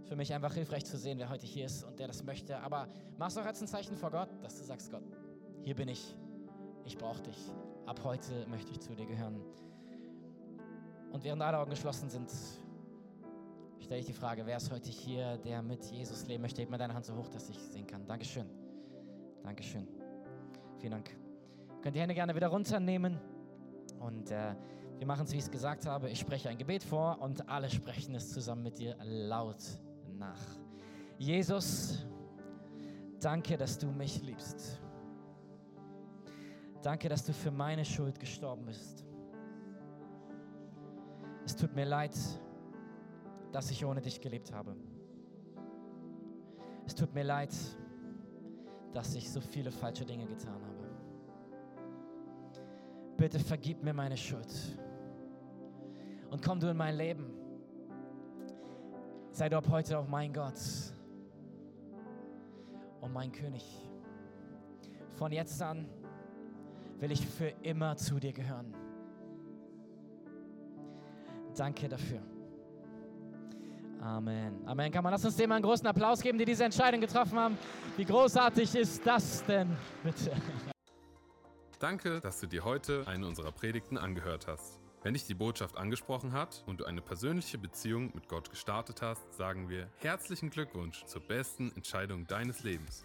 für 0.09 0.17
mich 0.17 0.33
einfach 0.33 0.55
hilfreich 0.55 0.87
zu 0.87 0.97
sehen, 0.97 1.19
wer 1.19 1.29
heute 1.29 1.47
hier 1.47 1.67
ist 1.67 1.85
und 1.85 1.99
der 1.99 2.07
das 2.07 2.25
möchte. 2.25 2.59
Aber 2.61 2.89
mach 3.19 3.29
es 3.29 3.37
auch 3.37 3.45
als 3.45 3.61
ein 3.61 3.69
Zeichen 3.69 3.95
vor 3.95 4.11
Gott, 4.11 4.31
dass 4.43 4.59
du 4.59 4.65
sagst, 4.65 4.91
Gott, 4.91 5.03
hier 5.63 5.75
bin 5.75 5.89
ich, 5.89 6.17
ich 6.85 6.97
brauche 6.97 7.23
dich. 7.23 7.37
Ab 7.87 8.01
heute 8.05 8.47
möchte 8.49 8.71
ich 8.71 8.81
zu 8.81 8.95
dir 8.95 9.07
gehören. 9.07 9.41
Und 11.13 11.25
während 11.25 11.43
alle 11.43 11.59
Augen 11.59 11.71
geschlossen 11.71 12.09
sind, 12.09 12.31
stelle 13.81 14.01
ich 14.01 14.07
die 14.07 14.13
Frage, 14.13 14.45
wer 14.45 14.57
ist 14.57 14.71
heute 14.71 14.91
hier, 14.91 15.39
der 15.39 15.63
mit 15.63 15.85
Jesus 15.87 16.27
leben 16.27 16.43
möchte? 16.43 16.61
Heb 16.61 16.71
mal 16.71 16.79
deine 16.79 16.95
Hand 16.95 17.07
so 17.07 17.15
hoch, 17.17 17.29
dass 17.29 17.49
ich 17.49 17.59
sehen 17.59 17.87
kann. 17.87 18.07
Dankeschön. 18.07 18.47
Dankeschön. 19.43 19.89
Vielen 20.79 20.93
Dank. 20.93 21.17
Könnt 21.83 21.97
die 21.97 22.01
Hände 22.01 22.15
gerne 22.15 22.35
wieder 22.35 22.49
runternehmen. 22.49 23.19
Und 23.99 24.31
äh, 24.31 24.55
wir 24.99 25.07
machen 25.07 25.25
es, 25.25 25.33
wie 25.33 25.37
ich 25.37 25.45
es 25.45 25.51
gesagt 25.51 25.87
habe. 25.87 26.11
Ich 26.11 26.21
spreche 26.21 26.49
ein 26.49 26.59
Gebet 26.59 26.83
vor 26.83 27.21
und 27.21 27.49
alle 27.49 27.71
sprechen 27.71 28.15
es 28.15 28.31
zusammen 28.33 28.65
mit 28.65 28.79
dir 28.79 28.97
laut 29.03 29.63
nach. 30.19 30.41
Jesus, 31.19 32.07
danke, 33.21 33.57
dass 33.57 33.79
du 33.79 33.87
mich 33.87 34.23
liebst. 34.23 34.81
Danke, 36.83 37.09
dass 37.09 37.25
du 37.25 37.33
für 37.33 37.51
meine 37.51 37.85
Schuld 37.85 38.21
gestorben 38.21 38.67
bist. 38.67 39.08
Es 41.49 41.57
tut 41.57 41.75
mir 41.75 41.87
leid, 41.87 42.15
dass 43.53 43.71
ich 43.71 43.83
ohne 43.83 44.03
dich 44.03 44.21
gelebt 44.21 44.53
habe. 44.53 44.77
Es 46.85 46.95
tut 46.95 47.15
mir 47.15 47.25
leid, 47.25 47.55
dass 48.93 49.15
ich 49.15 49.31
so 49.31 49.41
viele 49.41 49.71
falsche 49.71 50.05
Dinge 50.05 50.27
getan 50.27 50.61
habe. 50.63 50.91
Bitte 53.17 53.39
vergib 53.39 53.83
mir 53.83 53.95
meine 53.95 54.19
Schuld. 54.19 54.53
Und 56.29 56.45
komm 56.45 56.61
du 56.61 56.69
in 56.69 56.77
mein 56.77 56.95
Leben. 56.95 57.33
Sei 59.31 59.49
du 59.49 59.57
ab 59.57 59.71
heute 59.71 59.99
auch 59.99 60.07
mein 60.07 60.35
Gott 60.35 60.61
und 63.01 63.11
mein 63.11 63.33
König. 63.33 63.65
Von 65.15 65.33
jetzt 65.33 65.63
an 65.63 65.89
will 66.99 67.11
ich 67.11 67.27
für 67.27 67.49
immer 67.63 67.97
zu 67.97 68.21
dir 68.21 68.35
gehören. 68.35 68.88
Danke 71.59 71.89
dafür. 71.89 72.21
Amen. 74.01 74.63
Amen. 74.65 74.93
Kann 74.93 75.03
man 75.03 75.13
lass 75.13 75.25
uns 75.25 75.35
dem 75.35 75.51
einen 75.51 75.65
großen 75.65 75.87
Applaus 75.89 76.21
geben, 76.21 76.39
die 76.39 76.45
diese 76.45 76.65
Entscheidung 76.65 77.01
getroffen 77.01 77.37
haben. 77.37 77.59
Wie 77.97 78.05
großartig 78.05 78.77
ist 78.77 79.05
das 79.05 79.45
denn, 79.45 79.77
bitte? 80.05 80.31
Danke, 81.81 82.21
dass 82.21 82.39
du 82.39 82.47
dir 82.47 82.65
heute 82.65 83.05
eine 83.09 83.27
unserer 83.27 83.51
Predigten 83.51 83.99
angehört 83.99 84.47
hast. 84.47 84.79
Wenn 85.03 85.15
dich 85.15 85.27
die 85.27 85.35
Botschaft 85.35 85.77
angesprochen 85.77 86.33
hat 86.33 86.63
und 86.67 86.81
du 86.81 86.85
eine 86.85 87.01
persönliche 87.01 87.59
Beziehung 87.59 88.13
mit 88.15 88.29
Gott 88.29 88.51
gestartet 88.51 89.03
hast, 89.03 89.35
sagen 89.35 89.69
wir 89.69 89.89
herzlichen 89.99 90.51
Glückwunsch 90.51 91.05
zur 91.07 91.23
besten 91.23 91.73
Entscheidung 91.75 92.27
deines 92.29 92.63
Lebens. 92.63 93.05